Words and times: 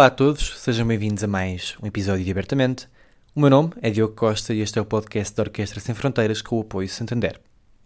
Olá 0.00 0.06
a 0.06 0.10
todos, 0.10 0.58
sejam 0.58 0.86
bem-vindos 0.86 1.22
a 1.22 1.26
mais 1.26 1.76
um 1.82 1.86
episódio 1.86 2.24
de 2.24 2.30
Abertamente. 2.30 2.88
O 3.34 3.40
meu 3.40 3.50
nome 3.50 3.72
é 3.82 3.90
Diogo 3.90 4.14
Costa 4.14 4.54
e 4.54 4.60
este 4.60 4.78
é 4.78 4.80
o 4.80 4.84
podcast 4.86 5.36
da 5.36 5.42
Orquestra 5.42 5.78
Sem 5.78 5.94
Fronteiras 5.94 6.40
com 6.40 6.56
o 6.56 6.62
apoio 6.62 6.88
Santander. 6.88 7.38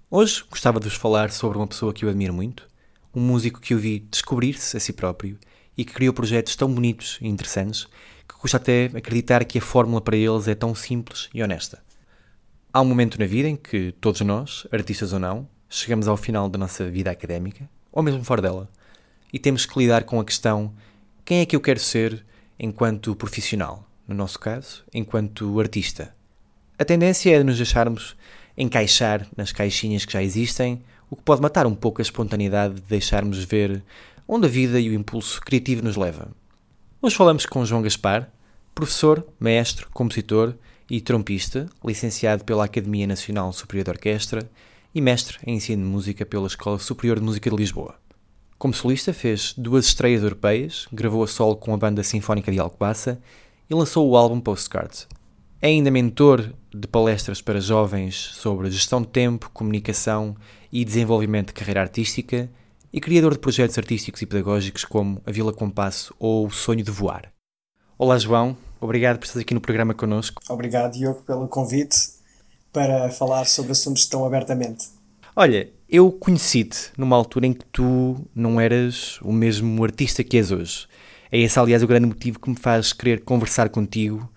Hoje 0.09 0.45
gostava 0.49 0.79
de 0.79 0.89
vos 0.89 0.97
falar 0.97 1.33
sobre 1.33 1.59
uma 1.59 1.67
pessoa 1.67 1.93
que 1.93 2.05
eu 2.05 2.09
admiro 2.09 2.33
muito, 2.33 2.69
um 3.13 3.21
músico 3.21 3.61
que 3.61 3.75
eu 3.75 3.79
vi 3.79 3.99
descobrir-se 3.99 4.77
a 4.77 4.81
si 4.81 4.93
próprio 4.93 5.37
e 5.77 5.85
que 5.85 5.93
criou 5.93 6.15
projetos 6.15 6.55
tão 6.55 6.73
bonitos 6.73 7.19
e 7.21 7.27
interessantes 7.27 7.89
que 8.29 8.37
custa 8.37 8.59
até 8.59 8.93
acreditar 8.95 9.45
que 9.45 9.59
a 9.59 9.61
fórmula 9.61 10.01
para 10.01 10.17
eles 10.17 10.47
é 10.47 10.55
tão 10.55 10.73
simples 10.73 11.29
e 11.35 11.43
honesta. 11.43 11.83
Há 12.73 12.81
um 12.81 12.85
momento 12.85 13.19
na 13.19 13.27
vida 13.27 13.49
em 13.49 13.57
que 13.57 13.91
todos 14.01 14.21
nós, 14.21 14.69
artistas 14.71 15.13
ou 15.13 15.19
não, 15.19 15.49
chegamos 15.69 16.07
ao 16.07 16.17
final 16.17 16.49
da 16.49 16.61
nossa 16.61 16.89
vida 16.89 17.11
académica, 17.11 17.69
ou 17.91 18.05
mesmo 18.05 18.23
fora 18.23 18.41
dela, 18.41 18.71
e 19.33 19.39
temos 19.41 19.67
que 19.67 19.77
lidar 19.81 20.05
com 20.05 20.21
a 20.21 20.25
questão 20.25 20.73
quem 21.25 21.41
é 21.41 21.47
que 21.47 21.57
eu 21.57 21.61
quero 21.61 21.81
ser 21.81 22.23
enquanto 22.59 23.17
profissional? 23.17 23.89
No 24.07 24.15
nosso 24.15 24.39
caso, 24.39 24.85
enquanto 24.93 25.59
artista. 25.59 26.15
A 26.79 26.85
tendência 26.85 27.35
é 27.35 27.43
nos 27.43 27.57
deixarmos 27.57 28.15
encaixar 28.57 29.27
nas 29.35 29.51
caixinhas 29.51 30.05
que 30.05 30.13
já 30.13 30.23
existem, 30.23 30.85
o 31.09 31.17
que 31.17 31.23
pode 31.23 31.41
matar 31.41 31.67
um 31.67 31.75
pouco 31.75 32.01
a 32.01 32.03
espontaneidade 32.03 32.75
de 32.75 32.83
deixarmos 32.83 33.43
ver 33.43 33.83
onde 34.29 34.47
a 34.47 34.51
vida 34.51 34.79
e 34.79 34.91
o 34.91 34.93
impulso 34.93 35.41
criativo 35.41 35.83
nos 35.83 35.97
leva. 35.97 36.29
Hoje 37.01 37.17
falamos 37.17 37.47
com 37.47 37.65
João 37.65 37.81
Gaspar, 37.81 38.31
professor, 38.75 39.27
mestre, 39.41 39.87
compositor 39.95 40.55
e 40.91 41.01
trompista, 41.01 41.67
licenciado 41.83 42.45
pela 42.45 42.67
Academia 42.67 43.07
Nacional 43.07 43.51
Superior 43.51 43.85
de 43.85 43.91
Orquestra 43.93 44.51
e 44.95 45.01
mestre 45.01 45.39
em 45.47 45.57
ensino 45.57 45.83
de 45.83 45.89
música 45.89 46.27
pela 46.27 46.47
Escola 46.47 46.79
Superior 46.79 47.19
de 47.19 47.25
Música 47.25 47.49
de 47.49 47.57
Lisboa. 47.57 48.04
Como 48.59 48.73
solista, 48.73 49.13
fez 49.13 49.55
duas 49.57 49.87
estreias 49.87 50.23
europeias, 50.23 50.87
gravou 50.93 51.23
a 51.23 51.27
solo 51.27 51.57
com 51.57 51.75
a 51.75 51.77
Banda 51.77 52.03
Sinfónica 52.03 52.51
de 52.51 52.59
Alcobaça 52.59 53.21
e 53.69 53.75
lançou 53.75 54.09
o 54.09 54.17
álbum 54.17 54.41
Postcards. 54.41 55.07
É 55.61 55.69
ainda 55.69 55.91
mentor 55.91 56.53
de 56.75 56.87
palestras 56.87 57.41
para 57.41 57.61
jovens 57.61 58.15
sobre 58.35 58.71
gestão 58.71 59.01
de 59.01 59.09
tempo, 59.09 59.51
comunicação 59.53 60.37
e 60.73 60.85
desenvolvimento 60.85 61.49
de 61.49 61.55
carreira 61.55 61.81
artística 61.81 62.51
e 62.93 63.01
criador 63.01 63.33
de 63.33 63.39
projetos 63.39 63.77
artísticos 63.77 64.23
e 64.23 64.27
pedagógicos 64.27 64.85
como 64.85 65.21
A 65.27 65.33
Vila 65.33 65.53
Compasso 65.53 66.15
ou 66.19 66.47
O 66.47 66.51
Sonho 66.51 66.85
de 66.85 66.91
Voar. 66.91 67.33
Olá, 67.99 68.19
João. 68.19 68.57
Obrigado 68.81 69.19
por 69.19 69.25
estar 69.25 69.41
aqui 69.41 69.55
no 69.55 69.61
programa 69.61 69.95
connosco. 69.95 70.43
Obrigado, 70.49 70.93
Diogo, 70.93 71.23
pelo 71.23 71.49
convite 71.49 71.97
para 72.73 73.11
falar 73.11 73.47
sobre 73.47 73.73
assuntos 73.73 74.05
tão 74.07 74.25
abertamente. 74.25 74.89
Olha, 75.37 75.69
eu 75.89 76.13
conheci-te 76.13 76.93
numa 76.97 77.17
altura 77.17 77.47
em 77.47 77.53
que 77.53 77.65
tu 77.73 78.25
não 78.33 78.61
eras 78.61 79.19
o 79.21 79.33
mesmo 79.33 79.83
artista 79.83 80.23
que 80.23 80.37
és 80.37 80.53
hoje. 80.53 80.87
É 81.31 81.41
esse, 81.41 81.59
aliás, 81.59 81.83
o 81.83 81.89
grande 81.89 82.07
motivo 82.07 82.39
que 82.39 82.49
me 82.49 82.55
faz 82.55 82.93
querer 82.93 83.25
conversar 83.25 83.69
contigo. 83.69 84.31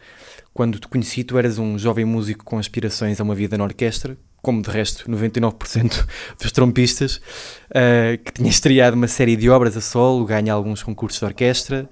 Quando 0.55 0.79
te 0.79 0.87
conheci, 0.87 1.23
tu 1.23 1.37
eras 1.37 1.59
um 1.59 1.77
jovem 1.77 2.03
músico 2.03 2.43
com 2.43 2.57
aspirações 2.57 3.21
a 3.21 3.23
uma 3.23 3.35
vida 3.35 3.55
na 3.59 3.63
orquestra, 3.63 4.17
como 4.41 4.59
de 4.59 4.71
resto 4.71 5.07
99% 5.07 6.07
dos 6.41 6.51
trompistas, 6.51 7.17
uh, 7.17 8.17
que 8.25 8.33
tinha 8.33 8.49
estreado 8.49 8.95
uma 8.97 9.07
série 9.07 9.35
de 9.35 9.51
obras 9.51 9.77
a 9.77 9.81
solo, 9.81 10.25
ganha 10.25 10.51
alguns 10.51 10.81
concursos 10.81 11.19
de 11.19 11.25
orquestra. 11.25 11.87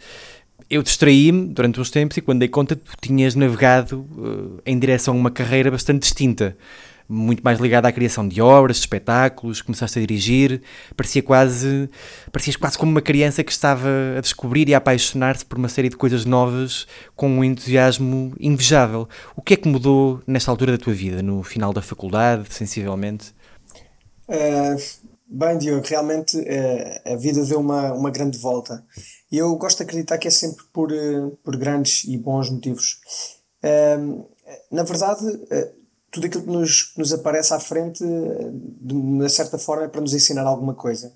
Eu 0.67 0.81
distraí-me 0.81 1.45
durante 1.45 1.79
uns 1.79 1.91
tempos 1.91 2.17
e 2.17 2.21
quando 2.21 2.39
dei 2.39 2.47
conta, 2.47 2.75
tu 2.75 2.93
tinhas 2.99 3.35
navegado 3.35 3.99
uh, 3.99 4.59
em 4.65 4.79
direção 4.79 5.13
a 5.13 5.17
uma 5.17 5.29
carreira 5.29 5.69
bastante 5.69 6.01
distinta 6.01 6.57
muito 7.07 7.43
mais 7.43 7.59
ligado 7.59 7.85
à 7.85 7.91
criação 7.91 8.27
de 8.27 8.41
obras, 8.41 8.77
de 8.77 8.81
espetáculos, 8.81 9.61
começaste 9.61 9.99
a 9.99 10.01
dirigir, 10.01 10.61
parecia 10.95 11.21
quase, 11.21 11.89
parecias 12.31 12.55
quase 12.55 12.77
como 12.77 12.91
uma 12.91 13.01
criança 13.01 13.43
que 13.43 13.51
estava 13.51 13.87
a 14.17 14.21
descobrir 14.21 14.67
e 14.67 14.73
a 14.73 14.77
apaixonar-se 14.77 15.45
por 15.45 15.57
uma 15.57 15.69
série 15.69 15.89
de 15.89 15.97
coisas 15.97 16.25
novas 16.25 16.87
com 17.15 17.29
um 17.29 17.43
entusiasmo 17.43 18.33
invejável. 18.39 19.07
O 19.35 19.41
que 19.41 19.53
é 19.53 19.57
que 19.57 19.67
mudou 19.67 20.21
nesta 20.25 20.51
altura 20.51 20.71
da 20.71 20.77
tua 20.77 20.93
vida, 20.93 21.21
no 21.21 21.43
final 21.43 21.71
da 21.71 21.81
faculdade, 21.81 22.47
sensivelmente? 22.51 23.33
Uh, 24.27 24.81
bem, 25.27 25.57
Diogo, 25.57 25.85
realmente 25.87 26.37
uh, 26.37 27.13
a 27.13 27.15
vida 27.15 27.45
deu 27.45 27.59
uma, 27.59 27.93
uma 27.93 28.09
grande 28.09 28.37
volta. 28.37 28.83
E 29.31 29.37
eu 29.37 29.55
gosto 29.55 29.77
de 29.77 29.83
acreditar 29.83 30.17
que 30.17 30.27
é 30.27 30.31
sempre 30.31 30.63
por, 30.73 30.91
uh, 30.91 31.37
por 31.43 31.55
grandes 31.57 32.03
e 32.05 32.17
bons 32.17 32.49
motivos. 32.49 32.99
na 34.71 34.83
verdade, 34.83 35.25
tudo 36.15 36.27
aquilo 36.27 36.43
que 36.43 36.49
nos, 36.49 36.93
nos 36.95 37.11
aparece 37.11 37.53
à 37.53 37.59
frente, 37.59 38.01
de 38.01 38.93
uma 38.93 39.27
certa 39.27 39.57
forma, 39.57 39.83
é 39.83 39.87
para 39.89 39.99
nos 39.99 40.13
ensinar 40.13 40.43
alguma 40.43 40.73
coisa. 40.73 41.09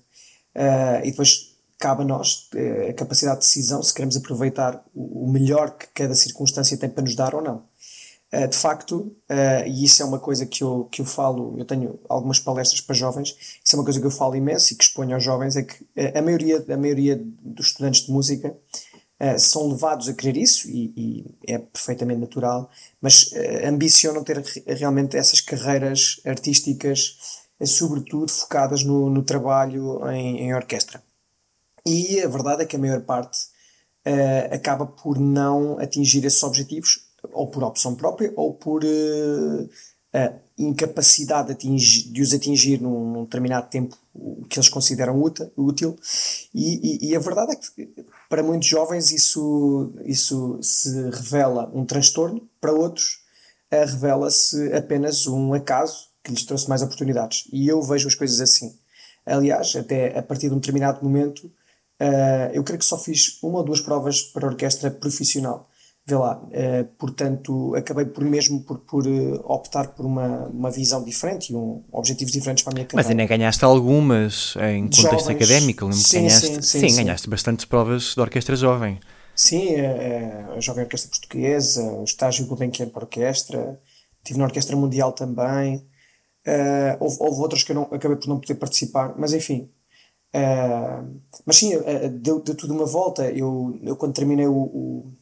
Uh, 0.54 1.00
e 1.02 1.10
depois 1.10 1.56
cabe 1.78 2.02
a 2.02 2.04
nós 2.04 2.50
uh, 2.54 2.90
a 2.90 2.92
capacidade 2.92 3.40
de 3.40 3.46
decisão 3.46 3.82
se 3.82 3.94
queremos 3.94 4.14
aproveitar 4.18 4.84
o, 4.94 5.24
o, 5.24 5.32
melhor 5.32 5.70
que 5.70 5.86
cada 5.94 6.14
circunstância 6.14 6.76
tem 6.76 6.90
para 6.90 7.02
nos 7.02 7.14
dar 7.14 7.34
ou 7.34 7.40
não. 7.40 7.64
Uh, 8.30 8.46
de 8.46 8.56
facto, 8.58 9.16
e 9.66 9.84
isso 9.84 10.02
é 10.02 10.04
uma 10.04 10.18
coisa 10.18 10.44
que 10.44 10.62
eu, 10.62 10.86
que 10.92 11.00
eu 11.00 11.06
falo, 11.06 11.58
eu 11.58 11.64
tenho 11.64 11.98
algumas 12.06 12.38
palestras 12.38 12.82
para 12.82 12.94
jovens, 12.94 13.34
isso 13.64 13.74
é 13.74 13.78
uma 13.78 13.84
coisa 13.84 13.98
que 13.98 14.06
eu 14.06 14.10
falo 14.10 14.36
imenso 14.36 14.74
e 14.74 14.76
que 14.76 14.84
exponho 14.84 15.14
aos 15.14 15.24
jovens, 15.24 15.56
é 15.56 15.62
que 15.62 15.84
a 16.14 16.20
maioria, 16.20 16.62
a 16.68 16.76
maioria 16.76 17.18
dos 17.42 17.68
estudantes 17.68 18.02
de 18.02 18.12
música 18.12 18.54
uh, 19.20 19.38
são 19.38 19.68
levados 19.68 20.08
a 20.08 20.14
querer 20.14 20.36
isso 20.36 20.68
e, 20.68 20.92
e 20.96 21.52
é 21.52 21.58
perfeitamente 21.58 22.20
natural, 22.20 22.70
mas 23.00 23.32
uh, 23.32 23.66
ambicionam 23.68 24.24
ter 24.24 24.42
realmente 24.66 25.16
essas 25.16 25.40
carreiras 25.40 26.20
artísticas, 26.24 27.42
uh, 27.60 27.66
sobretudo 27.66 28.30
focadas 28.30 28.82
no, 28.82 29.10
no 29.10 29.22
trabalho 29.22 30.08
em, 30.10 30.40
em, 30.40 30.54
orquestra. 30.54 31.02
E 31.86 32.20
a 32.20 32.28
verdade 32.28 32.62
é 32.62 32.66
que 32.66 32.76
a 32.76 32.78
maior 32.78 33.00
parte 33.02 33.48
acaba 34.50 34.86
por 34.86 35.18
não 35.18 35.78
atingir 35.78 36.24
esses 36.24 36.42
objetivos, 36.42 37.06
ou 37.32 37.48
por 37.48 37.62
opção 37.62 37.94
própria, 37.94 38.32
ou 38.34 38.54
por 38.54 38.82
incapacidade 40.58 41.48
de, 41.48 41.52
atingir, 41.52 42.10
de 42.10 42.22
os 42.22 42.32
atingir 42.32 42.80
num, 42.80 43.12
num, 43.12 43.24
determinado 43.24 43.68
tempo 43.68 43.96
que 44.48 44.58
eles 44.58 44.68
consideram 44.70 45.20
útil, 45.22 45.50
útil 45.56 45.96
e, 46.54 47.08
e, 47.08 47.10
e, 47.10 47.16
a 47.16 47.20
verdade 47.20 47.52
é 47.52 47.56
que 47.56 47.88
para 48.30 48.44
muitos 48.44 48.68
jovens 48.68 49.10
isso, 49.10 49.92
isso 50.04 50.58
se 50.62 50.88
revela 51.10 51.68
um 51.74 51.84
transtorno, 51.84 52.48
para 52.60 52.72
outros 52.72 53.18
revela-se 53.70 54.72
apenas 54.72 55.26
um 55.26 55.52
acaso 55.52 56.08
que 56.22 56.30
lhes 56.30 56.44
trouxe 56.44 56.68
mais 56.68 56.82
oportunidades. 56.82 57.48
E 57.52 57.68
eu 57.68 57.82
vejo 57.82 58.08
as 58.08 58.14
coisas 58.14 58.40
assim. 58.40 58.76
Aliás, 59.24 59.74
até 59.76 60.16
a 60.16 60.22
partir 60.22 60.48
de 60.48 60.54
um 60.54 60.58
determinado 60.58 61.02
momento, 61.04 61.46
uh, 61.46 62.50
eu 62.52 62.64
creio 62.64 62.78
que 62.78 62.84
só 62.84 62.98
fiz 62.98 63.38
uma 63.42 63.58
ou 63.58 63.64
duas 63.64 63.80
provas 63.80 64.22
para 64.22 64.46
orquestra 64.46 64.90
profissional 64.90 65.69
vê 66.10 66.16
lá, 66.16 66.36
uh, 66.42 66.84
portanto, 66.98 67.74
acabei 67.74 68.04
por 68.04 68.24
mesmo 68.24 68.62
por, 68.62 68.78
por 68.80 69.06
uh, 69.06 69.34
optar 69.44 69.88
por 69.88 70.04
uma, 70.04 70.46
uma 70.48 70.70
visão 70.70 71.02
diferente 71.02 71.52
e 71.52 71.56
um, 71.56 71.82
objetivos 71.92 72.32
diferentes 72.32 72.64
para 72.64 72.72
a 72.72 72.74
minha 72.74 72.86
carreira. 72.86 73.08
Mas 73.08 73.10
ainda 73.10 73.26
ganhaste 73.26 73.64
algumas 73.64 74.54
em 74.56 74.84
contexto 74.84 75.02
Jovens, 75.02 75.28
académico, 75.28 75.84
lembro 75.84 75.98
sim, 75.98 76.18
ganhaste, 76.18 76.46
sim, 76.46 76.62
sim, 76.62 76.88
sim, 76.88 76.96
ganhaste 76.96 77.30
bastantes 77.30 77.64
provas 77.64 78.14
de 78.14 78.20
orquestra 78.20 78.56
jovem. 78.56 78.98
Sim, 79.34 79.76
a, 79.80 80.54
a 80.56 80.60
Jovem 80.60 80.84
Orquestra 80.84 81.10
Portuguesa, 81.10 81.82
o 81.82 82.04
estágio 82.04 82.46
Gulbenkian 82.46 82.88
para 82.88 83.04
orquestra, 83.04 83.80
estive 84.18 84.38
na 84.38 84.44
Orquestra 84.44 84.76
Mundial 84.76 85.12
também, 85.12 85.76
uh, 85.76 86.96
houve, 86.98 87.16
houve 87.20 87.40
outras 87.40 87.62
que 87.62 87.72
eu 87.72 87.76
não, 87.76 87.82
acabei 87.84 88.16
por 88.16 88.28
não 88.28 88.38
poder 88.38 88.56
participar, 88.56 89.14
mas 89.16 89.32
enfim, 89.32 89.70
Uh, 90.32 91.20
mas 91.44 91.56
sim, 91.56 91.74
uh, 91.74 92.08
deu, 92.08 92.40
deu 92.40 92.54
tudo 92.54 92.72
uma 92.72 92.86
volta. 92.86 93.30
Eu, 93.30 93.78
eu 93.82 93.96
quando 93.96 94.14
terminei 94.14 94.46
o, 94.46 94.54
o, 94.54 95.12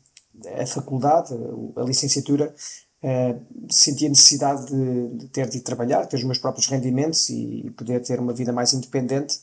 a 0.61 0.67
faculdade, 0.67 1.35
a 1.77 1.83
licenciatura, 1.83 2.55
uh, 3.03 3.73
senti 3.73 4.07
a 4.07 4.09
necessidade 4.09 4.67
de, 4.67 5.09
de, 5.17 5.29
ter 5.29 5.49
de 5.49 5.61
trabalhar, 5.61 6.07
ter 6.07 6.17
os 6.17 6.25
meus 6.25 6.39
próprios 6.39 6.67
rendimentos 6.67 7.29
e 7.31 7.73
poder 7.77 8.01
ter 8.01 8.19
uma 8.21 8.33
vida 8.33 8.53
mais 8.53 8.73
independente. 8.73 9.41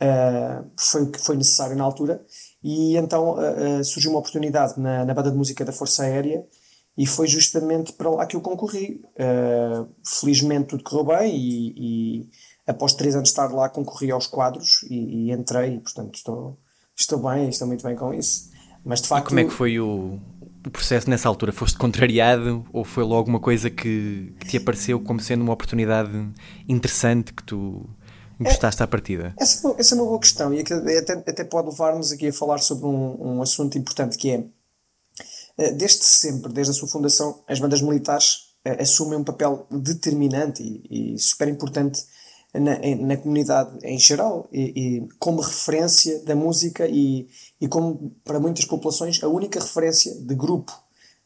Uh, 0.00 0.70
foi 0.76 1.02
o 1.02 1.10
que 1.10 1.20
foi 1.20 1.36
necessário 1.36 1.76
na 1.76 1.84
altura. 1.84 2.24
E 2.62 2.96
então 2.96 3.34
uh, 3.34 3.84
surgiu 3.84 4.10
uma 4.10 4.20
oportunidade 4.20 4.78
na, 4.80 5.04
na 5.04 5.14
banda 5.14 5.30
de 5.30 5.36
música 5.36 5.64
da 5.64 5.72
Força 5.72 6.04
Aérea 6.04 6.44
e 6.96 7.06
foi 7.06 7.26
justamente 7.26 7.92
para 7.92 8.08
lá 8.10 8.26
que 8.26 8.36
eu 8.36 8.40
concorri. 8.40 9.02
felizmente 10.04 10.68
tudo 10.68 10.84
correu 10.84 11.04
bem 11.04 11.36
e, 11.36 12.20
e, 12.20 12.30
após 12.66 12.92
três 12.92 13.14
anos 13.14 13.28
de 13.28 13.32
estar 13.32 13.52
lá 13.52 13.68
concorri 13.68 14.12
aos 14.12 14.28
quadros 14.28 14.84
e, 14.88 15.28
e 15.28 15.32
entrei 15.32 15.74
e 15.74 15.80
portanto 15.80 16.14
estou, 16.14 16.58
estou 16.96 17.18
bem, 17.18 17.48
estou 17.48 17.66
muito 17.66 17.84
bem 17.84 17.96
com 17.96 18.14
isso. 18.14 18.48
Mas 18.84 19.00
de 19.00 19.08
facto. 19.08 19.26
E 19.26 19.28
como 19.28 19.40
é 19.40 19.44
que 19.44 19.50
foi 19.50 19.80
o, 19.80 20.18
o 20.66 20.70
processo 20.70 21.08
nessa 21.08 21.28
altura? 21.28 21.52
Foste 21.52 21.78
contrariado 21.78 22.66
ou 22.72 22.84
foi 22.84 23.04
logo 23.04 23.28
uma 23.28 23.40
coisa 23.40 23.70
que, 23.70 24.34
que 24.40 24.46
te 24.46 24.56
apareceu 24.56 25.00
como 25.00 25.20
sendo 25.20 25.42
uma 25.42 25.52
oportunidade 25.52 26.28
interessante 26.68 27.32
que 27.32 27.42
tu 27.42 27.88
gostaste 28.38 28.82
à 28.82 28.86
partida? 28.86 29.34
Essa, 29.38 29.68
é 29.68 29.74
essa 29.78 29.94
é 29.94 29.98
uma 29.98 30.06
boa 30.06 30.18
questão 30.18 30.52
e 30.52 30.60
até, 30.60 31.12
até 31.12 31.44
pode 31.44 31.68
levar-nos 31.68 32.12
aqui 32.12 32.28
a 32.28 32.32
falar 32.32 32.58
sobre 32.58 32.86
um, 32.86 33.36
um 33.36 33.42
assunto 33.42 33.78
importante 33.78 34.18
que 34.18 34.30
é 34.30 34.44
eh, 35.56 35.72
desde 35.72 36.04
sempre, 36.04 36.52
desde 36.52 36.72
a 36.72 36.74
sua 36.74 36.88
fundação, 36.88 37.42
as 37.48 37.60
bandas 37.60 37.80
militares 37.80 38.54
eh, 38.64 38.82
assumem 38.82 39.18
um 39.18 39.24
papel 39.24 39.66
determinante 39.70 40.62
e, 40.62 41.14
e 41.14 41.18
super 41.18 41.48
importante 41.48 42.02
na, 42.54 42.78
na, 42.96 43.16
comunidade 43.16 43.78
em 43.82 43.98
geral 43.98 44.48
e, 44.52 44.62
e, 44.62 45.08
como 45.18 45.40
referência 45.40 46.22
da 46.24 46.36
música 46.36 46.86
e, 46.86 47.28
e 47.60 47.66
como 47.66 48.12
para 48.24 48.38
muitas 48.38 48.64
populações 48.64 49.22
a 49.22 49.28
única 49.28 49.58
referência 49.58 50.14
de 50.14 50.34
grupo 50.34 50.72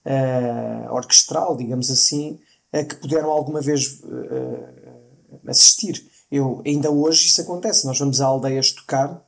uh, 0.06 0.94
orquestral, 0.94 1.56
digamos 1.56 1.90
assim, 1.90 2.38
a 2.72 2.82
que 2.82 2.96
puderam 2.96 3.30
alguma 3.30 3.60
vez 3.60 4.00
uh, 4.04 5.48
assistir. 5.48 6.06
Eu, 6.30 6.62
ainda 6.64 6.90
hoje 6.90 7.26
isso 7.26 7.40
acontece, 7.42 7.86
nós 7.86 7.98
vamos 7.98 8.20
a 8.20 8.26
aldeias 8.26 8.72
tocar 8.72 9.12
uh, 9.12 9.22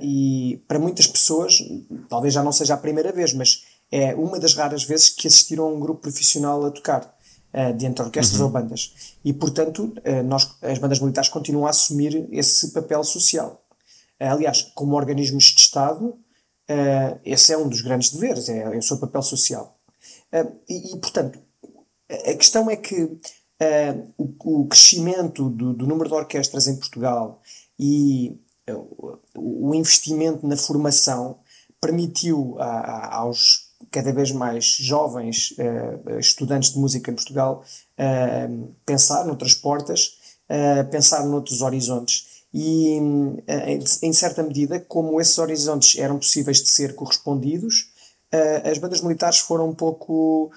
e 0.00 0.62
para 0.66 0.78
muitas 0.78 1.06
pessoas, 1.06 1.58
talvez 2.08 2.32
já 2.32 2.42
não 2.42 2.52
seja 2.52 2.74
a 2.74 2.78
primeira 2.78 3.12
vez, 3.12 3.34
mas 3.34 3.64
é 3.90 4.14
uma 4.14 4.38
das 4.38 4.54
raras 4.54 4.84
vezes 4.84 5.10
que 5.10 5.26
assistiram 5.26 5.64
a 5.64 5.68
um 5.68 5.80
grupo 5.80 6.02
profissional 6.02 6.64
a 6.64 6.70
tocar 6.70 7.17
uh, 7.52 7.72
de 7.76 7.86
entre 7.86 8.02
orquestras 8.04 8.40
uhum. 8.40 8.46
ou 8.46 8.52
bandas. 8.52 9.16
E, 9.24 9.32
portanto, 9.32 9.94
uh, 9.98 10.22
nós, 10.24 10.56
as 10.62 10.78
bandas 10.78 11.00
militares 11.00 11.28
continuam 11.28 11.66
a 11.66 11.70
assumir 11.70 12.28
esse 12.30 12.70
papel 12.72 13.02
social. 13.04 13.62
Uh, 14.20 14.24
aliás, 14.24 14.62
como 14.74 14.96
organismos 14.96 15.44
de 15.44 15.60
Estado, 15.60 16.16
esse 17.24 17.50
é 17.50 17.56
um 17.56 17.66
dos 17.66 17.80
grandes 17.80 18.10
deveres, 18.10 18.46
é, 18.50 18.58
é 18.58 18.76
o 18.76 18.82
seu 18.82 18.98
papel 18.98 19.22
social. 19.22 19.78
E, 20.68 20.92
e, 20.92 20.98
portanto, 20.98 21.38
a 22.10 22.34
questão 22.34 22.70
é 22.70 22.76
que 22.76 23.18
o, 24.18 24.34
o, 24.44 24.66
crescimento 24.66 25.48
do, 25.48 25.72
do, 25.72 25.86
número 25.86 26.10
de 26.10 26.14
orquestras 26.14 26.68
em 26.68 26.76
Portugal 26.76 27.40
e 27.78 28.38
o 29.34 29.74
investimento 29.74 30.46
na 30.46 30.56
permitiu 31.80 32.56
a, 32.58 32.66
a, 32.66 33.14
aos 33.16 33.67
cada 33.90 34.12
vez 34.12 34.32
mais 34.32 34.64
jovens 34.64 35.54
uh, 35.58 36.18
estudantes 36.18 36.72
de 36.72 36.78
música 36.78 37.10
em 37.10 37.14
Portugal 37.14 37.64
uh, 37.98 38.74
pensar 38.84 39.24
noutras 39.24 39.54
portas, 39.54 40.16
pensar 40.90 41.26
noutros 41.26 41.60
horizontes. 41.60 42.46
E, 42.54 42.98
em 44.02 44.12
certa 44.14 44.42
medida, 44.42 44.80
como 44.80 45.20
esses 45.20 45.36
horizontes 45.36 45.98
eram 45.98 46.16
possíveis 46.16 46.62
de 46.62 46.70
ser 46.70 46.94
correspondidos, 46.94 47.90
as 48.64 48.78
bandas 48.78 49.02
militares 49.02 49.40
foram 49.40 49.68
um 49.68 49.74
pouco 49.74 50.50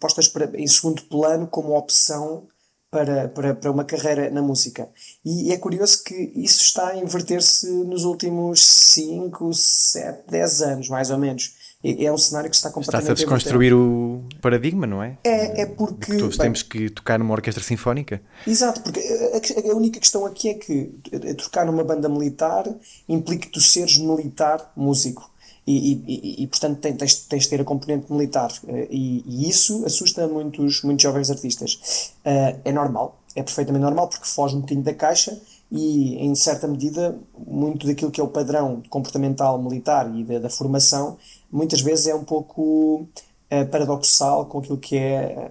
postas 0.00 0.32
em 0.54 0.66
segundo 0.66 1.02
plano 1.02 1.46
como 1.46 1.76
opção 1.76 2.48
para, 2.90 3.28
para, 3.28 3.54
para 3.54 3.70
uma 3.70 3.84
carreira 3.84 4.30
na 4.30 4.42
música. 4.42 4.88
E 5.24 5.52
é 5.52 5.56
curioso 5.56 6.02
que 6.02 6.32
isso 6.34 6.60
está 6.62 6.88
a 6.88 6.96
inverter-se 6.96 7.70
nos 7.70 8.04
últimos 8.04 8.60
5, 8.60 9.52
7, 9.52 10.30
10 10.30 10.62
anos, 10.62 10.88
mais 10.88 11.10
ou 11.10 11.18
menos. 11.18 11.54
É 11.82 12.12
um 12.12 12.18
cenário 12.18 12.50
que 12.50 12.56
está 12.56 12.68
completamente 12.68 13.04
Está-se 13.04 13.22
a 13.22 13.24
desconstruir 13.24 13.72
o 13.72 14.22
paradigma, 14.42 14.86
não 14.86 15.02
é? 15.02 15.16
É, 15.24 15.62
é 15.62 15.66
porque. 15.66 16.14
Todos 16.14 16.36
bem, 16.36 16.44
temos 16.44 16.62
que 16.62 16.90
tocar 16.90 17.18
numa 17.18 17.32
orquestra 17.32 17.64
sinfónica. 17.64 18.20
Exato, 18.46 18.82
porque 18.82 19.00
a, 19.00 19.72
a, 19.72 19.74
única 19.74 19.98
questão 19.98 20.26
aqui 20.26 20.50
é 20.50 20.54
que 20.54 20.92
tocar 21.38 21.64
numa 21.64 21.82
banda 21.82 22.06
militar 22.06 22.68
implica 23.08 23.48
tu 23.50 23.62
seres 23.62 23.96
militar 23.96 24.70
músico 24.76 25.29
e, 25.70 26.04
e, 26.06 26.42
e, 26.42 26.46
portanto 26.46 26.78
tens, 26.80 27.14
tens 27.26 27.44
de 27.44 27.48
ter 27.48 27.60
a 27.60 27.64
componente 27.64 28.12
militar 28.12 28.52
eh, 28.66 28.88
e, 28.90 29.22
e, 29.26 29.48
isso 29.48 29.84
assusta 29.84 30.26
muitos, 30.26 30.82
muitos 30.82 31.02
jovens 31.02 31.30
artistas. 31.30 32.12
Uh, 32.24 32.60
é 32.64 32.72
normal, 32.72 33.18
é 33.34 33.42
perfeitamente 33.42 33.82
normal 33.82 34.08
porque 34.08 34.26
foge 34.26 34.56
um 34.56 34.60
bocadinho 34.60 34.84
da 34.84 34.94
caixa 34.94 35.38
e 35.70 36.16
em 36.16 36.34
certa 36.34 36.66
medida 36.66 37.18
muito 37.46 37.86
daquilo 37.86 38.10
que 38.10 38.20
é 38.20 38.24
o 38.24 38.28
padrão 38.28 38.82
comportamental 38.90 39.60
militar 39.62 40.10
e 40.14 40.24
da, 40.24 40.38
da 40.40 40.50
formação 40.50 41.16
muitas 41.50 41.80
vezes 41.80 42.06
é 42.08 42.14
um 42.14 42.24
pouco 42.24 43.06
uh, 43.50 43.66
paradoxal 43.70 44.46
com 44.46 44.58
aquilo 44.58 44.78
que 44.78 44.96
é 44.96 45.50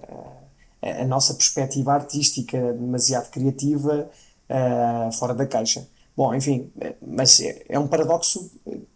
a, 0.82 1.02
a 1.02 1.04
nossa 1.04 1.34
perspectiva 1.34 1.92
artística 1.92 2.58
demasiado 2.72 3.30
criativa 3.30 4.08
uh, 4.50 5.12
fora 5.12 5.34
da 5.34 5.46
caixa. 5.46 5.86
Bom, 6.16 6.34
enfim, 6.34 6.70
mas 7.00 7.40
é, 7.40 7.64
é 7.68 7.78
um 7.78 7.86
paradoxo 7.86 8.50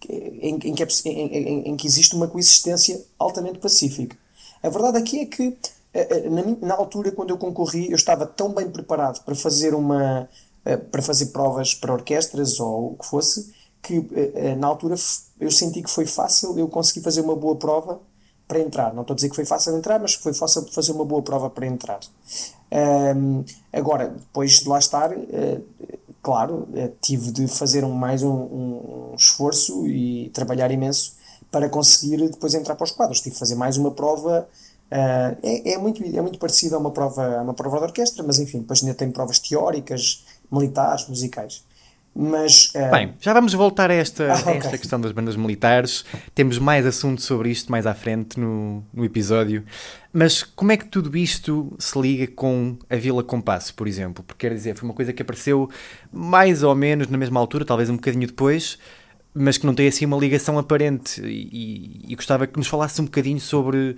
em, 0.08 0.50
em, 0.50 0.74
que 0.74 0.82
é, 0.82 1.10
em, 1.10 1.68
em, 1.70 1.76
que 1.76 1.86
existe 1.86 2.14
uma 2.14 2.28
coexistência 2.28 3.02
altamente 3.18 3.58
pacífica. 3.58 4.16
A 4.62 4.68
verdade 4.68 4.98
aqui 4.98 5.20
é 5.20 5.26
que, 5.26 5.56
eh, 5.92 6.08
eh, 6.10 6.28
na, 6.28 6.42
na, 6.68 6.74
altura, 6.74 7.12
quando 7.12 7.30
eu 7.30 7.38
concorri, 7.38 7.90
eu 7.90 7.96
estava 7.96 8.26
tão 8.26 8.52
bem 8.52 8.70
preparado 8.70 9.22
para 9.24 9.34
fazer 9.34 9.74
uma 9.74 10.28
eh, 10.64 10.76
para 10.76 11.02
fazer 11.02 11.26
provas 11.26 11.74
para 11.74 11.92
orquestras 11.92 12.58
ou 12.60 12.92
o 12.92 12.96
que 12.96 13.06
fosse, 13.06 13.52
que 13.82 14.00
na 14.58 14.66
altura 14.66 14.94
eu 15.38 15.50
senti 15.50 15.82
que 15.82 15.90
foi 15.90 16.06
fácil 16.06 16.58
eu 16.58 16.66
consegui 16.68 17.02
fazer 17.02 17.20
uma 17.20 17.36
boa 17.36 17.56
prova 17.56 18.00
para 18.48 18.58
entrar. 18.60 18.94
Não 18.94 19.02
estou 19.02 19.14
a 19.14 19.16
dizer 19.16 19.28
que 19.28 19.36
foi 19.36 19.44
fácil 19.44 19.76
entrar, 19.76 19.98
mas 20.00 20.14
foi 20.14 20.32
fácil 20.32 20.66
fazer 20.72 20.92
uma 20.92 21.04
boa 21.04 21.22
prova 21.22 21.50
para 21.50 21.66
entrar. 21.66 22.00
Um, 23.16 23.44
agora, 23.72 24.08
depois 24.08 24.60
de 24.60 24.68
lá 24.68 24.78
estar, 24.78 25.12
uh, 25.12 25.64
claro, 26.24 26.66
eh, 26.74 26.90
tive 27.02 27.30
de 27.30 27.46
fazer 27.46 27.84
um, 27.84 27.92
mais 27.92 28.22
um, 28.22 28.32
um, 28.32 29.14
esforço 29.14 29.86
e 29.86 30.30
trabalhar 30.30 30.70
imenso 30.70 31.16
para 31.50 31.68
conseguir 31.68 32.16
depois 32.30 32.54
entrar 32.54 32.74
para 32.74 32.84
os 32.84 32.90
quadros. 32.90 33.20
Tive 33.20 33.34
de 33.34 33.38
fazer 33.38 33.54
mais 33.54 33.76
uma 33.76 33.90
prova. 33.90 34.48
Uh, 34.90 35.36
é, 35.42 35.72
é, 35.72 35.78
muito, 35.78 36.02
é 36.02 36.20
muito 36.22 36.38
parecido 36.38 36.76
a 36.76 36.78
uma 36.78 36.90
prova, 36.90 37.38
a 37.38 37.42
uma 37.42 37.52
prova 37.52 37.76
de 37.78 37.84
orquestra, 37.84 38.22
mas 38.22 38.38
enfim, 38.38 38.60
depois 38.60 38.82
ainda 38.82 38.94
tem 38.94 39.10
provas 39.10 39.38
teóricas, 39.38 40.24
militares, 40.50 41.06
musicais. 41.08 41.62
Mas, 42.14 42.72
uh... 42.76 42.90
Bem, 42.92 43.14
já 43.18 43.32
vamos 43.32 43.52
voltar 43.54 43.90
a 43.90 43.94
esta, 43.94 44.32
ah, 44.32 44.38
okay. 44.38 44.58
esta 44.58 44.78
questão 44.78 45.00
das 45.00 45.10
bandas 45.10 45.34
militares. 45.34 46.04
Temos 46.32 46.58
mais 46.58 46.86
assuntos 46.86 47.24
sobre 47.24 47.50
isto 47.50 47.72
mais 47.72 47.86
à 47.86 47.94
frente 47.94 48.38
no, 48.38 48.84
no 48.92 49.04
episódio. 49.04 49.64
Mas 50.12 50.44
como 50.44 50.70
é 50.70 50.76
que 50.76 50.86
tudo 50.86 51.16
isto 51.16 51.74
se 51.76 51.98
liga 52.00 52.28
com 52.28 52.78
a 52.88 52.94
Vila 52.94 53.24
Compasso, 53.24 53.74
por 53.74 53.88
exemplo? 53.88 54.22
Porque 54.22 54.46
quer 54.46 54.54
dizer, 54.54 54.76
foi 54.76 54.88
uma 54.88 54.94
coisa 54.94 55.12
que 55.12 55.22
apareceu 55.22 55.68
mais 56.12 56.62
ou 56.62 56.72
menos 56.76 57.08
na 57.08 57.18
mesma 57.18 57.40
altura, 57.40 57.64
talvez 57.64 57.90
um 57.90 57.96
bocadinho 57.96 58.28
depois, 58.28 58.78
mas 59.34 59.58
que 59.58 59.66
não 59.66 59.74
tem 59.74 59.88
assim 59.88 60.06
uma 60.06 60.16
ligação 60.16 60.56
aparente. 60.56 61.20
E, 61.20 62.04
e, 62.06 62.14
gostava 62.14 62.46
que 62.46 62.56
nos 62.56 62.68
falasse 62.68 63.00
um 63.00 63.06
bocadinho 63.06 63.40
sobre 63.40 63.96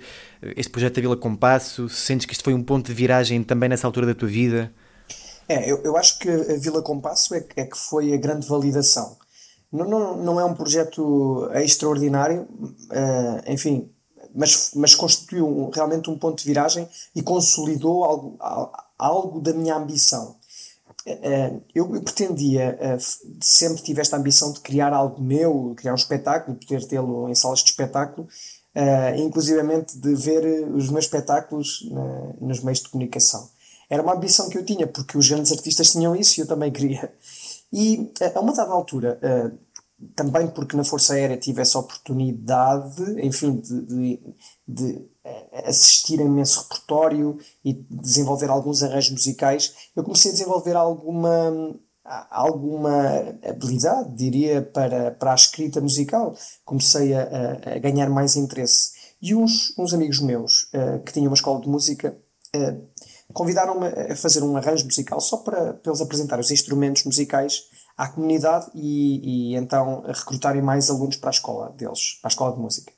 este 0.55 0.71
projeto 0.71 0.95
da 0.95 1.01
Vila 1.01 1.17
Compasso. 1.17 1.87
Sentes 1.87 2.25
que 2.25 2.33
isto 2.33 2.43
foi 2.43 2.55
um 2.55 2.63
ponto 2.63 2.87
de 2.87 2.93
viragem 2.93 3.43
também 3.43 3.69
nessa 3.69 3.85
altura 3.85 4.07
da 4.07 4.15
tua 4.15 4.27
vida? 4.27 4.73
É, 5.47 5.71
eu, 5.71 5.81
eu 5.83 5.95
acho 5.95 6.19
que 6.19 6.29
a 6.29 6.57
Vila 6.57 6.81
Compasso 6.81 7.33
é, 7.33 7.45
é 7.55 7.65
que 7.65 7.77
foi 7.77 8.13
a 8.13 8.17
grande 8.17 8.47
validação. 8.47 9.17
Não, 9.71 9.85
não, 9.87 10.17
não 10.17 10.39
é 10.39 10.45
um 10.45 10.53
projeto 10.53 11.49
extraordinário, 11.53 12.41
uh, 12.41 13.51
enfim, 13.51 13.89
mas, 14.33 14.71
mas 14.75 14.95
constituiu 14.95 15.69
realmente 15.73 16.09
um 16.09 16.17
ponto 16.17 16.37
de 16.37 16.45
viragem 16.45 16.87
e 17.15 17.21
consolidou 17.21 18.03
algo, 18.03 18.37
algo 18.97 19.41
da 19.41 19.53
minha 19.53 19.75
ambição. 19.75 20.35
Uh, 21.07 21.61
eu, 21.73 21.95
eu, 21.95 22.01
pretendia, 22.01 22.77
uh, 22.81 22.97
sempre 23.41 23.81
tive 23.81 24.01
esta 24.01 24.17
ambição 24.17 24.51
de 24.51 24.59
criar 24.59 24.91
algo 24.91 25.21
meu, 25.21 25.73
criar 25.77 25.93
um 25.93 25.95
espetáculo, 25.95 26.57
poder 26.57 26.85
tê-lo 26.85 27.29
em 27.29 27.35
salas 27.35 27.59
de 27.59 27.69
espetáculo, 27.69 28.27
uh, 28.75 29.19
inclusivamente 29.19 29.97
de 29.97 30.13
ver 30.13 30.69
os 30.69 30.89
meus 30.89 31.05
espetáculos 31.05 31.89
nos 32.41 32.59
meios 32.61 32.81
de 32.81 32.89
comunicação. 32.89 33.49
Era 33.89 34.03
uma 34.03 34.13
ambição 34.13 34.49
que 34.49 34.57
eu 34.57 34.65
tinha, 34.65 34.87
porque 34.87 35.17
os 35.17 35.29
grandes 35.29 35.51
artistas 35.51 35.91
tinham 35.91 36.15
isso 36.15 36.39
e 36.39 36.41
eu 36.41 36.47
também 36.47 36.71
queria. 36.71 37.13
E 37.71 38.11
a 38.33 38.39
uma 38.39 38.53
dada 38.53 38.71
altura, 38.71 39.19
uh, 39.23 39.57
também 40.15 40.47
porque 40.47 40.77
na 40.77 40.83
Força 40.83 41.13
Aérea 41.13 41.37
tive 41.37 41.61
essa 41.61 41.79
oportunidade, 41.79 43.03
enfim, 43.25 43.55
de, 43.55 43.81
de, 43.85 44.19
de 44.67 45.09
assistir 45.65 46.19
a 46.19 46.23
imenso 46.23 46.61
repertório 46.61 47.37
e 47.65 47.73
desenvolver 47.73 48.49
alguns 48.49 48.83
arranjos 48.83 49.11
musicais, 49.11 49.73
eu 49.95 50.03
comecei 50.03 50.31
a 50.31 50.33
desenvolver 50.33 50.75
alguma 50.75 51.75
alguma 52.31 53.35
habilidade, 53.43 54.15
diria, 54.15 54.61
para, 54.61 55.11
para 55.11 55.33
a 55.33 55.35
escrita 55.35 55.81
musical. 55.81 56.33
Comecei 56.63 57.13
a, 57.13 57.75
a 57.75 57.79
ganhar 57.79 58.09
mais 58.09 58.37
interesse. 58.37 58.91
E 59.21 59.35
uns, 59.35 59.77
uns 59.77 59.93
amigos 59.93 60.21
meus, 60.21 60.63
uh, 60.73 61.03
que 61.03 61.11
tinham 61.11 61.27
uma 61.27 61.35
escola 61.35 61.59
de 61.59 61.67
música, 61.67 62.17
uh, 62.55 62.81
convidaram-me 63.37 63.85
a 63.85 64.15
fazer 64.15 64.41
um 64.41 64.57
arranjo 64.57 64.85
musical 64.85 65.21
só 65.21 65.37
para, 65.37 65.73
para 65.73 65.91
eles 65.91 66.01
apresentar 66.01 66.39
os 66.39 66.49
instrumentos 66.49 67.03
musicais 67.03 67.65
à 67.95 68.07
comunidade 68.07 68.65
e, 68.73 69.51
e 69.51 69.55
então 69.55 70.01
recrutarem 70.07 70.59
mais 70.59 70.89
alunos 70.89 71.17
para 71.17 71.29
a 71.29 71.37
escola 71.37 71.69
deles, 71.77 72.17
para 72.19 72.29
a 72.29 72.33
escola 72.33 72.55
de 72.55 72.59
música. 72.59 72.91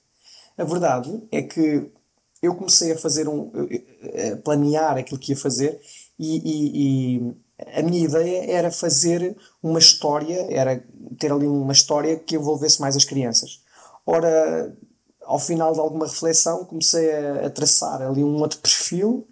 A 0.58 0.64
verdade 0.64 1.22
é 1.30 1.42
que 1.42 1.92
eu 2.42 2.56
comecei 2.56 2.94
a 2.94 2.98
fazer 2.98 3.28
um. 3.28 3.52
a 3.52 4.38
planear 4.38 4.98
aquilo 4.98 5.20
que 5.20 5.34
ia 5.34 5.38
fazer 5.38 5.78
e, 6.18 6.38
e, 6.38 7.18
e 7.18 7.36
a 7.78 7.82
minha 7.82 8.06
ideia 8.06 8.50
era 8.50 8.72
fazer 8.72 9.36
uma 9.62 9.80
história, 9.80 10.48
era 10.50 10.82
ter 11.20 11.34
ali 11.34 11.48
uma 11.48 11.74
história 11.74 12.18
que 12.18 12.38
envolvesse 12.38 12.80
mais 12.80 12.96
as 12.96 13.04
crianças. 13.04 13.62
Ora, 14.06 14.74
ao 15.26 15.38
final 15.38 15.74
de 15.74 15.82
alguma 15.82 16.08
reflexão, 16.08 16.64
comecei 16.64 17.12
a, 17.12 17.48
a 17.48 17.50
traçar 17.50 18.02
ali 18.02 18.24
um 18.24 18.38
outro 18.38 18.60
perfil 18.60 19.28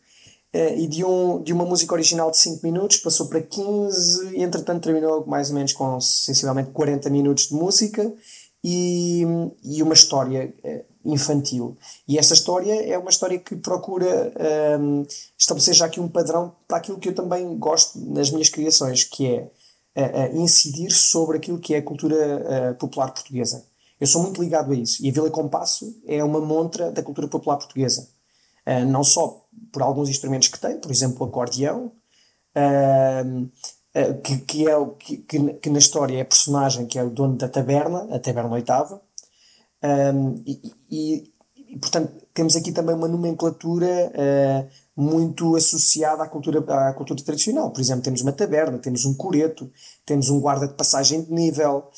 e 0.77 0.87
de, 0.87 1.03
um, 1.03 1.41
de 1.41 1.53
uma 1.53 1.65
música 1.65 1.93
original 1.93 2.31
de 2.31 2.37
5 2.37 2.65
minutos 2.65 2.97
passou 2.97 3.27
para 3.27 3.41
15 3.41 4.35
e 4.35 4.43
entretanto 4.43 4.83
terminou 4.83 5.25
mais 5.25 5.49
ou 5.49 5.55
menos 5.55 5.73
com 5.73 5.99
sensivelmente 5.99 6.71
40 6.71 7.09
minutos 7.09 7.49
de 7.49 7.53
música 7.53 8.11
e, 8.63 9.23
e 9.63 9.83
uma 9.83 9.93
história 9.93 10.53
uh, 10.63 10.85
infantil. 11.05 11.77
E 12.07 12.17
esta 12.17 12.33
história 12.33 12.73
é 12.73 12.97
uma 12.97 13.09
história 13.09 13.37
que 13.39 13.55
procura 13.55 14.33
um, 14.79 15.05
estabelecer 15.37 15.73
já 15.73 15.85
aqui 15.85 15.99
um 15.99 16.09
padrão 16.09 16.53
para 16.67 16.77
aquilo 16.77 16.97
que 16.97 17.09
eu 17.09 17.15
também 17.15 17.57
gosto 17.57 17.99
nas 17.99 18.31
minhas 18.31 18.49
criações, 18.49 19.03
que 19.03 19.27
é 19.27 20.31
uh, 20.31 20.37
incidir 20.37 20.91
sobre 20.91 21.37
aquilo 21.37 21.59
que 21.59 21.75
é 21.75 21.77
a 21.77 21.83
cultura 21.83 22.75
popular 22.79 23.11
portuguesa. 23.11 23.63
Eu 23.99 24.05
sou 24.05 24.21
muito 24.21 24.41
ligado 24.41 24.71
a 24.71 24.75
isso. 24.75 25.03
E 25.03 25.09
a 25.09 25.11
Vila 25.11 25.29
Compasso 25.29 25.95
é 26.05 26.23
uma 26.23 26.39
montra 26.39 26.91
da 26.91 27.01
cultura 27.01 27.27
popular 27.27 27.57
portuguesa. 27.57 28.07
Uh, 28.67 28.85
não 28.85 29.01
só 29.01 29.47
por 29.71 29.81
alguns 29.81 30.09
instrumentos 30.09 30.49
que 30.49 30.59
tem, 30.59 30.77
por 30.77 30.91
exemplo, 30.91 31.25
o 31.25 31.29
acordeão, 31.29 31.93
uh, 32.53 33.43
uh, 33.43 34.21
que, 34.21 34.37
que, 34.39 34.69
é 34.69 34.73
que, 34.99 35.53
que, 35.53 35.69
na 35.69 35.79
história 35.79 36.17
é 36.17 36.21
a 36.21 36.25
personagem 36.25 36.85
que 36.85 36.99
é 36.99 37.03
o 37.03 37.09
dono 37.09 37.37
da 37.37 37.47
taberna, 37.47 38.13
a 38.13 38.19
taberna 38.19 38.51
oitava. 38.51 39.01
Um, 39.81 40.43
e, 40.45 40.73
e, 40.91 41.33
e, 41.55 41.77
portanto, 41.77 42.11
temos 42.33 42.57
aqui 42.57 42.73
também 42.73 42.93
uma 42.93 43.07
nomenclatura 43.07 44.11
muito 44.95 45.55
associada 45.55 46.23
à 46.23 46.27
cultura, 46.27 46.59
à 46.89 46.93
cultura 46.93 47.23
tradicional. 47.23 47.71
Por 47.71 47.79
exemplo, 47.79 48.03
temos 48.03 48.21
uma 48.21 48.33
taberna, 48.33 48.77
temos 48.79 49.05
um 49.05 49.13
coreto, 49.13 49.71
temos 50.05 50.29
um 50.29 50.39
guarda 50.39 50.67
de 50.67 50.73
passagem 50.73 51.23
de 51.23 51.31
nível, 51.31 51.89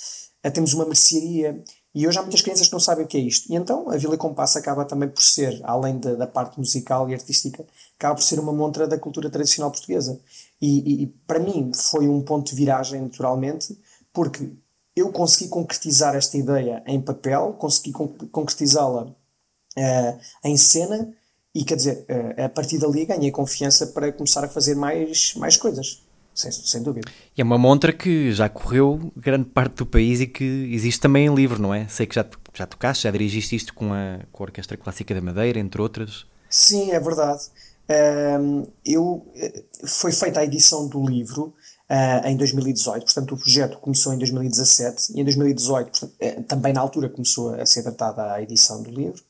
temos 0.54 0.74
uma 0.74 0.86
mercearia. 0.86 1.64
E 1.94 2.08
hoje 2.08 2.20
há 2.20 2.22
muitas 2.22 2.42
crianças 2.42 2.68
que 2.68 2.74
não 2.74 2.80
sabem 2.80 3.06
o 3.06 3.08
que 3.08 3.18
é 3.18 3.22
isto. 3.22 3.52
E 3.52 3.56
então 3.56 3.90
a 3.90 3.98
Vila 3.98 4.18
Compasso 4.18 4.58
acaba 4.58 4.86
também 4.86 5.10
por 5.10 5.24
ser, 5.24 5.60
além 5.64 5.98
da, 5.98 6.14
da 6.14 6.28
parte 6.28 6.60
musical 6.60 7.10
e 7.10 7.14
artística, 7.14 7.66
acaba 7.98 8.16
por 8.16 8.24
ser 8.24 8.40
uma 8.40 8.54
montra 8.54 8.88
da 8.88 8.98
cultura 8.98 9.30
tradicional 9.30 9.72
portuguesa. 9.72 10.20
E, 10.62 10.80
e, 10.80 11.04
e, 11.04 11.08
para 11.26 11.40
mim 11.40 11.72
foi 11.74 12.08
um 12.08 12.22
ponto 12.22 12.50
de 12.50 12.56
viragem, 12.56 13.02
naturalmente, 13.02 13.78
porque 14.14 14.52
eu 14.96 15.12
consegui 15.12 15.50
concretizar 15.50 16.16
esta 16.16 16.38
ideia 16.38 16.84
em 16.86 17.02
papel, 17.02 17.54
consegui 17.54 17.92
concretizá-la 18.32 19.04
uh, 19.06 20.20
em 20.44 20.58
cena, 20.58 21.14
e 21.56 21.64
quer 21.64 21.76
dizer, 21.76 22.06
uh, 22.10 22.46
a 22.46 22.50
partir 22.50 22.78
dali 22.78 23.06
ganhei 23.06 23.32
confiança 23.32 23.88
para 23.88 24.12
começar 24.12 24.44
a 24.44 24.50
fazer 24.50 24.76
mais, 24.76 25.34
mais 25.36 25.58
coisas 25.58 26.04
sem, 26.40 26.52
sem 26.52 26.84
dúvida. 26.84 27.10
E 27.38 27.42
é 27.42 27.44
uma 27.44 27.58
montra 27.58 27.92
que 27.92 28.32
já 28.32 28.48
correu 28.48 29.12
grande 29.16 29.46
parte 29.46 29.76
do 29.76 29.86
país 29.86 30.22
e 30.22 30.28
que 30.28 30.44
existe 30.72 31.02
também 31.02 31.26
em 31.26 31.36
livro, 31.36 31.62
não 31.62 31.74
é? 31.74 31.88
Sei 31.88 32.06
que 32.06 32.16
já, 32.16 32.26
já 32.54 32.66
tocaste, 32.66 33.04
já 33.04 33.12
dirigiste 33.12 33.56
isto 33.56 33.74
com 33.74 33.94
a, 33.94 34.20
com 34.32 34.44
a 34.44 34.46
Orquestra 34.46 34.78
Clássica 34.78 35.14
da 35.14 35.22
Madeira, 35.22 35.60
entre 35.60 35.82
outras. 35.82 36.26
Sim, 36.50 36.92
é 36.92 37.00
verdade. 37.00 37.44
Um, 37.90 38.68
eu, 38.86 39.26
eh, 39.36 39.64
foi 39.84 40.12
feita 40.12 40.40
a 40.40 40.44
edição 40.44 40.88
do 40.88 41.04
livro 41.04 41.56
uh, 41.90 42.28
em 42.28 42.38
2018, 42.38 43.04
portanto 43.04 43.34
o 43.34 43.38
projeto 43.38 43.80
começou 43.80 44.14
em 44.14 44.18
2017 44.20 45.14
e 45.16 45.22
em 45.22 45.24
2018, 45.24 45.90
portanto, 45.90 46.14
uh, 46.22 46.44
também 46.44 46.72
na 46.72 46.82
altura 46.82 47.10
começou 47.10 47.56
a 47.56 47.66
ser 47.66 47.82
tratada 47.82 48.34
a 48.34 48.42
edição 48.42 48.84
do 48.84 48.92
livro. 48.92 49.24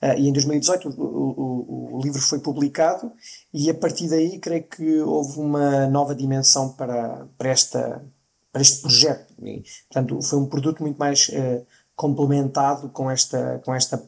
Uh, 0.00 0.16
e 0.16 0.28
em 0.28 0.32
2018 0.32 0.88
o, 0.90 1.02
o, 1.02 1.96
o, 1.96 2.00
livro 2.00 2.20
foi 2.20 2.38
publicado 2.38 3.10
e 3.52 3.68
a 3.68 3.74
partir 3.74 4.08
daí 4.08 4.38
creio 4.38 4.62
que 4.62 5.00
houve 5.00 5.40
uma 5.40 5.88
nova 5.88 6.14
dimensão 6.14 6.68
para, 6.68 7.26
para, 7.36 7.48
esta, 7.48 8.04
para 8.52 8.62
este 8.62 8.80
projeto. 8.80 9.34
E, 9.42 9.64
portanto, 9.90 10.22
foi 10.22 10.38
um 10.38 10.46
produto 10.46 10.84
muito 10.84 10.98
mais 10.98 11.28
uh, 11.30 11.66
complementado 11.96 12.88
com 12.90 13.10
esta, 13.10 13.60
com 13.64 13.74
esta 13.74 14.00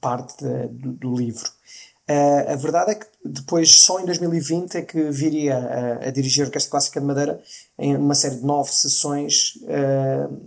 parte 0.00 0.42
de, 0.42 0.68
do, 0.68 0.92
do, 0.92 1.14
livro. 1.14 1.50
Uh, 2.08 2.52
a 2.52 2.56
verdade 2.56 2.92
é 2.92 2.94
que 2.94 3.06
depois, 3.22 3.74
só 3.82 4.00
em 4.00 4.06
2020, 4.06 4.74
é 4.76 4.82
que 4.82 5.10
viria 5.10 5.58
a, 5.58 6.06
a 6.06 6.10
dirigir 6.10 6.44
a 6.44 6.46
Orquestra 6.46 6.70
Clássica 6.70 6.98
de 6.98 7.06
Madeira 7.06 7.42
em 7.78 7.94
uma 7.94 8.14
série 8.14 8.36
de 8.36 8.44
nove 8.44 8.72
sessões 8.72 9.58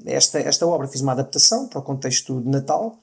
esta, 0.03 0.39
esta 0.39 0.65
obra. 0.65 0.87
Fiz 0.87 1.01
uma 1.01 1.11
adaptação 1.11 1.67
para 1.67 1.77
o 1.77 1.83
contexto 1.83 2.41
de 2.41 2.49
Natal, 2.49 2.97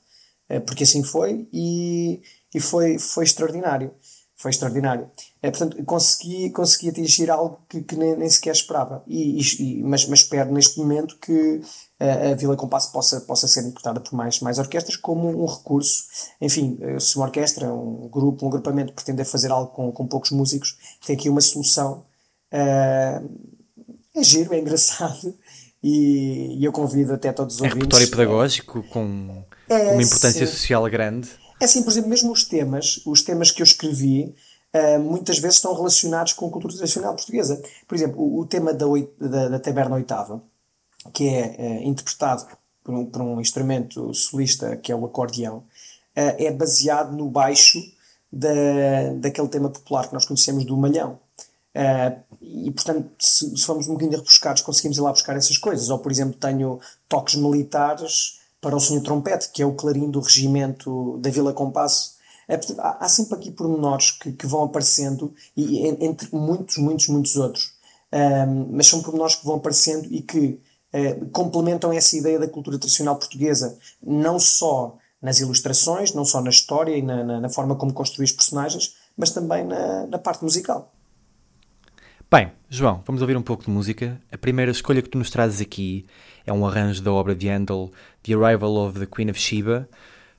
porque 0.66 0.84
assim 0.84 1.02
foi 1.02 1.48
e, 1.52 2.22
e 2.54 2.60
foi, 2.60 2.98
foi 2.98 3.24
extraordinário. 3.24 3.92
Foi 4.38 4.50
extraordinário. 4.50 5.10
É, 5.40 5.50
portanto, 5.50 5.82
consegui, 5.84 6.50
consegui 6.50 6.90
atingir 6.90 7.30
algo 7.30 7.58
que, 7.68 7.80
que 7.82 7.96
nem, 7.96 8.14
nem, 8.16 8.28
sequer 8.28 8.52
esperava. 8.52 9.02
E, 9.06 9.40
e, 9.40 9.82
mas, 9.82 10.06
mas 10.06 10.20
espero 10.20 10.52
neste 10.52 10.78
momento 10.78 11.16
que 11.18 11.62
a, 11.98 12.04
eh, 12.04 12.32
a 12.32 12.34
Vila 12.34 12.54
Compasso 12.54 12.92
possa, 12.92 13.22
possa 13.22 13.48
ser 13.48 13.60
interpretada 13.60 13.98
por 13.98 14.12
mais, 14.14 14.40
mais 14.40 14.58
orquestras 14.58 14.96
como 14.96 15.42
um 15.42 15.46
recurso. 15.46 16.04
Enfim, 16.38 16.78
se 17.00 17.16
uma 17.16 17.24
orquestra, 17.24 17.72
um 17.72 18.08
grupo, 18.08 18.44
um 18.44 18.48
agrupamento 18.48 18.92
pretender 18.92 19.24
fazer 19.24 19.50
algo 19.50 19.72
com, 19.72 19.90
com 19.90 20.06
poucos 20.06 20.30
músicos, 20.30 20.76
tem 21.06 21.16
aqui 21.16 21.30
uma 21.30 21.40
solução. 21.40 22.04
Uh, 22.52 23.56
é 24.14 24.22
giro, 24.22 24.54
é 24.54 24.58
engraçado 24.58 25.34
e, 25.88 26.58
e, 26.58 26.64
eu 26.64 26.72
convido 26.72 27.14
até 27.14 27.32
todos 27.32 27.54
os 27.54 27.62
é 27.62 27.66
ouvintes. 27.66 27.76
É 27.76 27.84
repertório 27.84 28.10
pedagógico 28.10 28.82
com 28.90 29.44
é, 29.68 29.92
uma 29.92 30.02
importância 30.02 30.44
sim. 30.44 30.52
social 30.52 30.84
grande. 30.90 31.30
É 31.60 31.64
assim, 31.64 31.80
por 31.84 31.90
exemplo, 31.90 32.10
mesmo 32.10 32.32
os 32.32 32.42
temas, 32.42 33.00
os 33.06 33.22
temas 33.22 33.52
que 33.52 33.62
eu 33.62 33.64
escrevi, 33.64 34.34
uh, 34.74 34.98
muitas 34.98 35.38
vezes 35.38 35.58
estão 35.58 35.72
relacionados 35.72 36.32
com 36.32 36.48
a 36.48 36.50
cultura 36.50 36.74
tradicional 36.74 37.14
portuguesa. 37.14 37.62
Por 37.86 37.94
exemplo, 37.94 38.20
o, 38.20 38.40
o 38.40 38.46
tema 38.46 38.74
da, 38.74 38.84
da, 39.20 39.48
da 39.48 39.58
Taberna 39.60 39.94
Oitava, 39.94 40.42
que 41.14 41.28
é 41.28 41.54
uh, 41.56 41.88
interpretado 41.88 42.46
por 42.82 42.92
um, 42.92 43.06
por 43.06 43.22
um, 43.22 43.40
instrumento 43.40 44.12
solista 44.12 44.76
que 44.76 44.90
é 44.90 44.96
o 44.96 45.04
acordeão, 45.04 45.58
uh, 45.58 45.64
é 46.16 46.50
baseado 46.50 47.16
no 47.16 47.30
baixo 47.30 47.78
da, 48.32 49.12
daquele 49.18 49.48
tema 49.48 49.70
popular 49.70 50.08
que 50.08 50.14
nós 50.14 50.24
conhecemos 50.24 50.64
do 50.64 50.76
Malhão. 50.76 51.20
E 52.40 52.70
portanto, 52.70 53.10
se, 53.18 53.56
se 53.56 53.64
formos 53.64 53.86
um 53.88 53.92
bocadinho 53.92 54.18
rebuscados, 54.18 54.62
conseguimos 54.62 54.96
ir 54.96 55.00
lá 55.00 55.10
buscar 55.10 55.36
essas 55.36 55.58
coisas. 55.58 55.90
Ou, 55.90 55.98
por 55.98 56.10
exemplo, 56.10 56.38
tenho 56.38 56.80
toques 57.08 57.34
militares 57.34 58.40
para 58.60 58.74
o 58.74 58.80
Senhor 58.80 59.02
Trompete, 59.02 59.50
que 59.52 59.62
é 59.62 59.66
o 59.66 59.74
clarim 59.74 60.10
do 60.10 60.20
regimento 60.20 61.18
da 61.18 61.30
Vila 61.30 61.52
Compasso. 61.52 62.16
É, 62.48 62.58
há, 62.78 63.08
sempre 63.08 63.34
aqui 63.34 63.50
pormenores 63.50 64.12
que, 64.12 64.32
que 64.32 64.46
vão 64.46 64.62
aparecendo, 64.64 65.34
e, 65.56 65.86
entre 65.86 66.28
muitos, 66.32 66.76
muitos, 66.78 67.08
muitos 67.08 67.36
outros. 67.36 67.74
Um, 68.12 68.68
mas 68.72 68.86
são 68.86 69.02
pormenores 69.02 69.34
que 69.34 69.44
vão 69.44 69.56
aparecendo 69.56 70.06
e 70.12 70.22
que 70.22 70.60
uh, 70.94 71.26
complementam 71.30 71.92
essa 71.92 72.16
ideia 72.16 72.38
da 72.38 72.48
cultura 72.48 72.78
tradicional 72.78 73.16
portuguesa, 73.16 73.76
não 74.02 74.38
só 74.38 74.96
nas 75.20 75.40
ilustrações, 75.40 76.14
não 76.14 76.24
só 76.24 76.40
na 76.40 76.50
história 76.50 76.96
e 76.96 77.02
na, 77.02 77.24
na, 77.24 77.40
na 77.40 77.48
forma 77.48 77.74
como 77.74 77.92
construir 77.92 78.26
os 78.26 78.32
personagens, 78.32 78.94
mas 79.16 79.30
também 79.30 79.64
na, 79.64 80.06
na 80.06 80.18
parte 80.18 80.44
musical. 80.44 80.95
Bem, 82.28 82.50
João, 82.68 83.04
vamos 83.06 83.22
ouvir 83.22 83.36
um 83.36 83.42
pouco 83.42 83.62
de 83.62 83.70
música. 83.70 84.20
A 84.32 84.36
primeira 84.36 84.72
escolha 84.72 85.00
que 85.00 85.08
tu 85.08 85.16
nos 85.16 85.30
trazes 85.30 85.60
aqui 85.60 86.04
é 86.44 86.52
um 86.52 86.66
arranjo 86.66 87.00
da 87.00 87.12
obra 87.12 87.36
de 87.36 87.48
Handel, 87.48 87.88
The 88.24 88.34
Arrival 88.34 88.74
of 88.78 88.98
the 88.98 89.06
Queen 89.06 89.30
of 89.30 89.38
Sheba, 89.38 89.88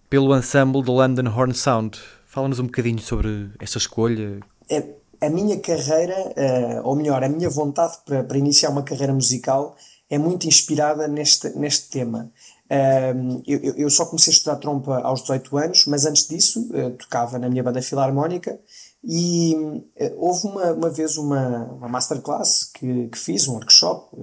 pelo 0.10 0.36
ensemble 0.36 0.84
do 0.84 0.92
London 0.92 1.32
Horn 1.34 1.54
Sound. 1.54 1.98
Fala-nos 2.26 2.60
um 2.60 2.66
bocadinho 2.66 3.00
sobre 3.00 3.52
esta 3.58 3.78
escolha. 3.78 4.42
É, 4.70 4.84
a 5.22 5.30
minha 5.30 5.58
carreira, 5.62 6.14
uh, 6.14 6.82
ou 6.84 6.94
melhor, 6.94 7.24
a 7.24 7.30
minha 7.30 7.50
vontade 7.50 7.94
para, 8.06 8.22
para 8.22 8.38
iniciar 8.38 8.70
uma 8.70 8.84
carreira 8.84 9.14
musical 9.14 9.78
é 10.10 10.18
muito 10.18 10.46
inspirada 10.46 11.08
neste, 11.08 11.58
neste 11.58 11.90
tema. 11.90 12.30
Uh, 12.70 13.42
eu, 13.48 13.76
eu, 13.78 13.90
só 13.90 14.06
comecei 14.06 14.32
a 14.32 14.36
estudar 14.36 14.58
trompa 14.58 15.00
aos 15.00 15.22
18 15.22 15.58
anos, 15.58 15.86
mas 15.88 16.06
antes 16.06 16.28
disso 16.28 16.70
uh, 16.74 16.92
tocava 16.98 17.40
na 17.40 17.50
minha 17.50 17.64
banda 17.64 17.82
filarmónica 17.82 18.60
e 19.04 19.56
uh, 19.56 20.14
houve 20.18 20.48
uma, 20.48 20.74
uma 20.74 20.90
vez 20.90 21.18
uma, 21.18 21.66
uma 21.74 21.88
masterclass 21.88 22.64
que, 22.74 23.08
que 23.08 23.18
fiz, 23.18 23.48
um 23.48 23.54
workshop, 23.54 24.16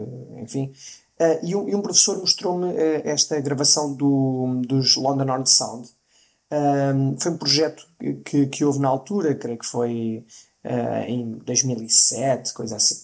enfim, 0.43 0.73
Uh, 1.15 1.47
e, 1.47 1.55
um, 1.55 1.69
e, 1.69 1.75
um, 1.77 1.81
professor 1.81 2.19
mostrou-me 2.19 2.73
uh, 2.73 3.03
esta 3.05 3.41
gravação 3.41 3.95
do, 3.95 4.63
dos 4.67 4.97
London 4.97 5.31
Horn 5.31 5.47
Sound. 5.47 5.89
Um, 6.51 7.17
foi 7.19 7.33
um 7.33 7.39
projeto 7.39 7.87
que, 8.25 8.47
que 8.47 8.65
houve 8.65 8.81
na 8.81 8.89
altura, 8.89 9.35
creio 9.35 9.59
que 9.59 9.67
foi 9.67 10.27
uh, 10.65 11.05
em 11.07 11.39
2007, 11.39 12.53
coisa 12.53 12.77
assim. 12.77 12.97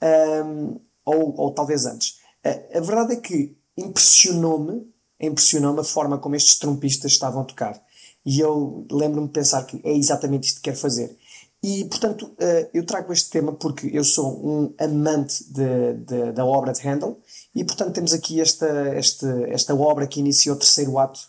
Um, 0.00 0.80
ou, 1.04 1.34
ou 1.40 1.52
talvez 1.52 1.86
antes. 1.86 2.20
a 2.44 2.80
verdade 2.80 3.14
é 3.14 3.16
que 3.16 3.56
impressionou-me 3.76 4.88
impressionou-me 5.20 5.80
a 5.80 5.84
forma 5.84 6.18
como 6.18 6.34
estes 6.34 6.58
trompistas 6.58 7.12
estavam 7.12 7.42
a 7.42 7.44
tocar. 7.44 7.80
E 8.24 8.40
eu 8.40 8.86
lembro-me 8.90 9.26
de 9.26 9.32
pensar 9.32 9.64
que 9.64 9.80
é 9.84 9.94
exatamente 9.94 10.48
isto 10.48 10.56
que 10.56 10.64
quero 10.64 10.76
fazer. 10.76 11.16
E, 11.62 11.84
portanto, 11.84 12.34
eu 12.72 12.84
trago 12.86 13.12
este 13.12 13.30
tema 13.30 13.52
porque 13.52 13.90
eu 13.92 14.02
sou 14.02 14.46
um 14.46 14.74
amante 14.78 15.44
de, 15.52 15.94
de, 15.94 16.32
da 16.32 16.44
obra 16.44 16.72
de 16.72 16.86
Handel 16.86 17.20
e, 17.54 17.62
portanto, 17.64 17.92
temos 17.92 18.14
aqui 18.14 18.40
esta, 18.40 18.66
esta, 18.66 19.28
esta 19.48 19.74
obra 19.74 20.06
que 20.06 20.20
iniciou 20.20 20.56
o 20.56 20.58
terceiro 20.58 20.98
ato 20.98 21.20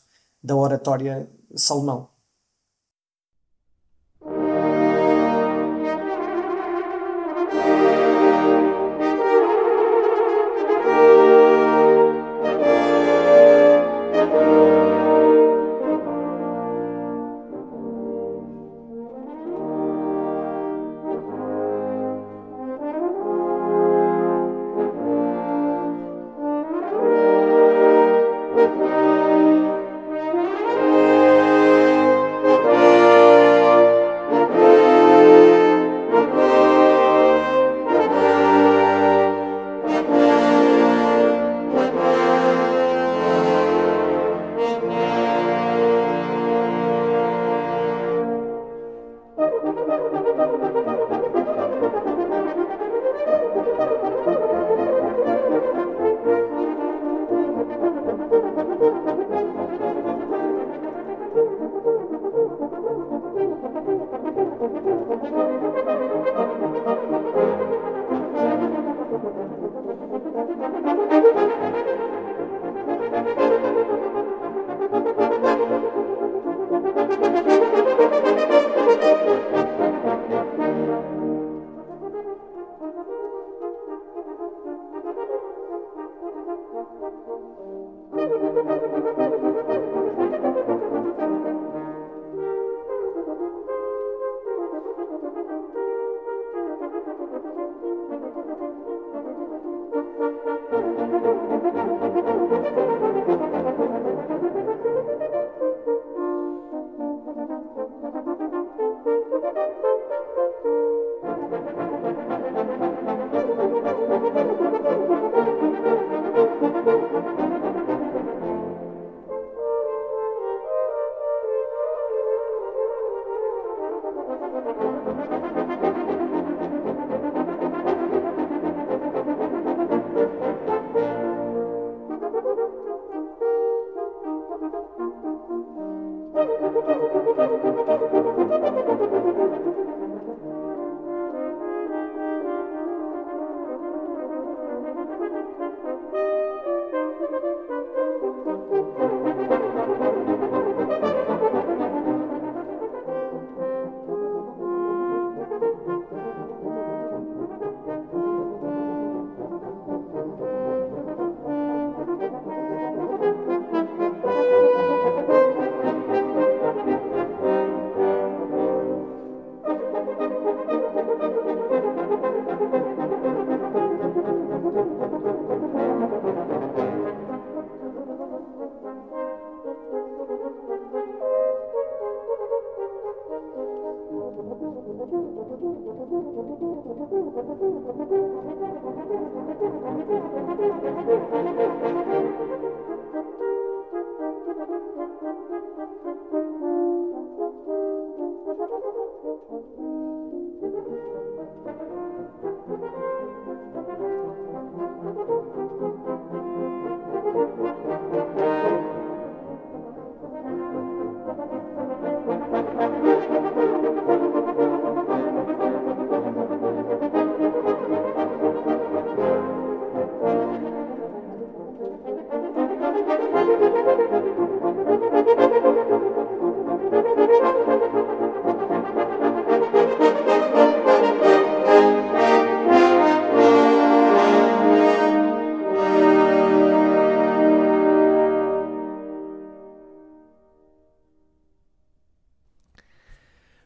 da 0.42 0.56
oratória 0.56 1.30
Salomão. 1.56 2.10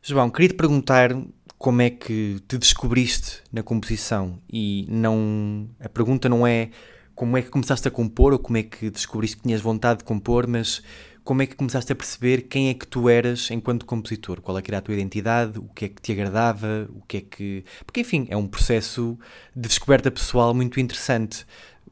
João, 0.08 0.30
queria 0.30 0.50
te 0.50 0.54
perguntar 0.54 1.20
como 1.58 1.82
é 1.82 1.90
que 1.90 2.40
te 2.48 2.60
descobriste 2.60 3.42
na 3.52 3.64
composição 3.64 4.40
e 4.54 4.86
não 4.88 5.68
a 5.80 5.90
pergunta 5.90 6.30
não 6.30 6.46
é 6.46 6.70
como 7.16 7.36
é 7.36 7.42
que 7.42 7.50
começaste 7.50 7.88
a 7.88 7.92
compor 7.92 8.32
ou 8.32 8.38
como 8.38 8.56
é 8.56 8.62
que 8.62 8.92
descobriste 8.92 9.38
que 9.38 9.42
tinhas 9.42 9.62
vontade 9.62 10.00
de 10.00 10.04
compor, 10.04 10.46
mas 10.46 10.84
como 11.24 11.42
é 11.42 11.48
que 11.48 11.56
começaste 11.56 11.92
a 11.92 11.96
perceber 11.96 12.44
quem 12.44 12.70
é 12.70 12.76
que 12.76 12.86
tu 12.86 13.10
eras 13.10 13.50
enquanto 13.50 13.84
compositor? 13.88 14.42
Qual 14.42 14.56
é 14.60 14.62
que 14.62 14.70
era 14.70 14.78
a 14.78 14.82
tua 14.82 14.94
identidade? 14.94 15.58
O 15.58 15.70
que 15.70 15.86
é 15.86 15.90
que 15.90 16.00
te 16.00 16.12
agradava? 16.12 16.88
O 16.94 17.02
que 17.08 17.18
é 17.18 17.22
que... 17.22 17.66
Porque, 17.84 18.02
enfim, 18.02 18.28
é 18.30 18.38
um 18.38 18.46
processo 18.46 19.18
de 19.56 19.68
descoberta 19.68 20.12
pessoal 20.12 20.54
muito 20.54 20.80
interessante. 20.80 21.48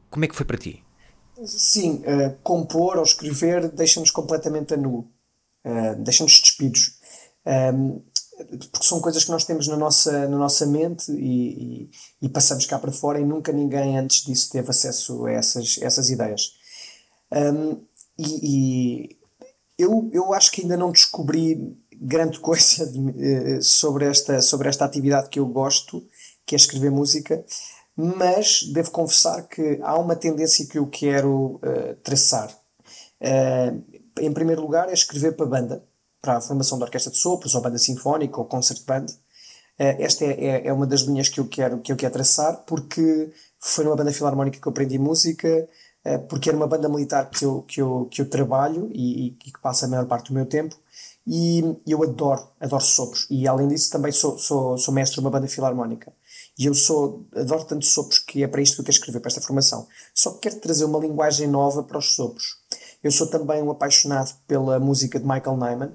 Como 0.08 0.24
é 0.24 0.28
que 0.28 0.36
foi 0.36 0.46
para 0.46 0.56
ti? 0.56 0.84
Sim, 1.44 2.04
uh, 2.06 2.38
compor 2.44 2.96
ou 2.96 3.02
escrever 3.02 3.68
deixa-nos 3.72 4.12
completamente 4.12 4.72
a 4.72 4.76
nu. 4.76 5.10
Uh, 5.66 5.96
deixa-nos 5.98 6.40
despidos. 6.40 7.02
Um, 7.46 8.00
porque 8.70 8.86
são 8.86 9.00
coisas 9.00 9.24
que 9.24 9.30
nós 9.30 9.44
temos 9.44 9.68
na 9.68 9.76
nossa, 9.76 10.28
na 10.28 10.36
nossa 10.36 10.66
mente 10.66 11.10
e, 11.12 11.82
e, 11.82 11.90
e, 12.22 12.28
passamos 12.28 12.66
cá 12.66 12.78
para 12.78 12.90
fora 12.90 13.20
e 13.20 13.24
nunca 13.24 13.52
ninguém 13.52 13.96
antes 13.96 14.24
disso 14.24 14.50
teve 14.50 14.68
acesso 14.70 15.26
a 15.26 15.32
essas, 15.32 15.78
essas 15.80 16.10
ideias. 16.10 16.52
Um, 17.32 17.80
e, 18.18 19.08
e 19.08 19.18
eu, 19.78 20.10
eu 20.12 20.32
acho 20.32 20.50
que 20.50 20.62
ainda 20.62 20.76
não 20.76 20.90
descobri 20.90 21.76
grande 21.94 22.38
coisa 22.40 22.86
de, 22.86 22.98
uh, 22.98 23.62
sobre, 23.62 24.06
esta, 24.06 24.42
sobre 24.42 24.68
esta 24.68 24.84
atividade 24.84 25.28
que 25.28 25.38
eu 25.38 25.46
gosto, 25.46 26.04
que 26.44 26.54
é 26.54 26.56
escrever 26.56 26.90
música, 26.90 27.44
mas 27.96 28.64
devo 28.72 28.90
confessar 28.90 29.46
que 29.46 29.78
há 29.82 29.96
uma 29.96 30.16
tendência 30.16 30.66
que 30.66 30.78
eu 30.78 30.86
quero 30.88 31.60
uh, 31.62 31.94
traçar. 32.02 32.50
Uh, 33.20 33.82
em 34.20 34.32
primeiro 34.32 34.60
lugar, 34.60 34.88
é 34.88 34.92
escrever 34.92 35.36
para 35.36 35.46
banda 35.46 35.84
para 36.24 36.38
a 36.38 36.40
formação 36.40 36.78
da 36.78 36.86
orquestra 36.86 37.12
de 37.12 37.18
sopros, 37.18 37.54
ou 37.54 37.60
banda 37.60 37.76
sinfónica, 37.76 38.38
ou 38.40 38.46
concert 38.46 38.82
band. 38.86 39.04
Uh, 39.78 40.00
esta 40.00 40.24
é, 40.24 40.30
é, 40.30 40.66
é, 40.68 40.72
uma 40.72 40.86
das 40.86 41.02
linhas 41.02 41.28
que 41.28 41.38
eu 41.38 41.46
quero, 41.46 41.80
que 41.80 41.92
eu 41.92 41.96
quero 41.96 42.14
traçar, 42.14 42.64
porque 42.66 43.30
foi 43.58 43.84
numa 43.84 43.96
banda 43.96 44.10
filarmónica 44.10 44.58
que 44.58 44.66
eu 44.66 44.70
aprendi 44.70 44.98
música, 44.98 45.68
uh, 46.06 46.18
porque 46.26 46.48
era 46.48 46.56
uma 46.56 46.66
banda 46.66 46.88
militar 46.88 47.28
que 47.28 47.44
eu, 47.44 47.62
que 47.62 47.82
eu, 47.82 48.08
que 48.10 48.22
eu 48.22 48.30
trabalho 48.30 48.88
e, 48.94 49.26
e, 49.26 49.30
que 49.32 49.60
passa 49.60 49.84
a 49.84 49.88
maior 49.88 50.06
parte 50.06 50.28
do 50.28 50.34
meu 50.34 50.46
tempo, 50.46 50.76
e 51.26 51.62
eu 51.86 52.02
adoro, 52.02 52.48
adoro 52.58 52.82
sopros. 52.82 53.26
E 53.30 53.46
além 53.46 53.68
disso, 53.68 53.90
também 53.90 54.12
sou, 54.12 54.38
sou, 54.38 54.78
sou 54.78 54.94
mestre 54.94 55.16
de 55.16 55.20
uma 55.20 55.30
banda 55.30 55.46
filarmónica. 55.46 56.12
E 56.58 56.66
eu 56.66 56.74
sou, 56.74 57.26
adoro 57.34 57.64
tanto 57.64 57.84
sopros 57.84 58.18
que 58.18 58.42
é 58.42 58.48
para 58.48 58.62
isto 58.62 58.76
que 58.76 58.80
eu 58.80 58.84
quero 58.84 58.96
escrever, 58.96 59.20
para 59.20 59.28
esta 59.28 59.40
formação. 59.40 59.86
Só 60.14 60.30
que 60.32 60.48
quero 60.48 60.60
trazer 60.60 60.84
uma 60.84 60.98
linguagem 60.98 61.48
nova 61.48 61.82
para 61.82 61.98
os 61.98 62.14
sopros. 62.14 62.58
Eu 63.02 63.10
sou 63.10 63.26
também 63.26 63.62
um 63.62 63.70
apaixonado 63.70 64.34
pela 64.46 64.78
música 64.78 65.18
de 65.18 65.26
Michael 65.26 65.56
Nyman, 65.56 65.92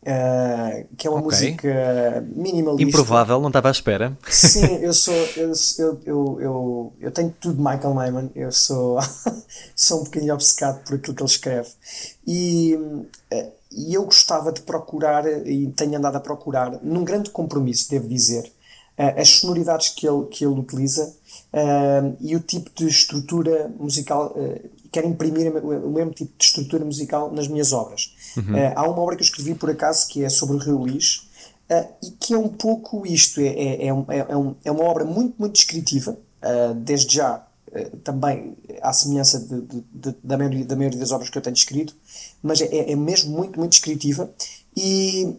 Uh, 0.00 0.86
que 0.96 1.08
é 1.08 1.10
uma 1.10 1.18
okay. 1.18 1.50
música 1.50 2.24
minimalista. 2.34 2.88
Improvável, 2.88 3.40
não 3.40 3.48
estava 3.48 3.68
à 3.68 3.70
espera. 3.70 4.16
Sim, 4.28 4.76
eu 4.80 4.94
sou. 4.94 5.14
Eu, 5.36 5.52
eu, 5.78 6.00
eu, 6.06 6.40
eu, 6.40 6.92
eu 7.00 7.10
tenho 7.10 7.34
tudo 7.40 7.56
de 7.56 7.60
Michael 7.60 7.94
Nyman, 7.94 8.30
eu 8.34 8.52
sou, 8.52 8.98
sou 9.74 10.00
um 10.00 10.04
bocadinho 10.04 10.34
obcecado 10.34 10.84
por 10.84 10.94
aquilo 10.94 11.16
que 11.16 11.22
ele 11.22 11.30
escreve. 11.30 11.68
E, 12.26 12.76
uh, 12.76 13.52
e 13.72 13.92
eu 13.92 14.04
gostava 14.04 14.52
de 14.52 14.62
procurar, 14.62 15.26
e 15.46 15.66
tenho 15.72 15.98
andado 15.98 16.16
a 16.16 16.20
procurar, 16.20 16.78
num 16.82 17.04
grande 17.04 17.30
compromisso, 17.30 17.90
devo 17.90 18.08
dizer, 18.08 18.44
uh, 18.98 19.20
as 19.20 19.28
sonoridades 19.28 19.88
que 19.88 20.06
ele, 20.06 20.26
que 20.26 20.44
ele 20.44 20.60
utiliza 20.60 21.12
uh, 21.52 22.16
e 22.20 22.36
o 22.36 22.40
tipo 22.40 22.70
de 22.72 22.86
estrutura 22.86 23.68
musical. 23.78 24.32
Uh, 24.88 24.90
quero 24.90 25.08
imprimir 25.08 25.52
o 25.56 25.90
mesmo 25.90 26.12
tipo 26.12 26.32
de 26.36 26.44
estrutura 26.44 26.84
musical 26.84 27.32
nas 27.32 27.48
minhas 27.48 27.72
obras. 27.72 28.14
Uhum. 28.36 28.54
há 28.74 28.82
uma 28.82 29.00
obra 29.00 29.16
que 29.16 29.22
eu 29.22 29.24
escrevi 29.24 29.54
por 29.54 29.70
acaso 29.70 30.06
que 30.08 30.24
é 30.24 30.28
sobre 30.28 30.56
o 30.56 30.58
Rio 30.58 30.84
Lis 30.86 31.28
e 32.02 32.10
que 32.12 32.34
é 32.34 32.38
um 32.38 32.48
pouco 32.48 33.06
isto: 33.06 33.40
é, 33.40 33.46
é, 33.46 33.86
é, 33.86 33.88
é, 33.88 34.36
um, 34.36 34.54
é 34.64 34.70
uma 34.70 34.84
obra 34.84 35.04
muito, 35.04 35.34
muito 35.38 35.54
descritiva, 35.54 36.16
desde 36.76 37.16
já 37.16 37.46
também 38.02 38.56
à 38.80 38.92
semelhança 38.92 39.38
de, 39.40 39.60
de, 39.60 39.84
de, 39.92 40.14
da, 40.24 40.38
maioria, 40.38 40.64
da 40.64 40.76
maioria 40.76 40.98
das 40.98 41.12
obras 41.12 41.28
que 41.28 41.36
eu 41.36 41.42
tenho 41.42 41.54
escrito, 41.54 41.94
mas 42.42 42.60
é, 42.62 42.92
é 42.92 42.96
mesmo 42.96 43.36
muito, 43.36 43.58
muito 43.58 43.72
descritiva 43.72 44.30
e 44.74 45.36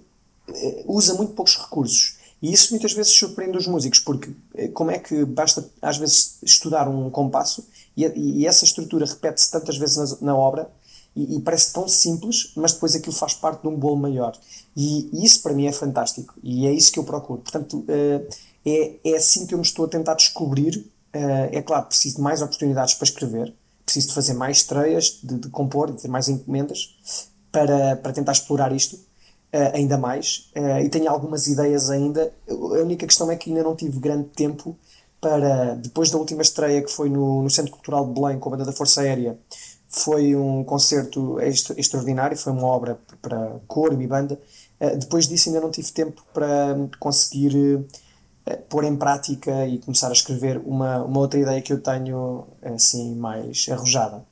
usa 0.86 1.14
muito 1.16 1.34
poucos 1.34 1.58
recursos. 1.58 2.20
E 2.42 2.54
isso 2.54 2.72
muitas 2.72 2.94
vezes 2.94 3.14
surpreende 3.14 3.58
os 3.58 3.68
músicos, 3.68 4.00
porque 4.00 4.32
eh, 4.56 4.70
como 4.70 4.92
é 4.92 4.98
que 4.98 5.26
basta 5.26 5.70
às 5.82 5.98
vezes 5.98 6.38
estudar 6.42 6.88
um 6.88 7.10
compasso 7.10 7.68
e, 7.96 8.06
e 8.42 8.48
essa 8.48 8.66
estrutura 8.66 9.06
repete-se 9.06 9.52
tantas 9.52 9.78
vezes 9.78 9.98
na, 10.22 10.34
na 10.34 10.36
obra 10.36 10.70
e, 11.16 11.38
e, 11.38 11.42
parece 11.42 11.74
tão 11.74 11.88
simples, 11.88 12.54
mas 12.56 12.74
depois 12.74 12.96
aquilo 12.96 13.16
faz 13.16 13.34
parte 13.34 13.62
de 13.62 13.68
um 13.68 13.76
bolo 13.76 13.98
maior. 13.98 14.38
E, 14.76 15.10
e 15.12 15.26
isso 15.26 15.42
para 15.42 15.54
mim 15.54 15.66
é 15.66 15.72
fantástico 15.72 16.36
e 16.44 16.68
é 16.68 16.72
isso 16.72 16.92
que 16.92 17.00
eu 17.00 17.04
procuro. 17.04 17.42
Portanto, 17.42 17.80
uh, 17.80 18.28
é, 18.66 18.96
é 19.04 19.16
assim 19.16 19.46
que 19.46 19.54
eu 19.54 19.58
me 19.58 19.64
estou 19.64 19.86
a 19.86 19.90
tentar 19.90 20.16
descobrir. 20.16 20.78
Uh, 21.14 21.50
é 21.52 21.62
claro, 21.62 21.88
preciso 21.88 22.18
de 22.18 22.22
mais 22.22 22.42
oportunidades 22.42 22.94
para 22.94 23.06
escrever, 23.06 23.54
preciso 23.84 24.10
de 24.10 24.14
fazer 24.14 24.34
mais 24.34 24.58
estreias, 24.58 25.20
de, 25.24 25.40
de 25.40 25.50
compor, 25.50 25.92
de 25.92 26.02
ter 26.02 26.08
mais 26.08 26.30
encomendas 26.30 26.96
para, 27.52 27.96
para 27.96 28.14
tentar 28.14 28.32
explorar 28.32 28.72
isto 28.72 28.96
uh, 28.96 29.74
ainda 29.74 29.98
mais 29.98 30.52
uh, 30.56 30.80
e 30.84 30.90
tenho 30.90 31.10
algumas 31.10 31.48
ideias 31.48 31.90
ainda. 31.90 32.32
A 32.48 32.54
única 32.54 33.06
questão 33.08 33.32
é 33.32 33.36
que 33.36 33.50
ainda 33.50 33.64
não 33.64 33.76
tive 33.76 34.00
grande 34.00 34.30
tempo 34.30 34.78
para, 35.22 35.76
depois 35.76 36.12
da 36.12 36.18
última 36.18 36.42
estreia 36.42 36.82
que 36.82 36.92
foi 36.92 37.10
no, 37.10 37.44
no 37.44 37.50
Centro 37.50 37.72
Cultural 37.72 38.06
de 38.08 38.14
Belém 38.14 38.40
com 38.40 38.50
a 38.50 38.52
Banda 38.52 38.66
da 38.66 38.72
Força 38.72 39.02
Aérea, 39.02 39.38
foi 39.88 40.36
um 40.36 40.64
concerto 40.64 41.40
extra, 41.40 41.80
extraordinário, 41.80 42.38
foi 42.38 42.54
uma 42.54 42.68
obra 42.68 43.00
para 43.22 43.60
coro 43.68 44.00
e 44.00 44.08
banda. 44.08 44.40
Uh, 44.80 44.98
depois 44.98 45.28
disso 45.28 45.50
ainda 45.50 45.62
não 45.62 45.72
tive 45.72 45.92
tempo 45.92 46.24
para 46.34 46.76
conseguir 47.00 47.86
pôr 48.70 48.84
em 48.84 48.96
prática 48.96 49.68
e 49.68 49.80
começar 49.80 50.10
a 50.10 50.14
escrever 50.14 50.62
uma, 50.66 51.04
uma 51.04 51.20
outra 51.20 51.40
ideia 51.40 51.62
que 51.62 51.74
eu 51.74 51.82
tenho 51.82 52.48
assim 52.64 53.16
mais 53.16 53.68
arrojada. 53.70 54.24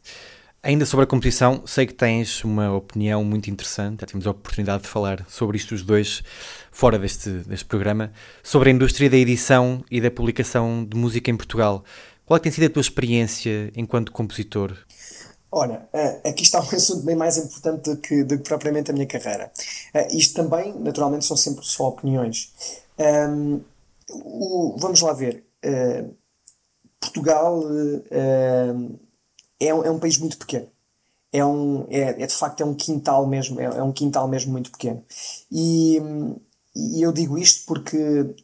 Ainda 0.63 0.86
sobre 0.86 1.04
a 1.04 1.08
competição, 1.08 1.63
sei 1.65 1.86
que 1.86 1.93
tens 1.93 2.43
uma 2.43 2.74
opinião 2.74 3.24
muito 3.24 3.50
interessante, 3.50 4.02
já 4.02 4.08
tivemos 4.08 4.28
a 4.28 4.32
oportunidade 4.32 4.84
de 4.84 4.89
falar 4.89 5.26
sobre 5.30 5.56
isto 5.56 5.76
os 5.76 5.84
dois 5.84 6.24
fora 6.72 6.98
deste, 6.98 7.30
deste 7.30 7.65
programa, 7.65 8.12
sobre 8.43 8.70
a 8.70 8.74
indústria 8.74 9.10
da 9.10 9.17
edição 9.17 9.84
e 9.89 10.02
da 10.02 10.12
publicação 10.12 10.84
de 10.84 10.98
música 10.98 11.30
em 11.30 11.38
Portugal. 11.38 11.84
Qual 12.26 12.36
é 12.38 12.39
tem 12.39 12.52
sido 12.52 12.65
a 12.65 12.70
tua 12.70 12.82
experiência 12.82 13.72
enquanto 13.76 14.12
compositor? 14.12 14.76
Olha, 15.50 15.88
eh, 15.93 16.30
aqui 16.30 16.43
está 16.43 16.60
um 16.60 16.76
assunto 16.76 17.06
bem 17.06 17.15
mais 17.15 17.38
importante 17.38 17.89
do 17.89 17.98
que, 17.98 18.24
do 18.24 18.38
que 18.38 18.43
propriamente 18.43 18.91
a 18.91 18.93
minha 18.93 19.08
carreira. 19.08 19.50
Eh, 19.93 20.17
isto 20.17 20.36
também, 20.36 20.78
naturalmente, 20.78 21.24
são 21.24 21.38
sempre 21.38 21.63
só 21.63 21.88
opiniões. 21.88 22.52
Um, 22.98 23.62
o, 24.10 24.76
vamos 24.78 25.00
lá 25.02 25.13
ver. 25.13 25.46
Uh, 25.63 26.13
Portugal 27.00 27.60
uh, 27.60 29.00
é, 29.60 29.74
um, 29.74 29.84
é 29.84 29.91
um 29.91 30.00
país 30.00 30.17
muito 30.17 30.38
pequeno. 30.38 30.67
É, 31.32 31.46
um, 31.46 31.86
é, 31.89 32.24
é 32.24 32.28
de 32.28 32.34
facto 32.34 32.62
é 32.62 32.65
um 32.65 32.74
quintal 32.74 33.28
mesmo, 33.28 33.60
é, 33.60 33.65
é 33.65 33.84
um 33.84 33.91
quintal 33.91 34.28
mesmo 34.28 34.52
muito 34.52 34.72
pequeno. 34.72 35.04
E, 35.52 36.02
e 36.76 37.02
eu 37.02 37.12
digo 37.12 37.38
isto 37.38 37.65
porque 37.65 38.36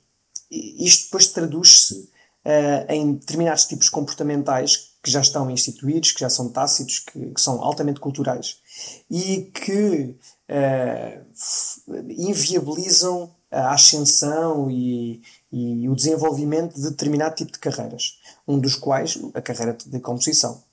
isto 0.52 1.06
depois 1.06 1.28
traduz-se 1.28 2.10
uh, 2.46 2.92
em 2.92 3.14
determinados 3.14 3.66
tipos 3.66 3.90
comportamentais 3.90 4.94
que 5.02 5.12
já 5.12 5.22
estão 5.22 5.50
instituídos, 5.50 6.12
que 6.12 6.22
já 6.22 6.30
são 6.30 6.50
tácitos, 6.50 7.00
que, 7.00 7.32
que 7.32 7.42
são 7.42 7.62
altamente 7.62 8.00
culturais 8.00 8.58
e 9.10 9.52
que 9.54 10.16
uh, 10.50 12.04
inviabilizam 12.10 13.32
a 13.52 13.74
ascensão 13.74 14.70
e, 14.72 15.22
e, 15.52 15.88
o 15.88 15.96
desenvolvimento 15.96 16.76
de 16.76 16.90
determinado 16.90 17.36
tipo 17.36 17.52
de 17.52 17.60
carreiras, 17.60 18.20
um 18.48 18.58
dos 18.58 18.76
quais 18.76 19.20
a 19.34 19.42
carreira 19.42 19.78
de 19.86 20.00
composição. 20.00 20.64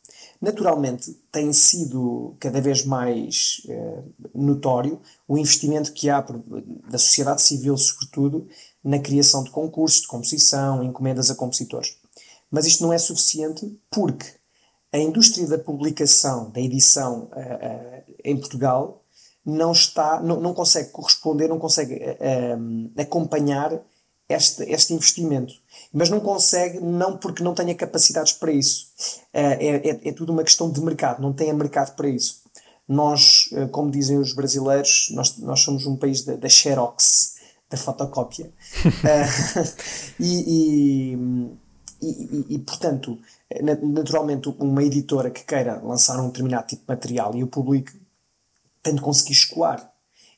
Naturalmente, 0.40 1.12
tem 1.31 1.53
sido 1.53 2.35
cada 2.40 2.62
vez 2.62 2.83
mais 2.87 3.61
eh, 3.68 4.03
notório 4.35 4.98
o 5.29 5.37
investimento 5.37 5.92
que 5.92 6.09
há 6.09 6.22
por, 6.22 6.40
da 6.90 6.96
sociedade 6.96 7.42
civil, 7.42 7.76
sobretudo, 7.76 8.48
na 8.83 8.98
criação 8.98 9.44
de 9.44 9.50
concursos 9.50 10.00
de 10.00 10.07
composição, 10.07 10.83
encomendas 10.83 11.31
a 11.31 11.35
compositores. 11.35 11.98
Mas 12.50 12.64
isto 12.64 12.83
não 12.83 12.90
é 12.90 12.96
suficiente 12.96 13.79
porque 13.90 14.26
a 14.90 14.98
indústria 14.98 15.46
da 15.46 15.59
publicação, 15.59 16.50
da 16.50 16.61
edição 16.61 17.29
eh, 17.37 17.59
eh, 17.61 18.05
em 18.24 18.37
Portugal, 18.38 19.05
não 19.44 19.72
está, 19.72 20.20
não, 20.22 20.40
não 20.40 20.55
consegue 20.55 20.88
corresponder, 20.90 21.48
não 21.48 21.59
consegue 21.59 21.98
acompanhar 22.96 23.83
este, 24.29 24.62
este 24.64 24.94
investimento. 24.94 25.55
Mas 25.92 26.09
não 26.09 26.20
consegue, 26.20 26.79
não 26.79 27.16
porque 27.16 27.42
não 27.42 27.55
tenha 27.55 27.74
capacidades 27.74 28.33
para 28.33 28.53
isso. 28.53 28.88
É, 29.33 29.88
é, 29.88 30.09
é 30.09 30.12
tudo 30.12 30.33
uma 30.33 30.44
questão 30.44 30.70
de 30.70 30.81
mercado, 30.81 31.20
não 31.20 31.33
tem 31.33 31.53
mercado 31.53 31.96
para 31.96 32.09
isso. 32.09 32.42
Nós, 32.87 33.48
eh, 33.53 33.66
como 33.66 33.90
dizem 33.90 34.18
os 34.18 34.33
brasileiros, 34.33 35.09
nós, 35.12 35.37
nós 35.38 35.61
somos 35.61 35.87
um 35.87 35.96
país 35.96 36.22
da, 36.24 36.37
da 36.37 36.48
xerox, 36.48 37.37
da 37.68 37.76
fotocópia. 37.76 38.50
Eh, 39.05 39.26
e, 40.20 41.12
e, 41.12 41.18
e, 42.03 42.46
e, 42.55 42.59
portanto, 42.59 43.18
naturalmente, 43.83 44.48
uma 44.59 44.83
editora 44.83 45.31
que 45.31 45.44
queira 45.44 45.81
lançar 45.83 46.20
um 46.20 46.29
determinado 46.29 46.66
tipo 46.66 46.83
de 46.83 46.88
material 46.88 47.37
e 47.37 47.42
o 47.42 47.46
publique 47.46 47.92
tem 48.83 48.94
de 48.94 49.00
conseguir 49.00 49.33
escoar. 49.33 49.92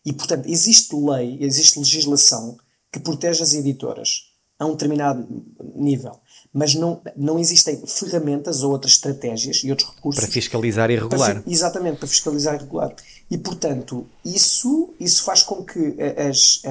E, 0.05 0.13
portanto, 0.13 0.49
existe 0.49 0.95
lei, 0.97 1.39
existe 1.41 1.79
legislação 1.79 2.59
que 2.91 2.99
protege 2.99 3.43
as 3.43 3.55
editoras 3.55 4.32
a 4.63 4.67
um 4.67 4.73
determinado 4.73 5.27
nível, 5.75 6.13
mas 6.53 6.75
não, 6.75 7.01
não 7.17 7.39
existem 7.39 7.83
ferramentas 7.87 8.63
ou 8.63 8.73
outras 8.73 8.93
estratégias 8.93 9.63
e 9.65 9.71
outros 9.71 9.91
recursos 9.91 10.23
para 10.23 10.33
fiscalizar 10.33 10.91
e 10.91 10.97
regular. 10.97 11.43
Para, 11.43 11.51
exatamente, 11.51 11.99
para 11.99 12.09
fiscalizar 12.09 12.55
e 12.55 12.59
regular. 12.59 12.95
E, 13.31 13.39
portanto, 13.39 14.07
isso, 14.25 14.95
isso 15.01 15.25
faz 15.25 15.43
com 15.43 15.65
que 15.65 15.97
as, 16.17 16.63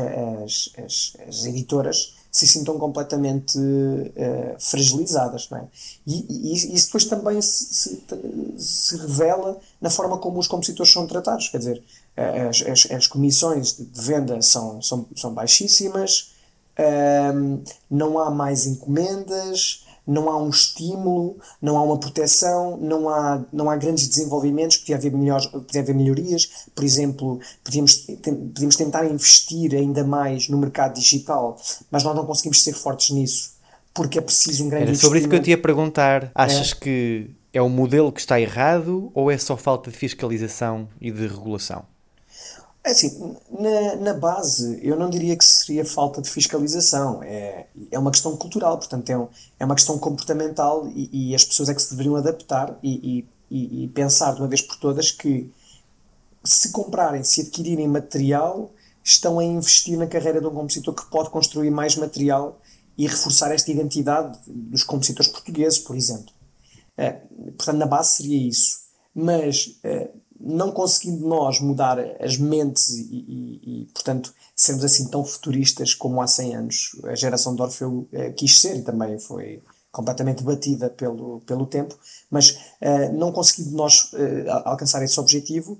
as, 0.44 0.74
as, 0.78 1.18
as 1.28 1.46
editoras 1.46 2.16
se 2.32 2.48
sintam 2.48 2.80
completamente 2.80 3.58
uh, 3.58 4.56
fragilizadas. 4.58 5.50
Não 5.50 5.58
é? 5.58 5.68
e, 6.08 6.26
e, 6.30 6.54
isso 6.74 6.86
depois 6.86 7.04
também 7.06 7.42
se, 7.42 7.66
se, 7.74 8.04
se, 8.58 8.96
revela 8.96 9.60
na 9.82 9.90
forma 9.90 10.18
como 10.18 10.40
os 10.40 10.48
compositores 10.48 10.94
são 10.94 11.06
tratados. 11.06 11.50
Quer 11.50 11.58
dizer, 11.58 11.84
as, 12.16 12.62
as, 12.62 12.92
as 12.92 13.08
comissões 13.08 13.78
de 13.78 14.02
venda 14.02 14.42
são, 14.42 14.82
são, 14.82 15.06
são 15.16 15.34
baixíssimas, 15.34 16.31
um, 16.80 17.64
não 17.90 18.18
há 18.20 18.32
mais 18.32 18.66
encomendas, 18.66 19.86
não 20.06 20.30
há 20.30 20.38
um 20.38 20.50
estímulo, 20.50 21.38
não 21.62 21.78
há 21.78 21.84
uma 21.84 21.98
proteção, 21.98 22.78
não 22.78 23.08
há, 23.08 23.44
não 23.52 23.70
há 23.70 23.76
grandes 23.76 24.08
desenvolvimentos, 24.08 24.78
podia 24.78 24.96
haver, 24.96 25.12
melhores, 25.12 25.46
podia 25.46 25.82
haver 25.82 25.96
melhorias. 25.96 26.68
Por 26.76 26.84
exemplo, 26.84 27.40
podíamos, 27.64 27.96
podíamos 27.96 28.76
tentar 28.76 29.06
investir 29.06 29.76
ainda 29.76 30.04
mais 30.04 30.50
no 30.50 30.58
mercado 30.58 30.96
digital, 30.96 31.58
mas 31.90 32.04
nós 32.04 32.16
não 32.16 32.26
conseguimos 32.26 32.64
ser 32.64 32.74
fortes 32.74 33.12
nisso, 33.12 33.54
porque 33.94 34.18
é 34.18 34.22
preciso 34.22 34.66
um 34.66 34.70
grande 34.70 34.88
Era 34.88 34.96
sobre 34.96 35.20
isso 35.20 35.30
que 35.30 35.36
eu 35.36 35.42
te 35.42 35.52
ia 35.52 35.58
perguntar. 35.58 36.32
Achas 36.34 36.72
é. 36.72 36.76
que 36.76 37.30
é 37.54 37.62
o 37.62 37.70
modelo 37.70 38.12
que 38.12 38.20
está 38.20 38.40
errado 38.40 39.12
ou 39.14 39.30
é 39.30 39.38
só 39.38 39.56
falta 39.56 39.92
de 39.92 39.98
fiscalização 39.98 40.88
e 41.00 41.12
de 41.12 41.28
regulação? 41.28 41.86
É 42.84 42.91
assim, 42.91 43.36
na, 43.52 43.96
na 43.98 44.13
base, 44.13 44.80
eu 44.82 44.98
não 44.98 45.08
diria 45.08 45.38
que 45.38 45.46
seria 45.46 45.86
falta 45.86 46.20
de 46.20 46.30
fiscalização. 46.30 47.22
É, 47.22 47.67
é 47.91 48.00
uma 48.00 48.10
questão 48.10 48.36
cultural, 48.36 48.78
portanto, 48.78 49.08
é, 49.10 49.17
um, 49.17 49.28
é 49.60 49.65
uma 49.65 49.76
questão 49.76 50.00
comportamental 50.00 50.88
e, 50.88 51.30
e, 51.30 51.36
as 51.36 51.46
pessoas 51.46 51.70
é 51.70 51.76
que 51.76 51.82
se 51.82 51.91
deveriam 51.91 52.15
adaptar 52.15 52.76
e, 52.82 53.26
e, 53.52 53.84
e, 53.84 53.88
pensar 53.89 54.34
de 54.34 54.41
uma 54.41 54.48
vez 54.48 54.62
por 54.62 54.78
todas 54.78 55.12
que 55.12 55.52
se 56.44 56.72
comprarem, 56.72 57.24
se 57.24 57.41
adquirirem 57.41 57.88
material, 57.88 58.72
estão 59.04 59.38
a 59.38 59.44
investir 59.44 59.96
na 59.96 60.08
carreira 60.08 60.41
de 60.41 60.48
um 60.48 60.54
compositor 60.54 60.96
que 60.96 61.06
pode 61.12 61.30
construir 61.30 61.70
mais 61.70 61.96
material 61.96 62.60
e 62.98 63.08
reforçar 63.08 63.54
esta 63.54 63.72
identidade 63.72 64.39
dos 64.48 64.84
compositores 64.84 65.32
portugueses, 65.32 65.78
por 65.78 65.96
exemplo. 65.96 66.34
É, 66.98 67.12
portanto, 67.58 67.78
na 67.78 67.86
base 67.86 68.17
seria 68.17 68.48
isso. 68.48 68.82
Mas 69.13 69.78
é, 69.84 70.10
não 70.44 70.72
conseguindo 70.72 71.28
nós 71.28 71.60
mudar 71.60 72.00
as 72.20 72.38
mentes 72.38 72.90
e, 72.90 73.04
e, 73.04 73.82
e, 73.82 73.86
portanto, 73.94 74.34
sermos 74.56 74.84
assim 74.84 75.08
tão 75.08 75.24
futuristas 75.24 75.94
como 75.94 76.22
há 76.22 76.28
100 76.28 76.56
anos 76.56 76.92
a 77.06 77.16
geração 77.16 77.56
de 77.56 77.62
Orfeu 77.62 78.08
eh, 78.12 78.32
quis 78.32 78.60
ser 78.60 78.76
e 78.76 78.82
também 78.82 79.20
foi 79.20 79.62
completamente 79.92 80.44
batida 80.44 80.90
pelo, 80.90 81.42
pelo 81.42 81.66
tempo, 81.66 81.98
mas 82.30 82.60
eh, 82.80 83.10
não 83.10 83.32
conseguindo 83.32 83.76
nós 83.76 84.12
eh, 84.14 84.46
alcançar 84.66 85.04
esse 85.04 85.20
objetivo, 85.20 85.78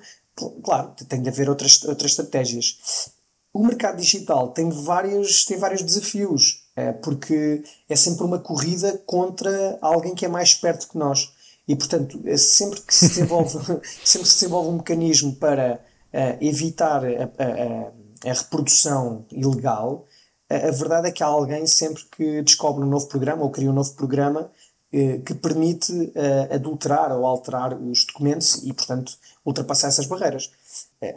claro, 0.64 0.94
tem 1.08 1.22
de 1.22 1.30
haver 1.30 1.50
outras, 1.50 1.84
outras 1.84 2.12
estratégias. 2.12 3.12
O 3.54 3.66
mercado 3.66 3.98
digital 3.98 4.50
tem 4.50 4.70
vários, 4.70 5.44
tem 5.46 5.58
vários 5.58 5.82
desafios, 5.82 6.64
porque 7.04 7.62
é 7.90 7.98
sempre 7.98 8.24
uma 8.24 8.40
corrida 8.40 8.98
contra 9.06 9.78
alguém 9.82 10.16
que 10.16 10.26
é 10.26 10.30
mais 10.30 10.54
perto 10.54 10.88
que 10.88 10.98
nós. 10.98 11.34
E, 11.72 11.76
portanto, 11.78 12.20
é 12.26 12.36
sempre 12.36 12.82
que 12.82 12.94
se 12.94 13.08
desenvolve, 13.08 13.58
sempre 14.04 14.28
se 14.28 14.40
desenvolve 14.40 14.70
um 14.70 14.74
mecanismo 14.74 15.34
para 15.36 15.80
uh, 16.14 16.46
evitar 16.46 17.02
a, 17.06 17.24
a, 17.24 18.30
a, 18.30 18.34
reprodução 18.34 19.26
ilegal, 19.32 20.06
a, 20.50 20.68
a, 20.68 20.72
verdade 20.72 21.08
é 21.08 21.12
que 21.12 21.24
há 21.24 21.28
alguém 21.28 21.66
sempre 21.66 22.04
que 22.12 22.42
descobre 22.42 22.84
um 22.84 22.90
novo 22.90 23.08
programa 23.08 23.44
ou 23.44 23.50
cria 23.50 23.70
um 23.70 23.74
novo 23.74 23.94
programa 23.94 24.52
uh, 24.94 25.22
que 25.22 25.34
permite 25.34 25.94
uh, 25.94 26.54
adulterar 26.54 27.10
ou 27.14 27.26
alterar 27.26 27.74
os 27.74 28.04
documentos 28.06 28.62
e, 28.66 28.74
portanto, 28.74 29.14
ultrapassar 29.46 29.88
essas 29.88 30.08
barreiras. 30.08 30.52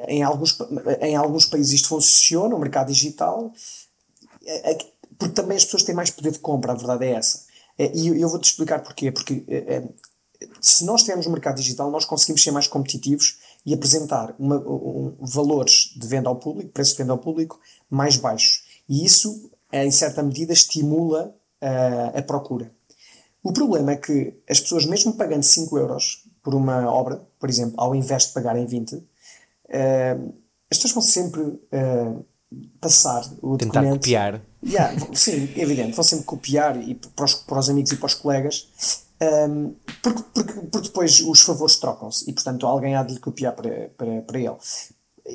Em 0.06 0.22
alguns, 0.22 0.56
em 1.00 1.16
alguns 1.16 1.46
países 1.46 1.74
isto 1.74 1.88
funciona, 1.88 2.54
o 2.54 2.58
mercado 2.60 2.92
digital, 2.92 3.52
porque 5.18 5.34
também 5.34 5.56
as 5.56 5.64
pessoas 5.64 5.82
têm 5.82 5.94
mais 5.94 6.10
poder 6.10 6.30
de 6.30 6.38
compra, 6.38 6.72
a 6.72 6.74
verdade 6.74 7.04
é 7.04 7.10
essa. 7.10 7.44
E 7.78 8.08
eu 8.08 8.28
vou-te 8.28 8.44
explicar 8.44 8.82
porquê. 8.82 9.12
Porque 9.12 9.44
se 10.60 10.84
nós 10.84 11.02
tivermos 11.02 11.26
um 11.26 11.30
mercado 11.32 11.56
digital, 11.56 11.90
nós 11.90 12.04
conseguimos 12.04 12.42
ser 12.42 12.50
mais 12.50 12.66
competitivos 12.66 13.38
e 13.64 13.72
apresentar 13.72 14.34
uma, 14.38 14.56
um, 14.56 15.16
valores 15.20 15.94
de 15.96 16.06
venda 16.06 16.28
ao 16.28 16.36
público, 16.36 16.70
preços 16.70 16.94
de 16.94 17.02
venda 17.02 17.12
ao 17.12 17.18
público 17.18 17.60
mais 17.88 18.16
baixos. 18.16 18.64
E 18.88 19.04
isso, 19.04 19.50
em 19.72 19.90
certa 19.90 20.22
medida, 20.22 20.52
estimula 20.52 21.34
uh, 21.62 22.18
a 22.18 22.22
procura. 22.22 22.72
O 23.42 23.52
problema 23.52 23.92
é 23.92 23.96
que 23.96 24.34
as 24.48 24.60
pessoas, 24.60 24.86
mesmo 24.86 25.14
pagando 25.14 25.42
5 25.42 25.78
euros 25.78 26.24
por 26.42 26.54
uma 26.54 26.90
obra, 26.90 27.22
por 27.38 27.48
exemplo, 27.48 27.74
ao 27.78 27.94
invés 27.94 28.26
de 28.26 28.32
pagarem 28.32 28.66
20, 28.66 28.94
uh, 28.96 29.04
as 30.70 30.78
pessoas 30.78 30.92
vão 30.92 31.02
sempre 31.02 31.40
uh, 31.40 32.24
passar 32.80 33.24
o 33.42 33.56
Tentar 33.56 33.80
documento. 33.80 34.00
copiar. 34.00 34.42
Yeah, 34.62 34.94
sim, 35.14 35.50
evidente, 35.56 35.92
vão 35.92 36.04
sempre 36.04 36.24
copiar 36.24 36.76
e 36.76 36.94
para 36.94 37.24
os, 37.24 37.34
para 37.34 37.58
os 37.58 37.68
amigos 37.68 37.92
e 37.92 37.96
para 37.96 38.06
os 38.06 38.14
colegas 38.14 39.03
um, 39.22 39.74
porque, 40.02 40.22
porque, 40.34 40.52
porque, 40.52 40.88
depois 40.88 41.20
os 41.20 41.40
favores 41.42 41.76
trocam-se 41.76 42.28
e, 42.28 42.32
portanto, 42.32 42.66
alguém 42.66 42.96
há 42.96 43.02
de 43.02 43.14
lhe 43.14 43.20
copiar 43.20 43.54
para, 43.54 43.88
para, 43.90 44.22
para 44.22 44.38
ele. 44.38 44.56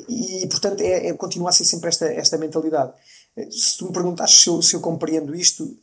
E, 0.07 0.47
portanto, 0.47 0.81
é, 0.81 1.07
é, 1.07 1.13
continua 1.13 1.49
a 1.49 1.53
ser 1.53 1.65
sempre 1.65 1.89
esta, 1.89 2.05
esta 2.05 2.37
mentalidade. 2.37 2.93
Se 3.49 3.77
tu 3.77 3.85
me 3.85 3.93
perguntas 3.93 4.31
se 4.31 4.49
eu, 4.49 4.61
se 4.61 4.75
eu 4.75 4.81
compreendo 4.81 5.33
isto, 5.35 5.77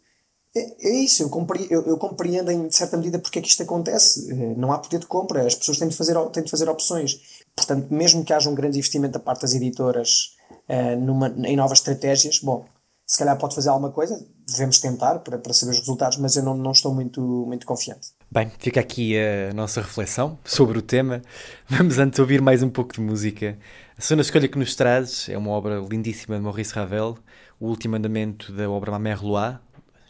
é, 0.54 0.88
é 0.88 0.94
isso, 1.00 1.22
eu 1.22 1.28
compreendo, 1.28 1.72
eu, 1.72 1.82
eu, 1.82 1.98
compreendo 1.98 2.50
em 2.50 2.70
certa 2.70 2.96
medida 2.96 3.18
porque 3.18 3.38
é 3.38 3.42
que 3.42 3.48
isto 3.48 3.62
acontece. 3.62 4.30
Eh, 4.30 4.54
não 4.56 4.72
há 4.72 4.78
poder 4.78 5.00
de 5.00 5.06
compra, 5.06 5.46
as 5.46 5.54
pessoas 5.54 5.78
têm 5.78 5.88
de 5.88 5.96
fazer, 5.96 6.14
têm 6.30 6.42
de 6.42 6.50
fazer 6.50 6.68
opções. 6.68 7.44
Portanto, 7.54 7.92
mesmo 7.92 8.24
que 8.24 8.32
haja 8.32 8.48
um 8.48 8.54
grande 8.54 8.78
investimento 8.78 9.14
da 9.14 9.18
parte 9.18 9.42
das 9.42 9.54
editoras 9.54 10.36
uh, 10.68 11.00
numa, 11.00 11.28
em 11.46 11.56
novas 11.56 11.78
estratégias, 11.78 12.38
bom, 12.38 12.64
se 13.06 13.18
calhar 13.18 13.36
pode 13.38 13.54
fazer 13.54 13.68
alguma 13.68 13.90
coisa, 13.90 14.24
devemos 14.48 14.78
tentar 14.78 15.18
para, 15.18 15.38
para 15.38 15.52
saber 15.52 15.72
os 15.72 15.78
resultados, 15.80 16.18
mas 16.18 16.36
eu 16.36 16.42
não, 16.42 16.56
não 16.56 16.70
estou 16.70 16.94
muito, 16.94 17.20
muito 17.20 17.66
confiante. 17.66 18.08
Bem, 18.30 18.50
fica 18.58 18.80
aqui 18.80 19.14
a 19.18 19.52
nossa 19.52 19.80
reflexão 19.80 20.38
sobre 20.44 20.78
o 20.78 20.82
tema. 20.82 21.22
Vamos 21.68 21.98
antes 21.98 22.18
ouvir 22.18 22.40
mais 22.40 22.62
um 22.62 22.70
pouco 22.70 22.94
de 22.94 23.00
música. 23.00 23.58
A 23.98 24.00
segunda 24.00 24.22
escolha 24.22 24.48
que 24.48 24.58
nos 24.58 24.74
traz 24.74 25.28
é 25.28 25.36
uma 25.36 25.50
obra 25.50 25.80
lindíssima 25.80 26.36
de 26.36 26.42
Maurice 26.42 26.72
Ravel, 26.72 27.18
o 27.58 27.66
último 27.66 27.96
andamento 27.96 28.52
da 28.52 28.70
obra 28.70 28.92
Ma 28.92 28.98
Mère 28.98 29.24
Loire, 29.24 29.58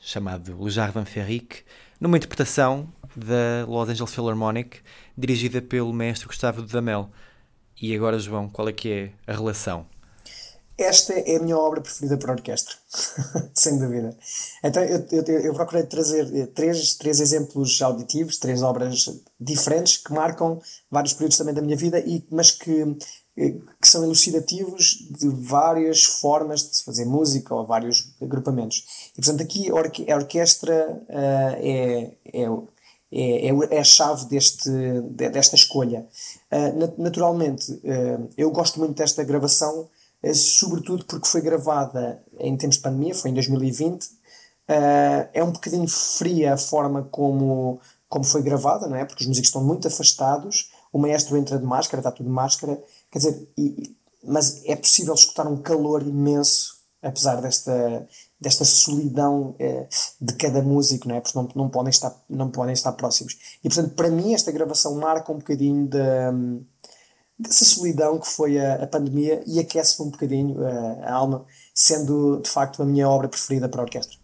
chamado 0.02 0.62
Le 0.62 0.70
Jardin 0.70 1.04
Ferrique, 1.04 1.62
numa 2.00 2.16
interpretação 2.16 2.88
da 3.14 3.64
Los 3.66 3.88
Angeles 3.88 4.14
Philharmonic, 4.14 4.80
dirigida 5.16 5.62
pelo 5.62 5.92
mestre 5.92 6.26
Gustavo 6.26 6.62
Damel. 6.62 7.10
E 7.80 7.94
agora, 7.94 8.18
João, 8.18 8.48
qual 8.48 8.68
é 8.68 8.72
que 8.72 8.90
é 8.90 9.12
a 9.26 9.32
relação 9.32 9.86
esta 10.78 11.14
é 11.14 11.36
a 11.36 11.40
minha 11.40 11.56
obra 11.56 11.80
preferida 11.80 12.18
para 12.18 12.32
orquestra, 12.32 12.74
sem 13.54 13.78
dúvida. 13.78 14.16
Então 14.62 14.82
eu, 14.82 15.06
eu, 15.10 15.22
eu, 15.22 15.54
procurei 15.54 15.84
trazer 15.84 16.30
eh, 16.34 16.46
três, 16.46 16.94
três 16.94 17.18
exemplos 17.20 17.80
auditivos, 17.80 18.36
três 18.36 18.62
obras 18.62 19.08
diferentes 19.40 19.96
que 19.96 20.12
marcam 20.12 20.60
vários 20.90 21.14
períodos 21.14 21.38
também 21.38 21.54
da 21.54 21.62
minha 21.62 21.76
vida, 21.76 21.98
e, 22.00 22.26
mas 22.30 22.50
que, 22.50 22.96
eh, 23.38 23.54
que 23.80 23.88
são 23.88 24.04
elucidativos 24.04 25.08
de 25.18 25.28
várias 25.28 26.04
formas 26.04 26.68
de 26.68 26.76
se 26.76 26.84
fazer 26.84 27.06
música 27.06 27.54
ou 27.54 27.66
vários 27.66 28.14
agrupamentos. 28.20 29.12
E 29.16 29.22
portanto 29.22 29.42
aqui 29.42 29.70
a, 29.70 29.74
orque 29.74 30.12
a 30.12 30.16
orquestra 30.16 31.02
uh, 31.08 31.56
é, 31.58 32.12
é, 32.34 32.42
é, 33.12 33.48
é, 33.48 33.78
a 33.78 33.84
chave 33.84 34.26
deste, 34.26 34.70
desta 35.10 35.54
escolha. 35.54 36.06
Uh, 36.52 37.02
naturalmente, 37.02 37.72
uh, 37.72 38.28
eu 38.36 38.50
gosto 38.50 38.78
muito 38.78 38.94
desta 38.94 39.24
gravação 39.24 39.88
sobretudo 40.34 41.04
porque 41.04 41.28
foi 41.28 41.40
gravada 41.40 42.22
em 42.38 42.56
tempos 42.56 42.76
de 42.76 42.82
pandemia, 42.82 43.14
foi 43.14 43.30
em 43.30 43.34
2020. 43.34 44.04
Uh, 44.04 44.08
eh, 44.68 45.30
é 45.34 45.44
um 45.44 45.52
bocadinho 45.52 45.86
fria 45.86 46.54
a 46.54 46.56
forma 46.56 47.04
como, 47.04 47.80
como 48.08 48.24
foi 48.24 48.42
gravada, 48.42 48.88
não 48.88 48.96
é? 48.96 49.04
Porque 49.04 49.22
os 49.22 49.28
músicos 49.28 49.48
estão 49.48 49.62
muito 49.62 49.86
afastados, 49.86 50.72
o 50.92 50.98
maestro 50.98 51.36
entra 51.36 51.58
de 51.58 51.64
máscara, 51.64 52.00
está 52.00 52.10
tudo 52.10 52.26
de 52.26 52.32
máscara, 52.32 52.82
quer 53.10 53.18
dizer, 53.18 53.48
e, 53.56 53.94
mas 54.24 54.64
é 54.64 54.74
possível 54.74 55.14
escutar 55.14 55.46
um 55.46 55.56
calor 55.56 56.02
imenso, 56.02 56.76
apesar 57.00 57.40
desta, 57.40 58.08
desta 58.40 58.64
solidão 58.64 59.54
uh, 59.60 59.88
de 60.20 60.34
cada 60.34 60.62
músico, 60.62 61.08
não 61.08 61.16
é? 61.16 61.20
Porque 61.20 61.38
não, 61.38 61.48
não, 61.54 61.68
podem 61.68 61.90
estar, 61.90 62.14
não 62.28 62.50
podem 62.50 62.72
estar 62.72 62.92
próximos. 62.92 63.36
E 63.62 63.68
portanto, 63.68 63.94
para 63.94 64.10
mim, 64.10 64.34
esta 64.34 64.50
gravação 64.50 64.96
marca 64.96 65.32
um 65.32 65.38
bocadinho 65.38 65.86
da. 65.86 66.32
De, 67.38 67.48
dessa 67.48 67.64
solidão 67.64 68.18
que 68.18 68.28
foi 68.28 68.58
a, 68.58 68.82
a 68.84 68.86
pandemia 68.86 69.42
e 69.46 69.58
aquece-me 69.58 70.08
um 70.08 70.10
bocadinho 70.10 70.66
a, 70.66 71.10
a 71.10 71.12
alma, 71.14 71.44
sendo 71.74 72.40
de 72.40 72.48
facto 72.48 72.82
a 72.82 72.86
minha 72.86 73.08
obra 73.08 73.28
preferida 73.28 73.68
para 73.68 73.82
a 73.82 73.84
orquestra. 73.84 74.18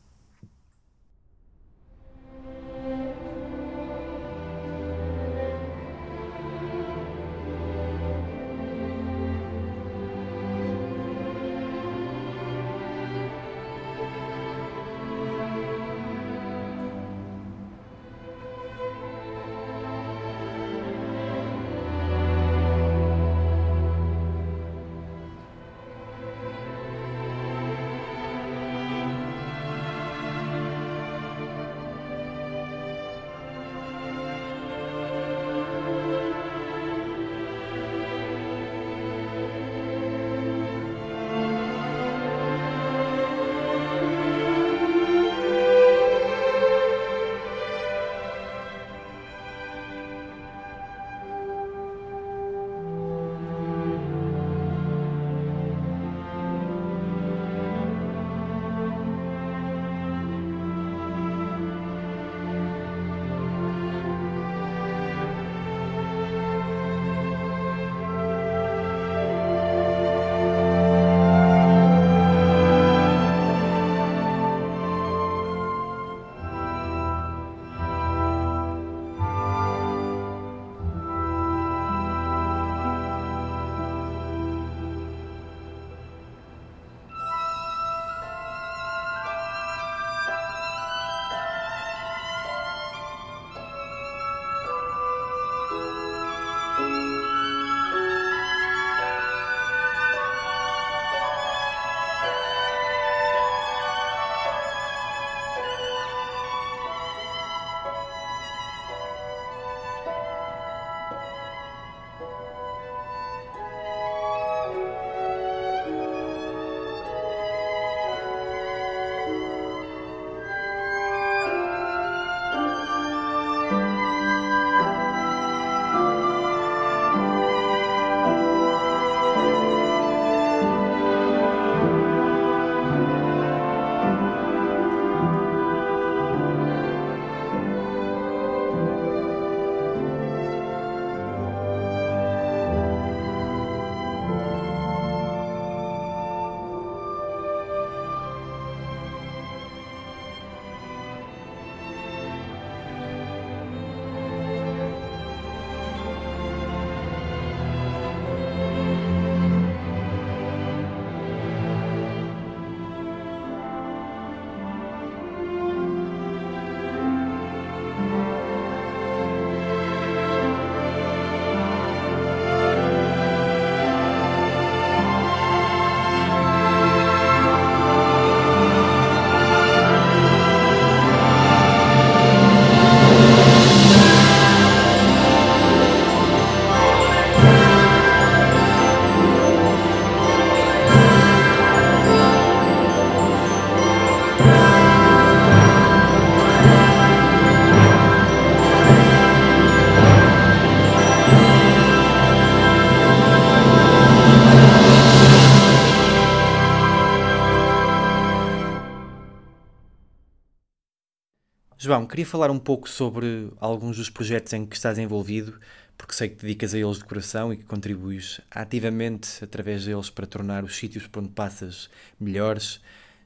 João, 211.92 212.06
queria 212.06 212.24
falar 212.24 212.50
um 212.50 212.58
pouco 212.58 212.88
sobre 212.88 213.52
alguns 213.60 213.98
dos 213.98 214.08
projetos 214.08 214.50
em 214.54 214.64
que 214.64 214.74
estás 214.74 214.96
envolvido, 214.96 215.60
porque 215.98 216.14
sei 216.14 216.30
que 216.30 216.36
te 216.36 216.46
dedicas 216.46 216.72
a 216.72 216.78
eles 216.78 216.96
de 216.96 217.04
coração 217.04 217.52
e 217.52 217.58
que 217.58 217.64
contribuis 217.64 218.40
ativamente 218.50 219.44
através 219.44 219.84
deles 219.84 220.08
para 220.08 220.26
tornar 220.26 220.64
os 220.64 220.74
sítios 220.74 221.06
por 221.06 221.22
onde 221.22 221.32
passas 221.32 221.90
melhores. 222.18 222.80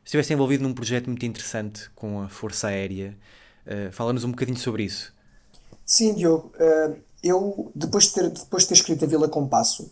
Estiveste 0.05 0.33
envolvido 0.33 0.65
num 0.65 0.75
projeto 0.75 1.07
muito 1.07 1.25
interessante 1.25 1.89
com 1.95 2.21
a 2.21 2.29
Força 2.29 2.67
Aérea. 2.67 3.17
Uh, 3.65 3.93
Fala-nos 3.93 4.25
um 4.25 4.33
bocadinho 4.33 4.59
sobre 4.59 4.83
isso. 4.83 5.15
Sim, 5.85 6.17
Diogo. 6.17 6.51
Uh, 6.59 6.97
eu, 7.23 7.71
depois 7.73 8.07
de, 8.07 8.15
ter, 8.15 8.31
depois 8.31 8.65
de 8.65 8.71
ter 8.71 8.75
escrito 8.75 9.05
a 9.05 9.07
Vila 9.07 9.29
Compasso, 9.29 9.89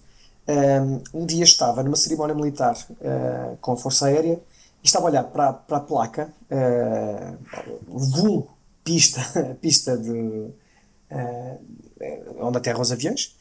um, 0.49 1.21
um 1.21 1.25
dia 1.25 1.45
estava 1.45 1.81
numa 1.85 1.95
cerimónia 1.95 2.35
militar 2.35 2.75
uh, 2.91 3.57
com 3.61 3.71
a 3.71 3.77
Força 3.77 4.07
Aérea 4.07 4.35
e 4.83 4.87
estava 4.87 5.07
a 5.07 5.11
olhar 5.11 5.23
para, 5.23 5.53
para 5.53 5.77
a 5.77 5.81
placa, 5.81 6.35
uh, 6.51 7.39
vulgo, 7.87 8.54
pista, 8.85 9.23
pista 9.61 9.97
de, 9.97 10.11
uh, 10.13 11.65
onde 12.39 12.59
aterram 12.59 12.81
os 12.81 12.93
aviões, 12.93 13.35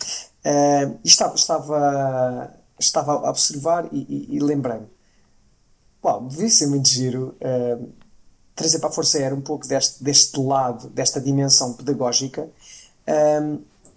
uh, 0.45 0.97
e 1.03 1.07
estava, 1.07 1.35
estava, 1.35 2.53
estava 2.79 3.11
a 3.11 3.29
observar 3.29 3.89
e, 3.91 3.99
e, 4.09 4.35
e 4.37 4.39
lembrei-me, 4.39 4.87
uau, 6.03 6.25
devia 6.25 6.49
ser 6.49 6.67
muito 6.67 6.87
giro 6.87 7.35
uh, 7.41 7.89
trazer 8.55 8.79
para 8.79 8.89
a 8.89 8.91
Força 8.91 9.17
Aérea 9.17 9.35
um 9.35 9.41
pouco 9.41 9.67
deste, 9.67 10.03
deste 10.03 10.39
lado, 10.39 10.89
desta 10.89 11.19
dimensão 11.19 11.73
pedagógica 11.73 12.47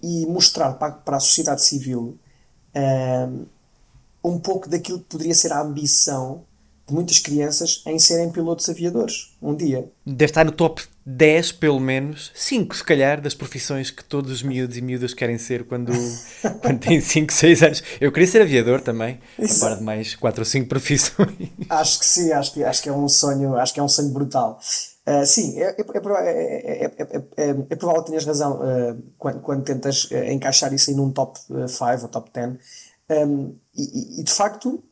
e 0.03 0.27
mostrar 0.27 0.73
para, 0.75 0.93
para 0.93 1.19
a 1.19 1.21
sociedade 1.21 1.63
civil 1.63 2.19
um 4.25 4.39
pouco 4.41 4.69
daquilo 4.69 4.99
que 4.99 5.05
poderia 5.05 5.35
ser 5.35 5.53
a 5.53 5.61
ambição 5.61 6.43
de 6.87 6.95
muitas 6.95 7.19
crianças 7.19 7.83
em 7.87 7.99
serem 7.99 8.31
pilotos 8.31 8.69
aviadores 8.69 9.37
um 9.43 9.55
dia. 9.55 9.91
Deve 10.07 10.31
estar 10.31 10.45
no 10.45 10.53
top 10.53 10.83
10, 11.05 11.53
pelo 11.53 11.81
menos, 11.81 12.31
5 12.35 12.77
se 12.77 12.85
calhar, 12.85 13.21
das 13.21 13.35
profissões 13.35 13.91
que 13.91 14.05
todos 14.05 14.31
os 14.31 14.43
miúdos 14.43 14.77
e 14.77 14.81
miúdas 14.81 15.13
querem 15.13 15.37
ser 15.37 15.65
quando, 15.65 15.93
quando 16.63 16.79
têm 16.79 17.01
5, 17.01 17.33
6 17.33 17.63
anos. 17.63 17.83
Eu 18.01 18.13
queria 18.13 18.29
ser 18.29 18.43
aviador 18.43 18.81
também, 18.81 19.21
a 19.39 19.61
par 19.61 19.77
de 19.79 19.83
mais 19.83 20.15
4 20.15 20.41
ou 20.41 20.45
5 20.45 20.69
profissões. 20.69 21.51
Acho 21.69 21.99
que 21.99 22.07
sim, 22.07 22.33
acho 22.33 22.53
que, 22.53 22.63
acho 22.63 22.83
que 22.83 22.89
é 22.89 22.93
um 22.93 23.09
sonho, 23.09 23.57
acho 23.57 23.75
que 23.75 23.81
é 23.81 23.83
um 23.83 23.89
sonho 23.89 24.11
brutal. 24.11 24.61
Uh, 25.09 25.25
sim, 25.25 25.61
é, 25.61 25.69
é, 25.69 25.85
é, 27.37 27.57
é, 27.71 27.77
provável 27.77 28.03
que 28.03 28.11
tenhas 28.11 28.25
razão 28.25 28.61
uh, 28.61 29.03
quando, 29.17 29.41
quando 29.41 29.63
tentas 29.65 30.05
uh, 30.11 30.25
encaixar 30.33 30.75
isso 30.75 30.91
aí 30.91 30.97
num 30.97 31.13
top 31.13 31.39
5 31.39 32.03
ou 32.03 32.09
top 32.09 32.31
10. 32.33 32.57
Um, 33.09 33.55
e, 33.73 34.21
e, 34.21 34.25
de 34.25 34.33
facto, 34.33 34.83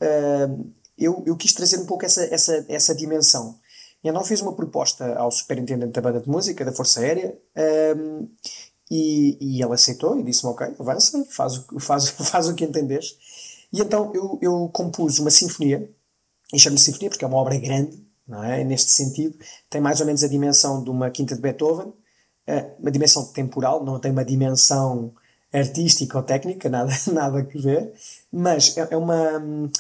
eu, 0.99 1.23
eu 1.27 1.37
quis 1.37 1.53
trazer 1.53 1.79
um 1.79 1.87
pouco 1.87 2.05
essa, 2.05 2.25
essa, 2.25 2.65
essa 2.69 2.95
dimensão. 2.95 3.59
E 4.03 4.09
então 4.09 4.23
fiz 4.25 4.41
uma 4.41 4.55
proposta 4.55 5.15
ao 5.15 5.31
superintendente 5.31 5.93
da 5.93 6.01
banda 6.01 6.21
de 6.21 6.29
música 6.29 6.65
da 6.65 6.73
Força 6.73 7.01
Aérea 7.01 7.37
um, 7.97 8.29
e, 8.91 9.39
e 9.41 9.63
ele 9.63 9.73
aceitou 9.73 10.19
e 10.19 10.23
disse-me: 10.23 10.53
Ok, 10.53 10.75
avança, 10.79 11.25
faz 11.31 11.65
faz, 11.81 12.09
faz 12.31 12.49
o 12.49 12.55
que 12.55 12.65
entenderes. 12.65 13.17
E 13.73 13.81
então 13.81 14.13
eu, 14.15 14.39
eu 14.43 14.71
compus 14.73 15.19
uma 15.19 15.31
sinfonia, 15.31 15.91
e 16.53 16.59
chamo-me 16.59 16.81
sinfonia 16.81 17.11
porque 17.11 17.25
é 17.25 17.29
uma 17.29 17.39
obra 17.39 17.59
grande, 17.59 18.07
não 18.29 18.45
é? 18.45 18.63
Neste 18.63 18.93
sentido, 18.93 19.37
tem 19.69 19.81
mais 19.81 20.01
ou 20.01 20.07
menos 20.07 20.23
a 20.23 20.29
dimensão 20.29 20.85
de 20.85 20.91
uma 20.91 21.11
quinta 21.11 21.35
de 21.35 21.41
Beethoven, 21.41 21.93
eh, 22.47 22.75
uma 22.79 22.91
dimensão 22.91 23.25
temporal, 23.33 23.85
não 23.85 23.99
tem 23.99 24.13
uma 24.13 24.25
dimensão 24.25 25.15
artística 25.53 26.19
ou 26.19 26.23
técnica, 26.23 26.69
nada, 26.71 26.93
nada 27.13 27.39
a 27.41 27.43
ver, 27.43 27.93
mas 28.31 28.77
é, 28.77 28.89
é 28.91 28.97
uma. 28.97 29.71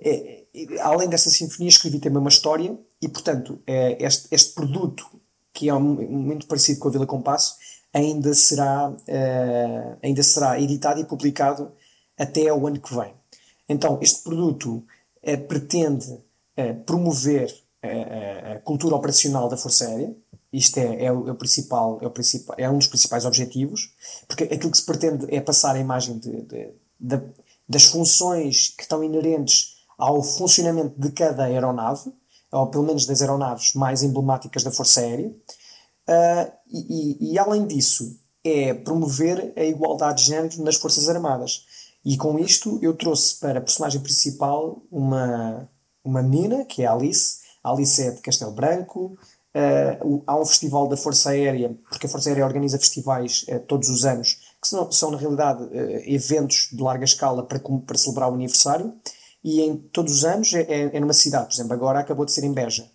É, 0.00 0.43
além 0.80 1.08
dessa 1.08 1.30
sinfonia, 1.30 1.68
escrevi 1.68 1.98
também 1.98 2.18
uma 2.18 2.28
história 2.28 2.78
e, 3.02 3.08
portanto, 3.08 3.60
é, 3.66 4.04
este, 4.04 4.28
este 4.30 4.54
produto, 4.54 5.04
que 5.52 5.68
é 5.68 5.72
muito 5.72 6.46
parecido 6.46 6.80
com 6.80 6.88
a 6.88 6.90
Vila 6.90 7.06
Compasso, 7.06 7.56
ainda 7.92 8.34
será, 8.34 8.90
uh, 8.90 9.98
ainda 10.02 10.22
será 10.22 10.60
editado 10.60 11.00
e 11.00 11.04
publicado 11.04 11.72
até 12.18 12.52
o 12.52 12.66
ano 12.66 12.80
que 12.80 12.94
vem. 12.94 13.14
Então, 13.68 13.98
este 14.02 14.22
produto 14.22 14.84
uh, 15.22 15.38
pretende 15.46 16.10
uh, 16.10 16.74
promover 16.84 17.62
a 18.50 18.58
cultura 18.60 18.96
operacional 18.96 19.46
da 19.46 19.58
Força 19.58 19.86
Aérea. 19.86 20.16
Isto 20.50 20.78
é, 20.78 21.04
é, 21.04 21.12
o, 21.12 21.28
é, 21.28 21.32
o, 21.32 21.34
principal, 21.34 21.98
é, 22.00 22.06
o 22.06 22.10
principal, 22.10 22.56
é 22.58 22.70
um 22.70 22.78
dos 22.78 22.86
principais 22.86 23.26
objetivos, 23.26 23.92
porque 24.26 24.44
aquilo 24.44 24.70
que 24.70 24.78
se 24.78 24.86
pretende 24.86 25.26
é 25.28 25.38
passar 25.38 25.76
a 25.76 25.78
imagem 25.78 26.18
de, 26.18 26.30
de, 26.44 26.68
de, 26.98 27.20
das 27.68 27.84
funções 27.84 28.68
que 28.68 28.84
estão 28.84 29.04
inerentes 29.04 29.73
ao 29.98 30.22
funcionamento 30.22 31.00
de 31.00 31.10
cada 31.12 31.44
aeronave, 31.44 32.12
ou 32.52 32.66
pelo 32.68 32.84
menos 32.84 33.06
das 33.06 33.20
aeronaves 33.20 33.74
mais 33.74 34.02
emblemáticas 34.02 34.62
da 34.62 34.70
Força 34.70 35.00
Aérea, 35.00 35.28
uh, 35.28 36.52
e, 36.68 37.28
e, 37.28 37.32
e, 37.32 37.38
além 37.38 37.66
disso, 37.66 38.18
é 38.44 38.74
promover 38.74 39.52
a 39.56 39.64
igualdade 39.64 40.22
de 40.22 40.28
género 40.28 40.62
nas 40.62 40.76
Forças 40.76 41.08
Armadas. 41.08 41.64
E 42.04 42.16
com 42.16 42.38
isto 42.38 42.78
eu 42.82 42.94
trouxe 42.94 43.40
para 43.40 43.58
a 43.58 43.62
personagem 43.62 44.00
principal 44.00 44.82
uma, 44.90 45.68
uma 46.04 46.22
menina, 46.22 46.64
que 46.64 46.82
é 46.82 46.86
a 46.86 46.92
Alice. 46.92 47.38
A 47.62 47.70
Alice 47.70 48.02
é 48.02 48.10
de 48.10 48.20
Castelo 48.20 48.52
Branco. 48.52 49.16
Uh, 49.56 50.22
há 50.26 50.38
um 50.38 50.44
festival 50.44 50.88
da 50.88 50.96
Força 50.96 51.30
Aérea, 51.30 51.76
porque 51.88 52.06
a 52.06 52.08
Força 52.08 52.28
Aérea 52.28 52.44
organiza 52.44 52.78
festivais 52.78 53.46
uh, 53.48 53.60
todos 53.60 53.88
os 53.88 54.04
anos, 54.04 54.36
que 54.60 54.68
são, 54.68 54.90
são 54.92 55.10
na 55.10 55.16
realidade 55.16 55.68
eventos 56.06 56.68
de 56.72 56.82
larga 56.82 57.04
escala 57.04 57.44
para, 57.44 57.58
para 57.58 57.98
celebrar 57.98 58.30
o 58.30 58.34
aniversário 58.34 58.94
e 59.44 59.60
em 59.60 59.76
todos 59.76 60.12
os 60.14 60.24
anos 60.24 60.54
é, 60.54 60.62
é, 60.62 60.96
é 60.96 61.00
numa 61.00 61.12
cidade, 61.12 61.46
por 61.46 61.54
exemplo, 61.54 61.74
agora 61.74 62.00
acabou 62.00 62.24
de 62.24 62.32
ser 62.32 62.44
em 62.44 62.52
Beja. 62.52 62.90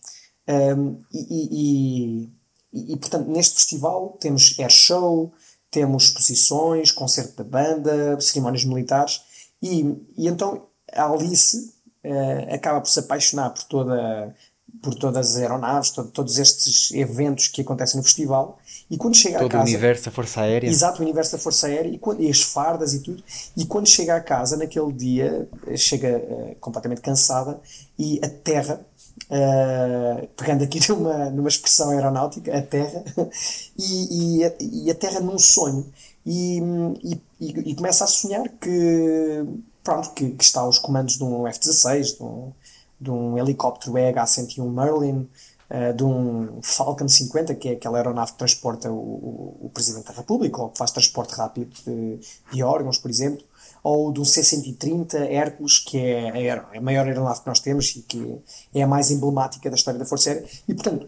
Um, 0.48 1.00
e, 1.14 1.20
e, 1.30 2.30
e, 2.74 2.94
e, 2.94 2.98
portanto, 2.98 3.30
neste 3.30 3.56
festival 3.56 4.18
temos 4.20 4.56
air 4.60 4.72
show, 4.72 5.32
temos 5.70 6.06
exposições, 6.06 6.92
concerto 6.92 7.36
da 7.38 7.44
banda, 7.44 8.20
cerimónias 8.20 8.66
militares, 8.66 9.22
e, 9.62 9.82
e 10.18 10.28
então 10.28 10.66
a 10.92 11.06
Alice 11.06 11.72
uh, 12.04 12.54
acaba 12.54 12.82
por 12.82 12.90
se 12.90 13.00
apaixonar 13.00 13.52
por 13.52 13.64
toda 13.66 14.36
por 14.82 14.96
todas 14.96 15.32
as 15.32 15.38
aeronaves, 15.38 15.92
todo, 15.92 16.10
todos 16.10 16.38
estes 16.38 16.92
eventos 16.92 17.48
que 17.48 17.62
acontecem 17.62 17.98
no 17.98 18.04
festival. 18.04 18.60
E 18.90 18.98
quando 18.98 19.16
chega 19.16 19.38
todo 19.38 19.48
a 19.48 19.52
casa. 19.52 19.66
o 19.66 19.68
universo 19.68 20.06
da 20.06 20.12
Força 20.12 20.42
Aérea. 20.42 20.68
Exato, 20.68 21.00
o 21.00 21.04
universo 21.04 21.32
da 21.34 21.38
Força 21.38 21.68
Aérea 21.68 21.90
e, 21.90 21.98
quando, 21.98 22.22
e 22.22 22.30
as 22.30 22.42
fardas 22.42 22.94
e 22.94 23.02
tudo. 23.02 23.24
E 23.56 23.66
quando 23.66 23.88
chega 23.88 24.16
a 24.16 24.22
casa, 24.22 24.58
naquele 24.58 24.92
dia, 24.92 25.48
chega 25.76 26.18
uh, 26.18 26.56
completamente 26.60 27.02
cansada 27.02 27.60
e 27.98 28.20
a 28.24 28.30
Terra. 28.30 28.82
Uh, 29.30 30.28
pegando 30.38 30.64
aqui 30.64 30.80
numa, 30.90 31.30
numa 31.30 31.50
expressão 31.50 31.90
aeronáutica, 31.92 32.58
a 32.58 32.62
Terra, 32.62 33.04
e, 33.78 34.40
e, 34.40 34.46
a, 34.46 34.54
e 34.60 34.90
a 34.90 34.96
Terra 34.96 35.20
num 35.20 35.38
sonho, 35.38 35.86
e, 36.26 36.60
e, 37.04 37.22
e, 37.40 37.76
começa 37.76 38.06
a 38.06 38.08
sonhar 38.08 38.48
que, 38.48 39.46
pronto, 39.84 40.12
que, 40.14 40.32
que 40.32 40.44
está 40.44 40.62
aos 40.62 40.80
comandos 40.80 41.18
de 41.18 41.24
um 41.24 41.46
F-16, 41.48 42.18
de 42.18 42.24
um, 42.24 42.52
de 43.00 43.10
um 43.10 43.38
helicóptero 43.38 43.98
EH-101 43.98 44.70
Merlin, 44.70 45.30
uh, 45.70 45.94
de 45.94 46.04
um 46.04 46.60
Falcon 46.62 47.08
50, 47.08 47.56
que 47.56 47.70
é 47.70 47.72
aquela 47.74 47.98
aeronave 47.98 48.34
que 48.34 48.38
transporta 48.38 48.92
o, 48.92 49.58
o, 49.62 49.72
Presidente 49.74 50.08
da 50.08 50.14
República, 50.14 50.62
ou 50.62 50.70
que 50.70 50.78
faz 50.78 50.92
transporte 50.92 51.34
rápido 51.34 51.74
de, 51.86 52.20
de 52.52 52.64
órgãos, 52.64 52.98
por 52.98 53.10
exemplo, 53.10 53.44
ou 53.84 54.12
de 54.12 54.20
um 54.20 54.26
C-130 54.26 55.16
Hércules, 55.16 55.80
que 55.80 55.98
é 55.98 56.52
a, 56.52 56.78
a, 56.78 56.82
maior 56.82 57.06
aeronave 57.08 57.42
que 57.42 57.48
nós 57.48 57.60
temos 57.60 57.96
e 57.96 58.02
que 58.02 58.38
é 58.74 58.82
a 58.82 58.88
mais 58.88 59.12
emblemática 59.12 59.70
da 59.70 59.76
história 59.76 60.00
da 60.00 60.06
Força 60.06 60.32
Aérea. 60.32 60.48
E, 60.68 60.74
portanto, 60.74 61.08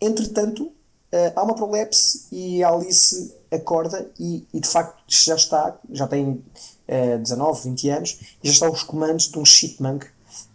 entretanto, 0.00 0.64
uh, 0.64 1.32
há 1.34 1.42
uma 1.42 1.54
prolepse 1.54 2.26
e 2.30 2.62
a 2.62 2.68
Alice 2.68 3.34
acorda 3.50 4.10
e, 4.18 4.46
e, 4.52 4.60
de 4.60 4.68
facto 4.68 5.02
já 5.06 5.36
está, 5.36 5.78
já 5.90 6.06
tem 6.06 6.44
uh, 6.88 7.18
19, 7.18 7.70
20 7.70 7.88
anos, 7.90 8.18
e 8.42 8.48
já 8.48 8.52
está 8.52 8.66
aos 8.66 8.82
comandos 8.82 9.28
de 9.28 9.38
um 9.38 9.44
Chipmunk 9.44 10.06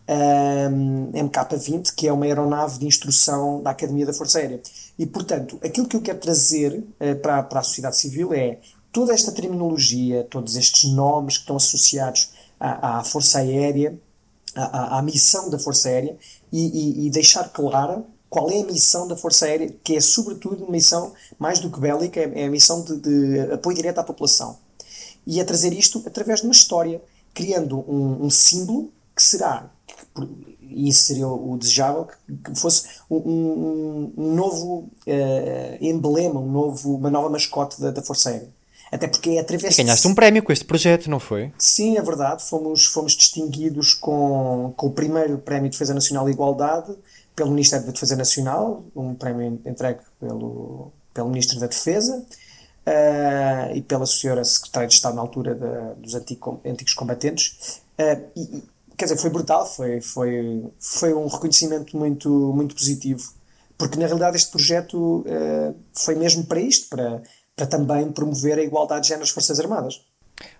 um, 0.10 1.12
MK-20, 1.12 1.94
que 1.96 2.08
é 2.08 2.14
uma 2.14 2.26
aeronave 2.26 2.80
de 2.80 2.88
instrução 2.88 3.62
da 3.62 3.70
Academia 3.70 4.06
da 4.06 4.14
Força 4.14 4.40
Aérea. 4.40 4.60
E, 4.98 5.06
portanto, 5.06 5.60
aquilo 5.64 5.88
que 5.88 5.96
eu 5.96 6.02
quero 6.02 6.20
trazer 6.20 6.74
uh, 6.74 7.16
para, 7.22 7.44
para 7.44 7.60
a 7.60 7.64
sociedade 7.64 7.98
civil 7.98 8.34
é 8.34 8.60
toda 8.92 9.14
esta 9.14 9.32
terminologia, 9.32 10.26
todos 10.30 10.56
estes 10.56 10.90
nomes 10.92 11.38
que 11.38 11.44
estão 11.44 11.58
associados 11.58 12.32
à, 12.60 13.00
à 13.00 13.04
Força 13.04 13.40
Aérea, 13.40 14.00
à, 14.56 14.98
à, 14.98 15.02
missão 15.04 15.48
da 15.50 15.60
Força 15.60 15.90
Aérea, 15.90 16.18
e, 16.52 17.04
e, 17.04 17.08
e, 17.08 17.10
deixar 17.12 17.48
clara 17.50 18.04
qual 18.28 18.50
é 18.50 18.62
a 18.62 18.66
missão 18.66 19.08
da 19.08 19.16
Força 19.16 19.46
Aérea, 19.46 19.72
que 19.84 19.96
é, 19.96 20.02
sobretudo, 20.02 20.64
uma 20.64 20.72
missão 20.72 21.14
mais 21.38 21.60
do 21.60 21.70
que 21.70 21.80
bélica, 21.80 22.20
é, 22.20 22.42
é 22.42 22.46
a 22.48 22.50
missão 22.50 22.84
de, 22.84 22.98
de 22.98 23.54
apoio 23.54 23.76
direto 23.76 24.00
à 24.00 24.04
população. 24.04 24.58
E 25.28 25.40
a 25.40 25.46
trazer 25.46 25.72
isto 25.72 26.02
através 26.08 26.40
de 26.40 26.48
uma 26.48 26.52
história, 26.52 27.00
criando 27.32 27.78
um, 27.88 28.26
um 28.26 28.30
símbolo 28.32 28.92
que 29.16 29.22
será 29.22 29.70
isso 30.62 31.04
seria 31.04 31.28
o 31.28 31.58
desejável 31.58 32.08
que 32.44 32.56
fosse 32.56 32.88
um, 33.10 34.14
um, 34.16 34.36
novo 34.36 34.90
uh, 35.08 35.78
emblema, 35.82 36.40
um 36.40 36.52
novo, 36.52 36.96
uma 36.96 37.10
nova 37.10 37.30
mascote 37.30 37.82
da, 37.82 37.92
da 37.92 38.02
Força 38.02 38.30
Aérea. 38.30 38.50
Até 38.92 39.08
porque 39.08 39.32
é 39.32 39.40
através 39.40 39.78
e 39.78 39.84
ganhaste 39.84 40.08
de... 40.08 40.12
um 40.12 40.16
prémio 40.16 40.42
com 40.42 40.52
este 40.52 40.66
projeto, 40.66 41.10
não 41.10 41.20
foi? 41.20 41.52
Sim, 41.58 41.98
é 41.98 42.02
verdade. 42.02 42.44
Fomos, 42.44 42.86
fomos 42.86 43.14
distinguidos 43.14 43.94
com, 43.94 44.74
com 44.76 44.88
o 44.88 44.92
primeiro 44.92 45.38
Prémio 45.38 45.70
de 45.70 45.76
Defesa 45.76 45.94
Nacional 45.94 46.26
de 46.26 46.32
Igualdade 46.32 46.96
pelo 47.36 47.52
Ministério 47.52 47.86
da 47.86 47.92
Defesa 47.94 48.16
Nacional, 48.16 48.84
um 48.96 49.14
prémio 49.14 49.62
entregue 49.66 50.02
pelo, 50.20 50.92
pelo 51.14 51.30
Ministro 51.30 51.60
da 51.60 51.68
Defesa 51.68 52.18
uh, 52.86 53.76
e 53.76 53.82
pela 53.82 54.06
senhora 54.06 54.44
Secretária 54.44 54.90
de 54.90 54.96
Estado 54.96 55.16
na 55.16 55.22
altura 55.22 55.56
da, 55.56 55.94
dos 55.94 56.16
antigo, 56.16 56.60
antigos 56.66 56.94
combatentes. 56.94 57.82
Uh, 57.98 58.28
e, 58.36 58.64
quer 59.00 59.06
dizer, 59.06 59.18
foi 59.18 59.30
brutal, 59.30 59.66
foi, 59.66 60.02
foi, 60.02 60.62
foi 60.78 61.14
um 61.14 61.26
reconhecimento 61.28 61.98
muito, 61.98 62.30
muito 62.54 62.76
positivo, 62.76 63.32
porque 63.78 63.98
na 63.98 64.06
realidade 64.06 64.36
este 64.36 64.52
projeto 64.52 65.26
uh, 65.26 65.74
foi 65.94 66.16
mesmo 66.16 66.46
para 66.46 66.60
isto, 66.60 66.90
para, 66.90 67.24
para 67.56 67.66
também 67.66 68.12
promover 68.12 68.60
a 68.60 68.62
igualdade 68.62 69.04
de 69.04 69.08
género 69.08 69.22
nas 69.22 69.30
Forças 69.30 69.58
Armadas. 69.58 70.02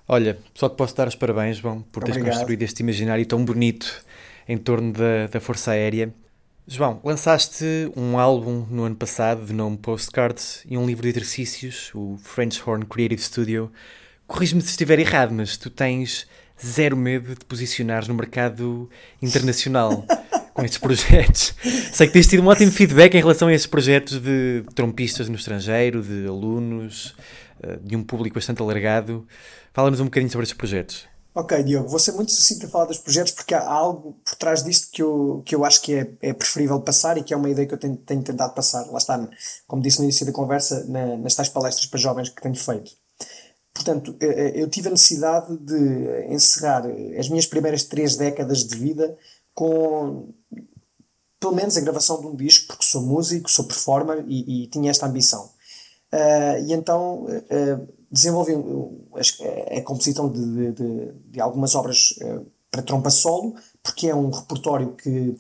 Olha, 0.08 0.40
só 0.56 0.70
te 0.70 0.78
posso 0.78 0.96
dar 0.96 1.10
os 1.10 1.16
parabéns, 1.16 1.58
João, 1.58 1.82
por 1.82 2.02
teres 2.02 2.16
Obrigado. 2.16 2.38
construído 2.38 2.64
este 2.64 2.82
imaginário 2.82 3.26
tão 3.26 3.44
bonito 3.44 4.06
em 4.48 4.58
torno 4.58 4.94
da, 4.94 5.28
da 5.30 5.42
Força 5.42 5.72
Aérea. 5.72 6.14
João, 6.66 7.02
lançaste 7.04 7.66
um 7.96 8.18
álbum 8.18 8.66
no 8.70 8.84
ano 8.84 8.96
passado 8.96 9.46
de 9.46 9.52
nome 9.52 9.78
Postcards 9.78 10.64
e 10.66 10.78
um 10.78 10.86
livro 10.86 11.04
de 11.04 11.10
exercícios, 11.10 11.92
o 11.94 12.18
French 12.24 12.62
Horn 12.66 12.86
Creative 12.86 13.22
Studio. 13.22 13.72
Corrijo-me 14.26 14.62
se 14.62 14.70
estiver 14.70 15.00
errado, 15.00 15.34
mas 15.34 15.58
tu 15.58 15.70
tens 15.70 16.26
zero 16.64 16.96
medo 16.98 17.36
de 17.36 17.46
posicionares 17.46 18.08
no 18.08 18.14
mercado 18.14 18.90
internacional 19.22 20.06
com 20.54 20.64
estes 20.64 20.80
projetos. 20.80 21.54
Sei 21.94 22.08
que 22.08 22.14
tens 22.14 22.28
tido 22.28 22.44
um 22.44 22.48
ótimo 22.48 22.72
feedback 22.72 23.16
em 23.16 23.22
relação 23.22 23.48
a 23.48 23.54
estes 23.54 23.68
projetos 23.68 24.20
de 24.20 24.64
trompistas 24.76 25.30
no 25.30 25.36
estrangeiro, 25.36 26.02
de 26.02 26.28
alunos, 26.28 27.16
eh, 27.62 27.80
de 27.82 27.96
um 27.96 28.04
público 28.04 28.36
bastante 28.36 28.62
alargado. 28.62 29.26
Fala-nos 29.74 30.00
um 30.00 30.06
bocadinho 30.06 30.32
sobre 30.32 30.44
estes 30.44 30.58
projetos. 30.58 31.08
Ok, 31.34 31.64
Diogo, 31.64 31.88
vou 31.88 32.00
ser 32.00 32.12
muito 32.14 32.32
sucinto 32.32 32.66
a 32.66 32.70
falar 32.70 32.86
dos 32.86 32.98
projetos 32.98 33.32
porque 33.32 33.54
há 33.54 33.64
algo 33.64 34.20
por 34.26 34.36
trás 34.36 34.64
disto 34.64 34.90
que 34.92 35.02
eu, 35.02 35.44
que 35.46 35.56
eu 35.56 35.64
acho 35.64 35.82
que 35.82 35.94
é, 35.94 36.12
é 36.22 36.34
preferível 36.34 36.82
passar 36.82 37.18
e 37.18 37.24
que 37.24 37.34
é 37.34 37.38
uma 37.38 37.50
ideia 37.50 37.68
que 37.68 37.74
eu 37.74 37.78
tenho, 37.78 37.96
tenho 37.96 38.24
tentado 38.24 38.54
passar. 38.54 38.86
Lá 38.88 38.98
está, 38.98 39.30
como 39.68 39.82
disse 39.82 40.00
no 40.00 40.06
início 40.06 40.26
da 40.26 40.32
conversa, 40.32 40.86
na, 40.88 41.18
nas 41.18 41.36
tais 41.36 41.48
palestras 41.48 41.86
para 41.86 42.00
jovens 42.00 42.30
que 42.30 42.42
tenho 42.42 42.56
feito. 42.56 42.92
Portanto, 43.80 44.14
eh, 44.20 44.26
eh, 44.26 44.62
eu 44.62 44.70
tive 44.70 44.90
a 44.90 44.92
necessidade 44.92 45.56
de 45.58 46.28
encerrar 46.34 46.84
as 47.18 47.30
minhas 47.30 47.46
primeiras 47.46 47.84
três 47.84 48.18
décadas 48.18 48.66
de 48.66 48.76
vida 48.76 49.18
com 49.54 50.34
pelo 51.40 51.56
menos 51.56 51.78
a 51.78 51.82
gravação 51.82 52.20
de 52.20 52.28
um 52.28 52.36
disco, 52.36 52.68
porque 52.68 52.84
sou 52.84 53.02
músico, 53.02 53.50
sou 53.50 53.64
performer 53.64 54.26
e, 54.28 54.64
e 54.64 54.68
tinha 54.68 54.92
esta 54.92 55.06
ambição. 55.06 55.46
Uh, 56.12 56.60
e 56.68 56.74
então 56.74 57.24
uh, 57.24 57.88
desenvolvi 58.12 58.52
a, 58.54 59.82
composição 59.84 60.30
de, 60.30 60.74
de, 60.74 61.12
de, 61.14 61.40
algumas 61.40 61.74
obras 61.74 62.16
uh, 62.22 62.46
para 62.70 62.82
trompa 62.82 63.10
solo, 63.10 63.56
porque 63.82 64.10
é 64.10 64.16
um 64.16 64.30
repertório 64.30 64.94
que, 64.96 65.38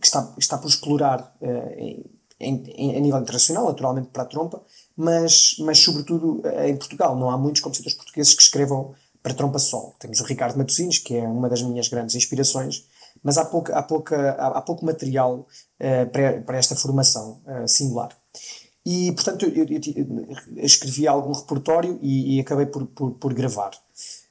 que 0.00 0.06
está, 0.06 0.34
está 0.36 0.58
por 0.58 0.68
explorar 0.68 1.34
em, 1.78 2.04
em, 2.38 2.96
a 2.96 3.00
nível 3.00 3.20
internacional, 3.20 3.66
naturalmente 3.66 4.08
para 4.08 4.24
a 4.24 4.26
trompa, 4.26 4.62
mas, 4.98 5.56
mas 5.60 5.78
sobretudo 5.78 6.42
em 6.64 6.76
Portugal. 6.76 7.16
Não 7.16 7.30
há 7.30 7.38
muitos 7.38 7.62
compositores 7.62 7.96
portugueses 7.96 8.34
que 8.34 8.42
escrevam 8.42 8.94
para 9.22 9.32
trompa 9.32 9.58
solo. 9.58 9.94
Temos 9.98 10.20
o 10.20 10.24
Ricardo 10.24 10.58
Matosinhos, 10.58 10.98
que 10.98 11.16
é 11.16 11.22
uma 11.22 11.48
das 11.48 11.62
minhas 11.62 11.88
grandes 11.88 12.16
inspirações, 12.16 12.84
mas 13.22 13.38
há, 13.38 13.44
pouca, 13.44 13.78
há, 13.78 13.82
pouca, 13.82 14.32
há, 14.32 14.58
há 14.58 14.60
pouco 14.60 14.84
material 14.84 15.46
para, 16.12 16.42
para 16.42 16.58
esta 16.58 16.74
formação 16.76 17.40
singular. 17.66 18.10
E, 18.84 19.12
portanto, 19.12 19.44
eu, 19.44 19.66
eu, 19.66 19.80
eu 20.56 20.64
escrevi 20.64 21.06
algum 21.06 21.32
repertório 21.32 21.98
e, 22.00 22.36
e 22.36 22.40
acabei 22.40 22.66
por, 22.66 22.86
por, 22.86 23.12
por 23.12 23.34
gravar. 23.34 23.72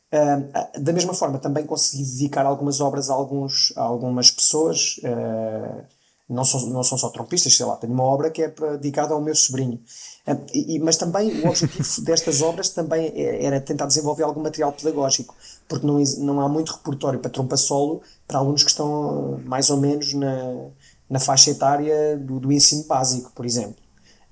Uh, 0.08 0.82
da 0.82 0.94
mesma 0.94 1.14
forma, 1.14 1.38
também 1.38 1.66
consegui 1.66 2.04
dedicar 2.04 2.46
algumas 2.46 2.80
obras 2.80 3.10
a, 3.10 3.14
alguns, 3.14 3.74
a 3.76 3.82
algumas 3.82 4.32
pessoas, 4.32 5.00
uh, 5.04 5.84
não, 6.30 6.44
são, 6.44 6.68
não 6.68 6.84
são 6.84 6.98
só 6.98 7.10
trompistas, 7.10 7.56
sei 7.56 7.66
lá, 7.66 7.76
tenho 7.78 7.94
uma 7.94 8.04
obra 8.04 8.30
que 8.30 8.42
é 8.42 8.54
dedicada 8.78 9.14
ao 9.14 9.22
meu 9.22 9.36
sobrinho. 9.36 9.80
Uh, 10.28 10.46
e, 10.54 10.80
mas 10.80 10.98
também 10.98 11.42
o 11.42 11.48
objetivo 11.48 12.02
destas 12.04 12.42
obras 12.42 12.70
também 12.70 13.14
é, 13.16 13.46
era 13.46 13.62
tentar 13.62 13.86
desenvolver 13.86 14.24
algum 14.24 14.42
material 14.42 14.74
pedagógico, 14.74 15.36
porque 15.68 15.88
não, 15.88 16.02
não 16.20 16.42
há 16.42 16.50
muito 16.50 16.74
repertório 16.74 17.20
para 17.20 17.32
trompa 17.32 17.56
solo 17.56 18.02
para 18.28 18.40
alunos 18.40 18.64
que 18.64 18.70
estão 18.70 19.40
mais 19.46 19.70
ou 19.70 19.78
menos 19.78 20.14
na, 20.14 20.70
na 21.10 21.20
faixa 21.20 21.52
etária 21.52 22.18
do, 22.18 22.40
do 22.40 22.52
ensino 22.52 22.84
básico, 22.84 23.32
por 23.34 23.46
exemplo. 23.46 23.78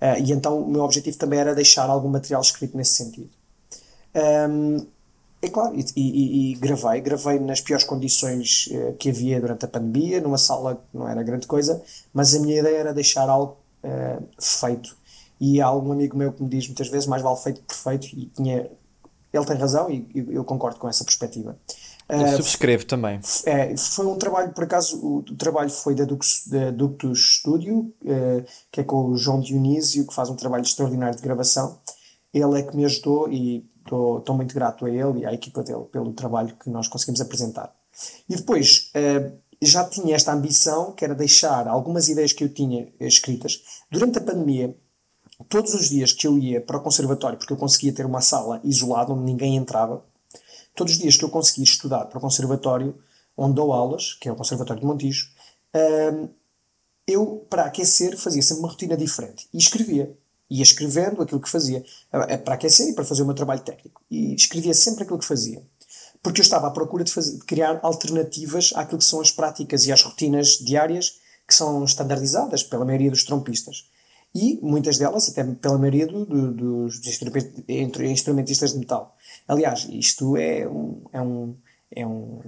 Uh, 0.01 0.21
e 0.21 0.33
então 0.33 0.61
o 0.61 0.69
meu 0.69 0.83
objetivo 0.83 1.17
também 1.17 1.39
era 1.39 1.55
deixar 1.55 1.89
algum 1.89 2.09
material 2.09 2.41
escrito 2.41 2.75
nesse 2.75 2.95
sentido. 2.95 3.29
Um, 4.49 4.85
é 5.45 5.49
claro, 5.49 5.75
e, 5.75 5.85
e, 5.95 6.51
e, 6.51 6.55
gravei, 6.55 7.01
gravei 7.01 7.39
nas 7.39 7.61
piores 7.61 7.83
condições 7.83 8.67
uh, 8.71 8.93
que 8.93 9.09
havia 9.09 9.39
durante 9.39 9.65
a 9.65 9.67
pandemia, 9.67 10.21
numa 10.21 10.37
sala 10.37 10.75
que 10.75 10.97
não 10.97 11.07
era 11.07 11.23
grande 11.23 11.47
coisa, 11.47 11.81
mas 12.13 12.35
a 12.35 12.39
minha 12.39 12.59
ideia 12.59 12.77
era 12.77 12.93
deixar 12.93 13.29
algo 13.29 13.57
uh, 13.83 14.23
feito. 14.39 14.95
E 15.39 15.61
há 15.61 15.65
algum 15.65 15.91
amigo 15.91 16.17
meu 16.17 16.31
que 16.31 16.41
me 16.41 16.49
diz 16.49 16.67
muitas 16.67 16.87
vezes 16.87 17.07
mais 17.07 17.21
vale 17.21 17.37
feito 17.37 17.61
que 17.61 17.67
perfeito, 17.67 18.07
e 18.07 18.27
tinha, 18.27 18.69
ele 19.33 19.45
tem 19.45 19.57
razão 19.57 19.89
e 19.89 20.07
eu 20.31 20.43
concordo 20.43 20.79
com 20.79 20.87
essa 20.87 21.03
perspectiva. 21.03 21.57
Eu 22.07 22.21
uh, 22.21 22.35
subscrevo 22.37 22.85
também. 22.85 23.19
É, 23.45 23.75
foi 23.75 24.05
um 24.05 24.17
trabalho, 24.17 24.53
por 24.53 24.63
acaso, 24.63 24.99
o, 25.03 25.17
o 25.17 25.35
trabalho 25.35 25.69
foi 25.69 25.95
da 25.95 26.05
Ductus, 26.05 26.43
da 26.47 26.71
Ductus 26.71 27.37
Studio, 27.37 27.93
uh, 28.03 28.45
que 28.71 28.81
é 28.81 28.83
com 28.83 29.09
o 29.09 29.17
João 29.17 29.39
Dionísio, 29.39 30.05
que 30.05 30.13
faz 30.13 30.29
um 30.29 30.35
trabalho 30.35 30.63
extraordinário 30.63 31.15
de 31.15 31.23
gravação. 31.23 31.79
Ele 32.33 32.59
é 32.59 32.63
que 32.63 32.75
me 32.75 32.85
ajudou 32.85 33.31
e 33.31 33.65
estou 33.85 34.35
muito 34.35 34.53
grato 34.53 34.85
a 34.85 34.89
ele 34.89 35.19
e 35.19 35.25
à 35.25 35.33
equipa 35.33 35.63
dele 35.63 35.85
pelo 35.91 36.13
trabalho 36.13 36.55
que 36.55 36.69
nós 36.69 36.87
conseguimos 36.87 37.21
apresentar. 37.21 37.73
E 38.27 38.35
depois, 38.35 38.91
uh, 38.95 39.37
já 39.61 39.87
tinha 39.87 40.15
esta 40.15 40.33
ambição, 40.33 40.91
que 40.91 41.05
era 41.05 41.15
deixar 41.15 41.67
algumas 41.67 42.09
ideias 42.09 42.33
que 42.33 42.43
eu 42.43 42.53
tinha 42.53 42.91
escritas. 42.99 43.61
Durante 43.89 44.17
a 44.17 44.21
pandemia, 44.21 44.75
todos 45.49 45.73
os 45.73 45.89
dias 45.89 46.11
que 46.11 46.27
eu 46.27 46.37
ia 46.37 46.61
para 46.61 46.77
o 46.77 46.81
conservatório, 46.81 47.37
porque 47.37 47.53
eu 47.53 47.57
conseguia 47.57 47.93
ter 47.93 48.05
uma 48.05 48.21
sala 48.21 48.59
isolada 48.63 49.13
onde 49.13 49.23
ninguém 49.23 49.55
entrava, 49.55 50.03
todos 50.75 50.93
os 50.93 50.99
dias 50.99 51.15
que 51.17 51.23
eu 51.23 51.29
conseguia 51.29 51.63
estudar 51.63 52.05
para 52.05 52.17
o 52.17 52.21
conservatório, 52.21 52.95
onde 53.37 53.55
dou 53.55 53.73
aulas, 53.73 54.13
que 54.13 54.29
é 54.29 54.31
o 54.31 54.35
Conservatório 54.35 54.81
de 54.81 54.87
Montijo, 54.87 55.29
hum, 55.73 56.29
eu, 57.07 57.45
para 57.49 57.65
aquecer, 57.65 58.17
fazia 58.17 58.41
sempre 58.41 58.61
uma 58.61 58.69
rotina 58.69 58.97
diferente. 58.97 59.47
E 59.53 59.57
escrevia. 59.57 60.17
Ia 60.49 60.63
escrevendo 60.63 61.21
aquilo 61.21 61.41
que 61.41 61.49
fazia. 61.49 61.83
Para 62.11 62.55
aquecer 62.55 62.89
e 62.89 62.93
para 62.93 63.05
fazer 63.05 63.23
o 63.23 63.25
meu 63.25 63.35
trabalho 63.35 63.61
técnico. 63.61 64.01
E 64.09 64.35
escrevia 64.35 64.73
sempre 64.73 65.03
aquilo 65.03 65.19
que 65.19 65.25
fazia. 65.25 65.63
Porque 66.21 66.41
eu 66.41 66.43
estava 66.43 66.67
à 66.67 66.71
procura 66.71 67.03
de, 67.03 67.11
fazer, 67.11 67.37
de 67.37 67.45
criar 67.45 67.79
alternativas 67.83 68.71
àquilo 68.75 68.99
que 68.99 69.05
são 69.05 69.21
as 69.21 69.31
práticas 69.31 69.85
e 69.85 69.91
às 69.91 70.01
rotinas 70.01 70.57
diárias 70.57 71.19
que 71.47 71.53
são 71.53 71.83
standardizadas 71.85 72.63
pela 72.63 72.85
maioria 72.85 73.11
dos 73.11 73.23
trompistas. 73.23 73.87
E 74.33 74.59
muitas 74.61 74.97
delas, 74.97 75.29
até 75.29 75.43
pela 75.43 75.77
maioria 75.77 76.07
do, 76.07 76.25
do, 76.25 76.51
dos 76.53 77.01
instrumentistas 77.99 78.73
de 78.73 78.79
metal. 78.79 79.15
Aliás, 79.47 79.87
isto 79.89 80.35
é 80.35 80.67
um, 80.67 81.01
é 81.13 81.21
um, 81.21 81.55
é 81.91 82.05
um 82.05 82.41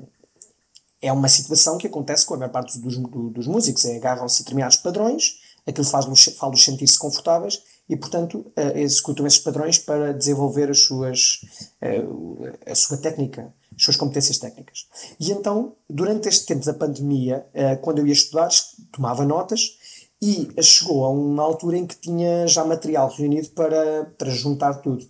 é 1.01 1.11
uma 1.11 1.27
situação 1.27 1.77
que 1.77 1.87
acontece 1.87 2.25
com 2.25 2.33
a 2.33 2.37
maior 2.37 2.51
parte 2.51 2.79
dos, 2.79 2.97
dos 2.97 3.47
músicos, 3.47 3.85
é 3.85 3.97
agarram-se 3.97 4.39
determinados 4.39 4.77
padrões, 4.77 5.39
aquilo 5.65 5.85
faz-los 5.85 6.25
faz 6.37 6.63
sentir-se 6.63 6.97
confortáveis 6.97 7.61
e, 7.89 7.95
portanto, 7.95 8.39
uh, 8.57 8.77
executam 8.77 9.25
esses 9.25 9.39
padrões 9.39 9.77
para 9.77 10.13
desenvolver 10.13 10.69
as 10.69 10.79
suas, 10.79 11.41
uh, 11.81 12.49
a 12.65 12.75
sua 12.75 12.97
técnica, 12.97 13.53
as 13.75 13.83
suas 13.83 13.95
competências 13.95 14.37
técnicas. 14.37 14.87
E 15.19 15.31
então, 15.31 15.75
durante 15.89 16.27
este 16.27 16.45
tempo 16.45 16.65
da 16.65 16.73
pandemia, 16.73 17.45
uh, 17.53 17.79
quando 17.81 17.99
eu 17.99 18.07
ia 18.07 18.13
estudar, 18.13 18.49
tomava 18.91 19.25
notas 19.25 19.77
e 20.21 20.49
chegou 20.61 21.05
a 21.05 21.09
uma 21.09 21.43
altura 21.43 21.77
em 21.77 21.87
que 21.87 21.95
tinha 21.95 22.47
já 22.47 22.65
material 22.65 23.09
reunido 23.09 23.49
para, 23.49 24.11
para 24.17 24.29
juntar 24.31 24.75
tudo. 24.75 25.07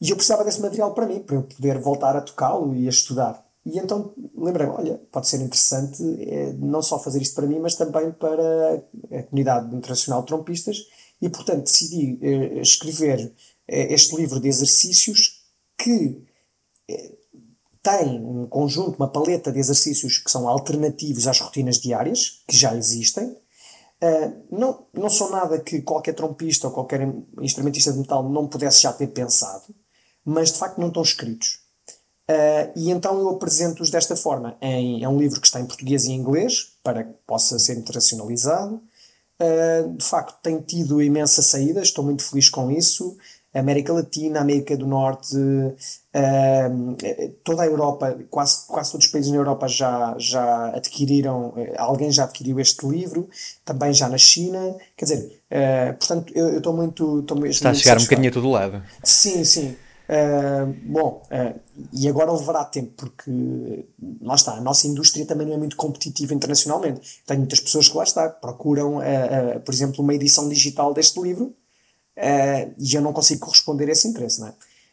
E 0.00 0.10
eu 0.10 0.16
precisava 0.16 0.44
desse 0.44 0.60
material 0.60 0.94
para 0.94 1.06
mim, 1.06 1.20
para 1.20 1.36
eu 1.36 1.42
poder 1.42 1.78
voltar 1.78 2.16
a 2.16 2.22
tocá-lo 2.22 2.74
e 2.74 2.86
a 2.86 2.90
estudar. 2.90 3.44
E 3.66 3.78
então 3.78 4.14
lembrei-me, 4.34 4.72
olha, 4.72 5.00
pode 5.12 5.28
ser 5.28 5.40
interessante 5.42 6.02
é, 6.22 6.54
não 6.54 6.80
só 6.80 6.98
fazer 6.98 7.20
isto 7.20 7.34
para 7.34 7.46
mim, 7.46 7.58
mas 7.58 7.74
também 7.74 8.10
para 8.10 8.82
a 9.12 9.22
comunidade 9.24 9.74
internacional 9.74 10.22
de 10.22 10.28
trompistas. 10.28 10.78
E, 11.20 11.28
portanto, 11.28 11.64
decidi 11.64 12.18
é, 12.22 12.60
escrever 12.60 13.32
é, 13.68 13.92
este 13.92 14.16
livro 14.16 14.40
de 14.40 14.48
exercícios 14.48 15.42
que 15.78 16.22
é, 16.88 17.12
tem 17.82 18.20
um 18.24 18.46
conjunto, 18.46 18.96
uma 18.96 19.08
paleta 19.08 19.50
de 19.50 19.58
exercícios 19.58 20.18
que 20.18 20.30
são 20.30 20.48
alternativos 20.48 21.26
às 21.26 21.40
rotinas 21.40 21.78
diárias, 21.78 22.42
que 22.46 22.56
já 22.56 22.74
existem, 22.76 23.36
Uh, 24.02 24.46
não, 24.50 24.86
não 24.94 25.10
são 25.10 25.28
nada 25.28 25.60
que 25.60 25.82
qualquer 25.82 26.14
trompista 26.14 26.66
ou 26.66 26.72
qualquer 26.72 27.06
instrumentista 27.42 27.92
de 27.92 27.98
metal 27.98 28.26
não 28.26 28.48
pudesse 28.48 28.80
já 28.80 28.90
ter 28.94 29.08
pensado 29.08 29.74
mas 30.24 30.52
de 30.52 30.58
facto 30.58 30.78
não 30.78 30.88
estão 30.88 31.02
escritos. 31.02 31.60
Uh, 32.30 32.70
e 32.76 32.90
então 32.90 33.18
eu 33.18 33.28
apresento-os 33.30 33.90
desta 33.90 34.14
forma. 34.14 34.56
Em, 34.60 35.02
é 35.02 35.08
um 35.08 35.18
livro 35.18 35.40
que 35.40 35.46
está 35.46 35.60
em 35.60 35.66
português 35.66 36.04
e 36.04 36.12
em 36.12 36.16
inglês, 36.16 36.76
para 36.82 37.02
que 37.02 37.12
possa 37.26 37.58
ser 37.58 37.76
internacionalizado. 37.76 38.80
Uh, 39.40 39.96
de 39.96 40.04
facto, 40.04 40.38
tem 40.42 40.60
tido 40.60 41.00
imensa 41.00 41.40
saída, 41.40 41.80
estou 41.80 42.04
muito 42.04 42.22
feliz 42.22 42.48
com 42.48 42.70
isso. 42.70 43.16
América 43.52 43.92
Latina, 43.92 44.40
América 44.40 44.76
do 44.76 44.86
Norte, 44.86 45.36
uh, 45.36 46.96
toda 47.42 47.62
a 47.62 47.66
Europa, 47.66 48.16
quase, 48.30 48.66
quase 48.68 48.92
todos 48.92 49.06
os 49.06 49.12
países 49.12 49.32
na 49.32 49.38
Europa 49.38 49.66
já, 49.66 50.14
já 50.18 50.68
adquiriram, 50.68 51.54
alguém 51.76 52.12
já 52.12 52.24
adquiriu 52.24 52.60
este 52.60 52.86
livro, 52.86 53.28
também 53.64 53.92
já 53.92 54.08
na 54.08 54.18
China, 54.18 54.76
quer 54.96 55.06
dizer, 55.06 55.42
uh, 55.50 55.98
portanto, 55.98 56.32
eu 56.36 56.58
estou 56.58 56.76
muito. 56.76 57.22
Tô 57.22 57.44
Está 57.46 57.70
a 57.70 57.74
chegar 57.74 57.98
um 57.98 58.02
bocadinho 58.02 58.28
a 58.28 58.32
todo 58.32 58.50
lado. 58.50 58.82
Sim, 59.02 59.42
sim. 59.42 59.76
Uh, 60.10 60.66
bom, 60.86 61.22
uh, 61.30 61.60
e 61.92 62.08
agora 62.08 62.32
levará 62.32 62.64
tempo, 62.64 62.90
porque 62.96 63.84
lá 64.20 64.34
está, 64.34 64.54
a 64.54 64.60
nossa 64.60 64.88
indústria 64.88 65.24
também 65.24 65.46
não 65.46 65.54
é 65.54 65.56
muito 65.56 65.76
competitiva 65.76 66.34
internacionalmente. 66.34 67.20
Tenho 67.24 67.38
muitas 67.38 67.60
pessoas 67.60 67.88
que 67.88 67.96
lá 67.96 68.02
está, 68.02 68.28
procuram, 68.28 68.96
uh, 68.96 69.60
por 69.64 69.72
exemplo, 69.72 70.02
uma 70.02 70.12
edição 70.12 70.48
digital 70.48 70.92
deste 70.92 71.20
livro 71.20 71.54
e 72.76 72.94
eu 72.94 73.00
não 73.00 73.14
consigo 73.14 73.40
corresponder 73.40 73.88
a 73.88 73.92
esse 73.92 74.06
interesse, 74.06 74.40
não 74.40 74.52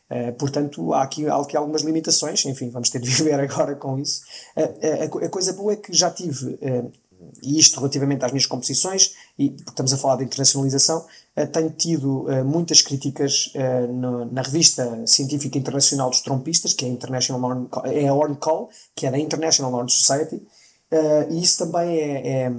é? 0.09 0.31
portanto, 0.31 0.93
há 0.93 1.01
aqui, 1.01 1.27
há 1.27 1.35
aqui 1.35 1.57
algumas 1.57 1.81
limitações, 1.81 2.45
enfim, 2.45 2.69
vamos 2.69 2.89
ter 2.89 3.01
de 3.01 3.09
viver 3.11 3.37
agora 3.37 3.75
com 3.75 3.99
isso. 3.99 4.21
A, 4.55 5.25
a, 5.25 5.29
coisa 5.29 5.51
boa 5.51 5.73
é 5.73 5.75
que 5.75 5.91
já 5.93 6.09
tive 6.09 6.57
e 7.43 7.59
isto 7.59 7.79
relativamente 7.79 8.23
às 8.23 8.31
minhas 8.31 8.45
composições, 8.45 9.15
e 9.37 9.55
estamos 9.67 9.93
a 9.93 9.97
falar 9.97 10.17
de 10.17 10.23
internacionalização, 10.23 11.05
uh, 11.35 11.47
tenho 11.47 11.69
tido 11.69 12.21
uh, 12.23 12.43
muitas 12.45 12.81
críticas 12.81 13.53
no, 13.89 14.25
na 14.25 14.41
revista 14.41 15.05
científica 15.05 15.57
internacional 15.57 16.09
dos 16.09 16.21
trompistas, 16.21 16.73
que 16.73 16.85
é 16.85 16.87
a, 16.87 16.91
International 16.91 17.67
é 17.85 18.07
a 18.07 18.13
Horn 18.13 18.35
Call, 18.35 18.69
que 18.95 19.05
é 19.05 19.11
da 19.11 19.19
International 19.19 19.73
Horn 19.73 19.89
Society, 19.89 20.41
e 21.29 21.41
isso 21.41 21.57
também 21.65 21.97
é, 21.97 22.45
é 22.45 22.51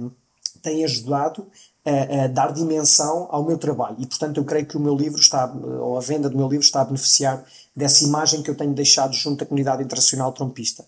tem 0.61 0.83
ajudado 0.83 1.47
a, 1.85 2.25
a, 2.25 2.27
dar 2.27 2.51
dimensão 2.51 3.27
ao 3.31 3.45
meu 3.45 3.57
trabalho. 3.57 3.95
E, 3.99 4.05
portanto, 4.05 4.37
eu 4.37 4.43
creio 4.43 4.65
que 4.65 4.77
o 4.77 4.79
meu 4.79 4.95
livro 4.95 5.19
está, 5.19 5.51
ou 5.81 5.97
a 5.97 6.01
venda 6.01 6.29
do 6.29 6.37
meu 6.37 6.47
livro 6.47 6.63
está 6.63 6.81
a 6.81 6.85
beneficiar 6.85 7.43
dessa 7.75 8.03
imagem 8.03 8.43
que 8.43 8.49
eu 8.49 8.55
tenho 8.55 8.73
deixado 8.73 9.13
junto 9.13 9.43
à 9.43 9.47
comunidade 9.47 9.83
internacional 9.83 10.31
trompista. 10.31 10.85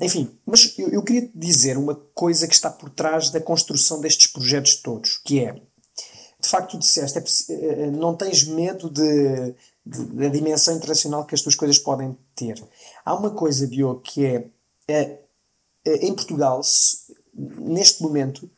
Enfim, 0.00 0.30
mas 0.46 0.78
eu, 0.78 0.88
eu, 0.88 1.02
queria 1.02 1.30
dizer 1.34 1.76
uma 1.76 1.94
coisa 1.94 2.48
que 2.48 2.54
está 2.54 2.70
por 2.70 2.88
trás 2.88 3.28
da 3.28 3.40
construção 3.40 4.00
destes 4.00 4.28
projetos 4.28 4.76
todos, 4.76 5.18
que 5.18 5.40
é, 5.40 5.52
de 6.42 6.48
facto, 6.48 6.72
tu 6.72 6.78
disseste, 6.78 7.18
é, 7.18 7.54
eh, 7.54 7.90
não 7.90 8.16
tens 8.16 8.44
medo 8.44 8.90
de, 8.90 9.54
de, 9.84 10.04
da 10.06 10.28
dimensão 10.28 10.74
internacional 10.74 11.24
que 11.24 11.34
as 11.34 11.42
tuas 11.42 11.54
coisas 11.54 11.78
podem 11.78 12.16
ter. 12.34 12.62
Há 13.04 13.14
uma 13.14 13.30
coisa, 13.30 13.66
Diogo, 13.66 14.00
que 14.00 14.24
é, 14.24 14.48
é, 14.88 15.18
é 15.84 16.06
em 16.06 16.14
Portugal, 16.14 16.62
se, 16.64 17.14
neste 17.34 18.02
momento, 18.02 18.50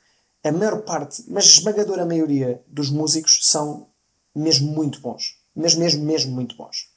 a 0.43 0.53
maior 0.53 0.83
parte, 0.83 1.25
mas 1.29 1.45
esmagadora 1.45 2.07
maioria 2.07 2.63
dos 2.69 2.89
músicos 2.89 3.41
são 3.43 3.89
mesmo 4.35 4.73
muito 4.73 5.01
bons. 5.01 5.39
Mesmo, 5.55 5.81
mesmo, 5.81 6.05
mesmo 6.05 6.33
muito 6.33 6.57
bons. 6.57 6.89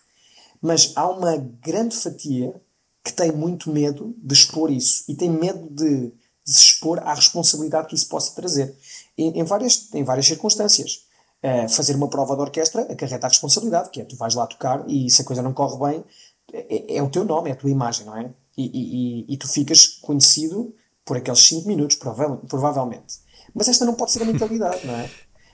Mas 0.62 0.94
há 0.96 1.10
uma 1.10 1.38
grande 1.38 1.96
fatia 1.96 2.60
que 3.08 3.14
tem 3.14 3.32
muito 3.32 3.72
medo 3.72 4.14
de 4.18 4.34
expor 4.34 4.70
isso 4.70 5.06
e 5.08 5.16
tem 5.16 5.30
medo 5.30 5.70
de, 5.70 6.12
se 6.44 6.66
expor 6.66 7.00
à 7.00 7.14
responsabilidade 7.14 7.88
que 7.88 7.96
isso 7.96 8.08
possa 8.08 8.36
trazer 8.36 8.76
em, 9.18 9.40
em 9.40 9.44
várias, 9.44 9.94
em 9.94 10.04
várias 10.04 10.28
circunstâncias. 10.28 11.06
Uh, 11.44 11.70
fazer 11.70 11.96
uma 11.96 12.10
prova 12.10 12.36
de 12.36 12.42
orquestra 12.42 12.82
acarreta 12.82 13.28
a 13.28 13.30
responsabilidade, 13.30 13.92
que 13.92 14.02
é 14.02 14.06
tu 14.06 14.16
vais 14.16 14.34
lá 14.34 14.48
tocar 14.48 14.84
e 14.90 15.10
se 15.10 15.22
a 15.22 15.26
coisa 15.26 15.42
não 15.42 15.54
corre 15.54 15.78
bem, 15.78 16.06
é, 16.52 16.98
é 16.98 17.04
o 17.04 17.10
teu 17.10 17.24
nome, 17.24 17.50
é 17.50 17.54
a 17.54 17.56
tua 17.56 17.70
imagem, 17.70 18.06
não 18.06 18.18
é? 18.18 18.34
E, 18.58 19.26
e, 19.28 19.34
e 19.34 19.38
tu 19.38 19.48
ficas 19.48 19.86
conhecido 19.86 20.74
por 21.06 21.16
aqueles 21.16 21.40
5 21.48 21.68
minutos, 21.68 21.96
provavelmente. 21.96 23.20
Mas 23.54 23.68
esta 23.68 23.86
não 23.86 23.94
pode 23.94 24.12
ser 24.12 24.24
a 24.24 24.26
mentalidade, 24.26 24.86
não 24.86 24.96
é? 24.96 25.10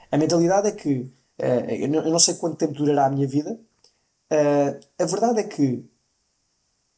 A 0.09 0.17
mentalidade 0.17 0.69
é 0.69 0.71
que 0.71 0.99
uh, 1.39 1.69
eu, 1.69 1.87
não, 1.89 1.99
eu, 1.99 2.11
não, 2.11 2.19
sei 2.19 2.35
quanto 2.35 2.55
tempo 2.55 2.73
durará 2.73 3.07
a 3.07 3.09
minha 3.09 3.27
vida. 3.27 3.59
Uh, 4.31 4.79
a 4.97 5.05
verdade 5.05 5.39
é 5.39 5.43
que 5.43 5.85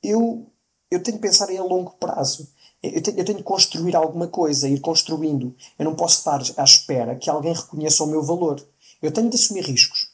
eu, 0.09 0.45
eu 0.91 1.01
tenho 1.01 1.17
que 1.17 1.23
pensar 1.23 1.49
em 1.49 1.57
a 1.57 1.63
longo 1.63 1.91
prazo. 1.97 2.47
Eu 2.81 3.01
tenho, 3.01 3.17
eu 3.17 3.25
tenho 3.25 3.37
que 3.39 3.43
construir 3.43 3.95
alguma 3.95 4.27
coisa, 4.27 4.67
ir 4.67 4.79
construindo. 4.79 5.55
Eu 5.77 5.85
não 5.85 5.95
posso 5.95 6.19
estar 6.19 6.41
à 6.57 6.63
espera 6.63 7.15
que 7.15 7.29
alguém 7.29 7.53
reconheça 7.53 8.03
o 8.03 8.07
meu 8.07 8.21
valor. 8.21 8.65
Eu 9.01 9.11
tenho 9.11 9.29
de 9.29 9.35
assumir 9.35 9.63
riscos. 9.63 10.09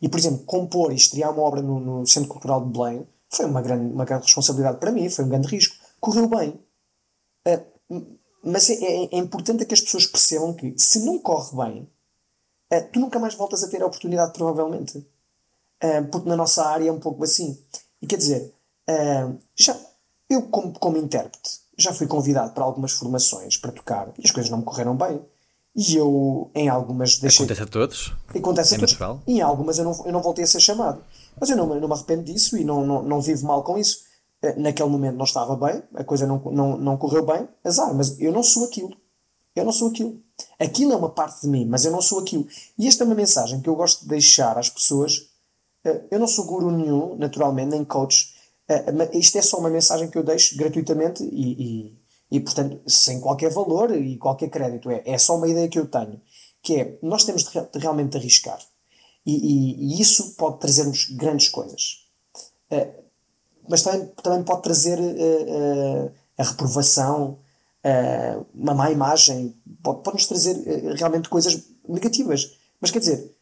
E, 0.00 0.08
por 0.08 0.18
exemplo, 0.18 0.44
compor 0.44 0.92
e 0.92 0.96
estrear 0.96 1.32
uma 1.32 1.42
obra 1.42 1.62
no, 1.62 1.80
no 1.80 2.06
Centro 2.06 2.28
Cultural 2.28 2.64
de 2.64 2.72
Belém 2.72 3.06
foi 3.30 3.46
uma 3.46 3.62
grande, 3.62 3.92
uma 3.92 4.04
grande 4.04 4.24
responsabilidade 4.24 4.78
para 4.78 4.92
mim, 4.92 5.08
foi 5.10 5.24
um 5.24 5.28
grande 5.28 5.48
risco. 5.48 5.76
Correu 6.00 6.28
bem. 6.28 6.60
Uh, 7.46 8.18
mas 8.42 8.70
é, 8.70 8.74
é, 8.74 9.04
é, 9.12 9.16
importante 9.16 9.64
que 9.64 9.74
as 9.74 9.80
pessoas 9.80 10.06
percebam 10.06 10.54
que, 10.54 10.74
se 10.78 11.04
não 11.04 11.18
corre 11.18 11.56
bem, 11.56 11.90
uh, 12.72 12.88
tu 12.92 13.00
nunca 13.00 13.18
mais 13.18 13.34
voltas 13.34 13.64
a 13.64 13.68
ter 13.68 13.82
a 13.82 13.86
oportunidade, 13.86 14.32
provavelmente. 14.32 14.98
Uh, 14.98 16.06
porque 16.10 16.28
na 16.28 16.36
nossa 16.36 16.64
área 16.64 16.88
é 16.88 16.92
um 16.92 17.00
pouco 17.00 17.24
assim. 17.24 17.58
E 18.00 18.06
quer 18.06 18.16
dizer, 18.16 18.53
Uh, 18.88 19.38
já, 19.56 19.76
eu, 20.28 20.42
como, 20.42 20.72
como 20.78 20.96
intérprete, 20.96 21.60
já 21.76 21.92
fui 21.92 22.06
convidado 22.06 22.52
para 22.52 22.64
algumas 22.64 22.92
formações 22.92 23.56
para 23.56 23.72
tocar 23.72 24.12
e 24.18 24.24
as 24.24 24.30
coisas 24.30 24.50
não 24.50 24.58
me 24.58 24.64
correram 24.64 24.96
bem. 24.96 25.20
E 25.76 25.96
eu, 25.96 26.50
em 26.54 26.68
algumas. 26.68 27.18
Deixei... 27.18 27.44
Acontece 27.44 27.62
a 27.62 27.66
todos. 27.66 28.12
Acontece 28.28 28.74
é 28.74 28.76
a 28.76 28.80
todos. 28.80 28.92
Natural. 28.92 29.22
E 29.26 29.38
em 29.38 29.40
algumas 29.40 29.78
eu 29.78 29.84
não, 29.84 30.06
eu 30.06 30.12
não 30.12 30.22
voltei 30.22 30.44
a 30.44 30.46
ser 30.46 30.60
chamado. 30.60 31.02
Mas 31.38 31.50
eu 31.50 31.56
não, 31.56 31.66
não 31.66 31.88
me 31.88 31.94
arrependo 31.94 32.22
disso 32.22 32.56
e 32.56 32.62
não, 32.62 32.86
não, 32.86 33.02
não 33.02 33.20
vivo 33.20 33.44
mal 33.44 33.64
com 33.64 33.76
isso. 33.76 34.04
Uh, 34.42 34.60
naquele 34.60 34.88
momento 34.88 35.16
não 35.16 35.24
estava 35.24 35.56
bem, 35.56 35.82
a 35.94 36.04
coisa 36.04 36.26
não, 36.26 36.38
não, 36.52 36.76
não 36.76 36.96
correu 36.96 37.26
bem, 37.26 37.48
azar, 37.64 37.92
mas 37.92 38.20
eu 38.20 38.32
não 38.32 38.42
sou 38.42 38.66
aquilo. 38.66 38.94
Eu 39.56 39.64
não 39.64 39.72
sou 39.72 39.88
aquilo. 39.88 40.20
Aquilo 40.60 40.92
é 40.92 40.96
uma 40.96 41.10
parte 41.10 41.42
de 41.42 41.48
mim, 41.48 41.66
mas 41.66 41.84
eu 41.84 41.90
não 41.90 42.02
sou 42.02 42.20
aquilo. 42.20 42.46
E 42.78 42.86
esta 42.86 43.02
é 43.02 43.06
uma 43.06 43.14
mensagem 43.14 43.60
que 43.60 43.68
eu 43.68 43.74
gosto 43.74 44.02
de 44.02 44.08
deixar 44.08 44.56
às 44.56 44.70
pessoas. 44.70 45.28
Uh, 45.84 46.06
eu 46.08 46.20
não 46.20 46.28
sou 46.28 46.44
guru 46.44 46.70
nenhum, 46.70 47.16
naturalmente, 47.16 47.70
nem 47.70 47.84
coach 47.84 48.33
Uh, 48.68 49.18
isto 49.18 49.36
é 49.36 49.42
só 49.42 49.58
uma 49.58 49.68
mensagem 49.68 50.08
que 50.08 50.16
eu 50.16 50.22
deixo 50.22 50.56
gratuitamente 50.56 51.22
e, 51.22 51.52
e, 51.90 51.98
e, 52.30 52.40
portanto, 52.40 52.80
sem 52.88 53.20
qualquer 53.20 53.50
valor 53.50 53.94
e 53.94 54.16
qualquer 54.16 54.48
crédito. 54.48 54.90
É, 54.90 55.02
é 55.04 55.18
só 55.18 55.36
uma 55.36 55.48
ideia 55.48 55.68
que 55.68 55.78
eu 55.78 55.86
tenho. 55.86 56.20
Que 56.62 56.76
é, 56.76 56.98
nós 57.02 57.24
temos 57.24 57.44
de, 57.44 57.50
de 57.50 57.78
realmente 57.78 58.16
arriscar. 58.16 58.58
E, 59.26 59.96
e, 59.96 60.00
isso 60.00 60.34
pode 60.36 60.60
trazer-nos 60.60 61.10
grandes 61.10 61.48
coisas. 61.48 62.06
Uh, 62.70 63.04
mas 63.68 63.82
também, 63.82 64.06
também 64.22 64.42
pode 64.42 64.62
trazer 64.62 64.98
uh, 64.98 66.12
a 66.36 66.42
reprovação, 66.42 67.38
uma 68.54 68.72
má 68.72 68.90
imagem, 68.90 69.54
pode, 69.82 70.02
pode 70.02 70.26
trazer 70.26 70.56
realmente 70.96 71.28
coisas 71.28 71.62
negativas. 71.86 72.56
Mas 72.80 72.90
quer 72.90 72.98
dizer, 72.98 73.34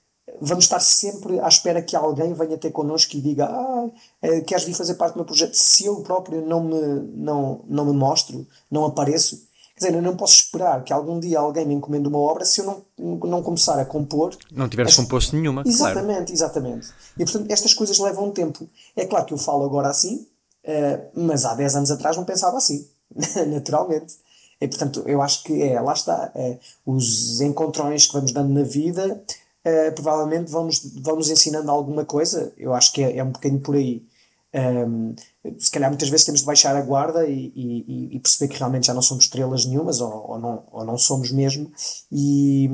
vamos 0.43 0.65
estar 0.65 0.81
sempre 0.81 1.39
à 1.39 1.49
espera 1.49 1.81
que 1.81 1.95
alguém 1.95 2.33
venha 2.35 2.59
ter 2.59 2.73
connosco 2.73 3.17
e 3.17 3.21
diga 3.21 3.47
ah, 3.47 3.89
eh, 4.21 4.41
queres 4.41 4.65
vir 4.65 4.75
fazer 4.75 4.95
parte 4.95 5.15
do 5.15 5.19
meu 5.19 5.25
projeto? 5.25 5.55
Se 5.55 5.87
eu 5.87 6.01
próprio 6.03 6.45
não 6.45 6.65
me, 6.65 6.81
não, 7.15 7.61
não 7.69 7.85
me 7.85 7.93
mostro, 7.93 8.47
não 8.71 8.85
apareço 8.85 9.47
quer 9.75 9.87
dizer, 9.87 9.95
eu 9.97 10.03
não 10.03 10.17
posso 10.17 10.35
esperar 10.35 10.83
que 10.85 10.93
algum 10.93 11.19
dia 11.19 11.39
alguém 11.39 11.65
me 11.65 11.75
encomende 11.75 12.09
uma 12.09 12.19
obra 12.19 12.45
se 12.45 12.61
eu 12.61 12.67
não, 12.67 12.85
não 12.99 13.43
começar 13.43 13.79
a 13.79 13.85
compor 13.85 14.37
não 14.51 14.69
tiveres 14.69 14.93
as... 14.93 14.97
composto 14.97 15.37
nenhuma 15.37 15.63
exatamente, 15.65 16.07
claro. 16.07 16.33
exatamente 16.33 16.89
e 17.17 17.25
portanto 17.25 17.51
estas 17.51 17.73
coisas 17.73 17.99
levam 17.99 18.31
tempo. 18.33 18.69
É 18.97 19.07
claro 19.07 19.25
que 19.25 19.35
eu 19.35 19.39
falo 19.39 19.65
agora 19.65 19.89
assim 19.89 20.27
uh, 20.65 21.11
mas 21.15 21.45
há 21.45 21.55
10 21.55 21.77
anos 21.77 21.91
atrás 21.91 22.17
não 22.17 22.25
pensava 22.25 22.57
assim 22.57 22.87
naturalmente. 23.47 24.15
E 24.61 24.69
portanto 24.69 25.03
eu 25.07 25.21
acho 25.23 25.43
que 25.43 25.63
é, 25.63 25.81
lá 25.81 25.93
está 25.93 26.31
é, 26.35 26.59
os 26.87 27.41
encontrões 27.41 28.07
que 28.07 28.13
vamos 28.13 28.33
dando 28.33 28.53
na 28.53 28.63
vida 28.63 29.23
uh, 29.67 29.93
provavelmente 29.95 30.51
vão-nos 30.51 30.81
vão 31.01 31.17
-nos 31.17 31.31
ensinando 31.31 31.71
alguma 31.71 32.05
coisa. 32.05 32.53
Eu 32.57 32.75
acho 32.75 32.93
que 32.93 33.03
é, 33.03 33.17
é 33.17 33.25
um 33.25 33.33
bocadinho 33.33 33.61
por 33.61 33.77
aí. 33.77 34.07
Um, 34.55 35.15
se 35.59 35.71
calhar 35.71 35.89
muitas 35.91 36.11
vezes 36.11 36.27
temos 36.27 36.41
de 36.43 36.47
baixar 36.47 36.77
a 36.77 36.83
guarda 36.83 37.27
e, 37.27 37.53
e, 37.57 38.17
e 38.17 38.21
perceber 38.21 38.53
que 38.53 38.59
realmente 38.59 38.87
já 38.87 38.93
não 38.93 39.01
somos 39.01 39.25
estrelas 39.25 39.65
nenhumas 39.65 40.01
ou, 40.01 40.31
ou, 40.31 40.39
não, 40.39 40.65
ou 40.71 40.85
não 40.85 40.99
somos 40.99 41.33
mesmo, 41.33 41.73
e, 42.11 42.69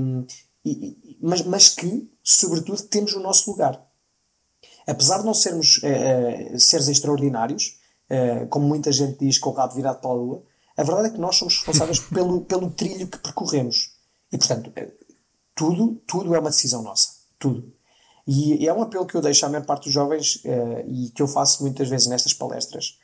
mas, 1.21 1.43
mas 1.43 1.69
que, 1.69 2.11
sobretudo, 2.23 2.83
temos 2.83 3.15
o 3.15 3.21
nosso 3.21 3.51
lugar. 3.51 3.81
Apesar 4.87 5.19
de 5.19 5.27
não 5.27 5.35
sermos 5.35 5.79
uh, 5.79 6.55
uh, 6.55 6.61
seres 6.61 6.89
extraordinários, 6.89 7.79
uh, 8.11 8.47
como 8.49 8.67
muita 8.67 8.91
gente 8.91 9.19
diz 9.19 9.39
com 9.39 9.51
o 9.51 9.53
rabo 9.53 9.75
virado 9.75 10.01
para 10.01 10.11
a 10.11 10.15
lua, 10.15 10.43
a 10.77 10.83
verdade 10.83 11.09
é 11.09 11.11
que 11.11 11.21
nós 11.21 11.37
somos 11.37 11.57
responsáveis 11.57 11.99
pelo, 12.09 12.41
pelo 12.43 12.71
trilho 12.71 13.07
que 13.07 13.19
percorremos. 13.19 13.93
E, 14.33 14.39
portanto, 14.39 14.73
tudo, 15.59 16.01
tudo 16.07 16.37
é 16.37 16.39
uma 16.39 16.51
decisão 16.51 16.83
nossa. 16.83 17.09
Tudo. 17.37 17.73
E, 18.25 18.65
é 18.65 18.73
um 18.73 18.81
apelo 18.81 19.07
que 19.07 19.17
eu 19.17 19.21
deixo 19.21 19.45
à 19.45 19.49
maior 19.49 19.67
parte 19.67 19.85
dos 19.85 19.93
jovens 19.93 20.37
uh, 20.45 20.85
e 20.87 21.11
que 21.11 21.21
eu 21.21 21.27
faço 21.27 21.63
muitas 21.63 21.89
vezes 21.89 22.07
nestas 22.07 22.33
palestras 22.33 22.97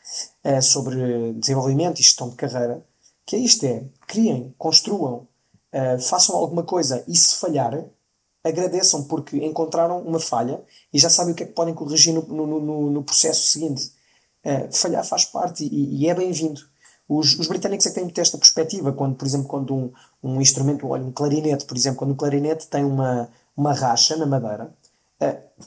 uh, 0.44 0.62
sobre 0.62 1.32
desenvolvimento 1.32 1.98
e 1.98 2.02
gestão 2.02 2.28
de 2.28 2.36
carreira, 2.36 2.86
que 3.26 3.34
é 3.34 3.40
isto 3.40 3.66
é, 3.66 3.84
criem, 4.06 4.54
construam, 4.56 5.26
uh, 5.72 6.00
façam 6.00 6.36
alguma 6.36 6.62
coisa 6.62 7.02
e 7.08 7.16
se 7.16 7.34
falhar, 7.36 7.84
agradeçam 8.44 9.02
porque 9.04 9.36
encontraram 9.38 10.00
uma 10.02 10.20
falha 10.20 10.62
e 10.92 10.98
já 10.98 11.10
sabem 11.10 11.32
o 11.32 11.36
que 11.36 11.42
é 11.42 11.46
que 11.46 11.54
podem 11.54 11.74
corrigir 11.74 12.14
no, 12.14 12.22
no, 12.22 12.60
no, 12.60 12.90
no 12.90 13.02
processo 13.02 13.48
seguinte. 13.48 13.90
falhar 14.70 15.04
faz 15.04 15.24
parte 15.24 15.64
e, 15.64 16.02
e 16.02 16.08
é 16.08 16.14
bem-vindo. 16.14 16.60
Os, 17.08 17.38
os, 17.38 17.48
britânicos 17.48 17.86
é 17.86 17.88
que 17.90 17.94
têm 17.94 18.04
muito 18.04 18.20
esta 18.20 18.38
perspectiva, 18.38 18.92
quando, 18.92 19.16
por 19.16 19.26
exemplo, 19.26 19.46
quando 19.46 19.74
um, 19.74 19.92
um 20.24 20.40
instrumento, 20.40 20.88
olha, 20.88 21.04
um 21.04 21.12
clarinete, 21.12 21.66
por 21.66 21.76
exemplo, 21.76 21.98
quando 21.98 22.12
o 22.12 22.16
clarinete 22.16 22.66
tem 22.68 22.84
uma, 22.84 23.28
uma 23.56 23.74
racha 23.74 24.16
na 24.16 24.26
madeira, 24.26 24.74
uh, 25.20 25.64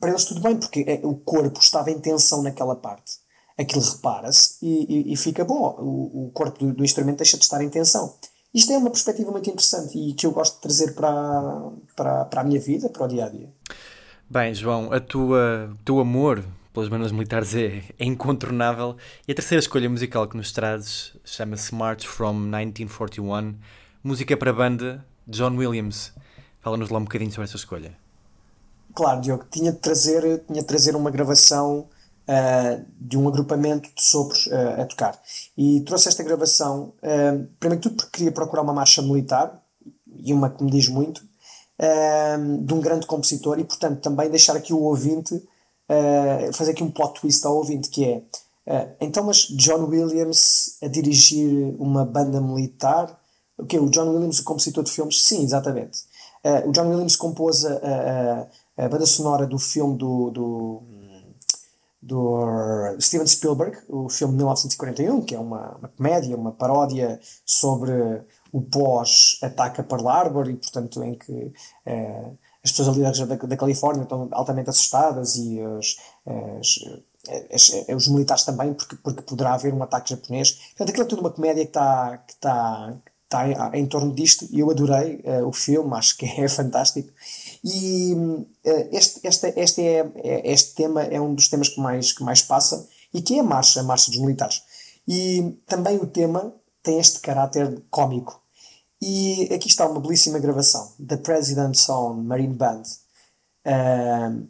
para 0.00 0.10
eles 0.10 0.24
tudo 0.24 0.40
bem, 0.40 0.56
porque 0.56 0.84
é, 0.86 1.00
o 1.06 1.14
corpo 1.14 1.60
estava 1.60 1.90
em 1.90 1.98
tensão 1.98 2.42
naquela 2.42 2.74
parte. 2.74 3.18
Aquilo 3.56 3.82
repara-se 3.82 4.56
e, 4.62 5.10
e, 5.10 5.12
e, 5.12 5.16
fica 5.16 5.44
bom. 5.44 5.76
O, 5.78 6.26
o 6.26 6.30
corpo 6.30 6.58
do, 6.58 6.72
do, 6.72 6.84
instrumento 6.84 7.18
deixa 7.18 7.36
de 7.36 7.42
estar 7.42 7.62
em 7.62 7.68
tensão. 7.68 8.14
Isto 8.54 8.72
é 8.72 8.78
uma 8.78 8.90
perspectiva 8.90 9.30
muito 9.30 9.50
interessante 9.50 9.98
e 9.98 10.14
que 10.14 10.26
eu 10.26 10.30
gosto 10.30 10.54
de 10.56 10.60
trazer 10.62 10.94
para, 10.94 11.70
para, 11.96 12.24
para 12.26 12.40
a 12.40 12.44
minha 12.44 12.60
vida, 12.60 12.88
para 12.88 13.04
o 13.04 13.08
dia 13.08 13.26
a 13.26 13.28
dia. 13.28 13.52
Bem, 14.30 14.54
João, 14.54 14.92
a 14.92 15.00
tua, 15.00 15.74
teu 15.84 15.98
amor 15.98 16.44
pelas 16.72 16.88
bandas 16.88 17.10
militares 17.10 17.54
é, 17.54 17.82
é, 17.98 18.04
incontornável. 18.04 18.96
E 19.26 19.32
a 19.32 19.34
terceira 19.34 19.58
escolha 19.58 19.90
musical 19.90 20.28
que 20.28 20.36
nos 20.36 20.52
trazes 20.52 21.12
chama-se 21.24 21.74
March 21.74 22.06
from 22.06 22.34
1941, 22.34 23.56
música 24.08 24.34
para 24.38 24.54
banda 24.54 25.04
John 25.26 25.54
Williams. 25.54 26.12
Fala-nos 26.62 26.88
lá 26.88 26.98
um 26.98 27.04
bocadinho 27.04 27.30
sobre 27.30 27.44
essa 27.44 27.56
escolha. 27.56 27.94
Claro, 28.94 29.20
Diogo, 29.20 29.44
tinha 29.50 29.70
de 29.70 29.78
trazer, 29.78 30.42
tinha 30.46 30.62
de 30.62 30.66
trazer 30.66 30.96
uma 30.96 31.10
gravação 31.10 31.80
uh, 31.80 32.84
de 32.98 33.18
um 33.18 33.28
agrupamento 33.28 33.90
de 33.94 34.02
sopros 34.02 34.46
uh, 34.46 34.80
a 34.80 34.86
tocar. 34.86 35.20
E 35.58 35.82
trouxe 35.82 36.08
esta 36.08 36.22
gravação, 36.22 36.94
uh, 37.02 37.46
primeiro 37.60 37.82
de 37.82 37.88
tudo 37.90 37.96
porque 37.96 38.16
queria 38.16 38.32
procurar 38.32 38.62
uma 38.62 38.72
marcha 38.72 39.02
militar, 39.02 39.62
e 40.16 40.32
uma 40.32 40.48
que 40.48 40.64
me 40.64 40.70
diz 40.70 40.88
muito, 40.88 41.22
de 42.66 42.74
um 42.74 42.80
grande 42.80 43.06
compositor, 43.06 43.60
e 43.60 43.64
portanto 43.64 44.00
também 44.00 44.28
deixar 44.28 44.56
aqui 44.56 44.72
o 44.72 44.80
ouvinte 44.80 45.34
uh, 45.34 46.52
fazer 46.52 46.72
aqui 46.72 46.82
um 46.82 46.90
plot 46.90 47.20
twist 47.20 47.46
ao 47.46 47.56
ouvinte, 47.56 47.88
que 47.88 48.04
é 48.04 48.16
uh, 48.66 48.88
então, 49.00 49.22
mas 49.22 49.46
John 49.50 49.84
Williams 49.84 50.78
a 50.82 50.88
dirigir 50.88 51.76
uma 51.78 52.04
banda 52.04 52.40
militar? 52.40 53.16
O 53.58 53.66
que 53.66 53.78
O 53.78 53.90
John 53.90 54.08
Williams, 54.10 54.38
o 54.38 54.44
compositor 54.44 54.84
de 54.84 54.90
filmes? 54.90 55.22
Sim, 55.24 55.42
exatamente. 55.42 56.04
Uh, 56.44 56.68
o 56.68 56.72
John 56.72 56.88
Williams 56.88 57.16
compôs 57.16 57.64
a, 57.64 58.46
a, 58.76 58.84
a, 58.84 58.88
banda 58.88 59.04
sonora 59.04 59.46
do 59.46 59.58
filme 59.58 59.98
do, 59.98 60.30
do, 60.30 60.82
do 62.00 63.00
Steven 63.00 63.26
Spielberg, 63.26 63.76
o 63.88 64.08
filme 64.08 64.34
de 64.34 64.38
1941, 64.38 65.22
que 65.22 65.34
é 65.34 65.38
uma, 65.38 65.76
uma 65.76 65.88
comédia, 65.88 66.36
uma 66.36 66.52
paródia 66.52 67.20
sobre 67.44 68.22
o 68.52 68.62
pós-ataque 68.62 69.80
a 69.80 69.84
Pearl 69.84 70.08
Harbor 70.08 70.48
e, 70.48 70.54
portanto, 70.54 71.02
em 71.02 71.14
que 71.14 71.52
as 72.64 72.70
pessoas 72.70 72.88
ali 72.88 73.02
da, 73.02 73.36
da, 73.36 73.56
Califórnia 73.56 74.02
estão 74.02 74.28
altamente 74.32 74.70
assustadas 74.70 75.36
e 75.36 75.60
os, 75.60 75.96
as, 76.26 76.78
as, 77.52 77.88
os 77.94 78.08
militares 78.08 78.44
também, 78.44 78.72
porque, 78.74 78.96
porque 78.96 79.22
poderá 79.22 79.54
haver 79.54 79.74
um 79.74 79.82
ataque 79.82 80.10
japonês. 80.10 80.52
Portanto, 80.52 80.90
aquilo 80.90 81.04
é 81.04 81.08
tudo 81.08 81.20
uma 81.20 81.30
comédia 81.30 81.64
que 81.64 81.70
está, 81.70 82.18
que 82.18 82.32
está, 82.32 82.96
está 83.28 83.46
em, 83.46 83.82
em 83.82 83.86
torno 83.86 84.12
disto 84.14 84.48
e 84.50 84.60
eu 84.60 84.70
adorei 84.70 85.22
uh, 85.24 85.46
o 85.46 85.52
filme, 85.52 85.94
acho 85.94 86.16
que 86.16 86.26
é 86.26 86.48
fantástico. 86.48 87.12
E 87.62 88.14
uh, 88.14 88.46
este, 88.90 89.20
este, 89.26 89.52
este, 89.56 89.82
é, 89.82 90.10
é, 90.16 90.52
este 90.52 90.74
tema 90.74 91.02
é 91.02 91.20
um 91.20 91.34
dos 91.34 91.48
temas 91.48 91.68
que 91.68 91.80
mais, 91.80 92.12
que 92.12 92.24
mais 92.24 92.42
passa 92.42 92.88
e 93.12 93.20
que 93.20 93.36
é 93.36 93.40
a 93.40 93.44
marcha, 93.44 93.80
a 93.80 93.84
marcha 93.84 94.10
dos 94.10 94.20
militares. 94.20 94.62
E 95.06 95.58
também 95.66 95.98
o 95.98 96.06
tema 96.06 96.54
tem 96.82 96.98
este 96.98 97.20
caráter 97.20 97.82
cómico. 97.90 98.42
E 99.00 99.48
aqui 99.54 99.68
está 99.68 99.86
uma 99.86 100.00
belíssima 100.00 100.38
gravação 100.38 100.92
da 100.98 101.16
President's 101.16 101.88
Own 101.88 102.22
Marine 102.22 102.54
Band 102.54 102.82
uh, 103.66 104.48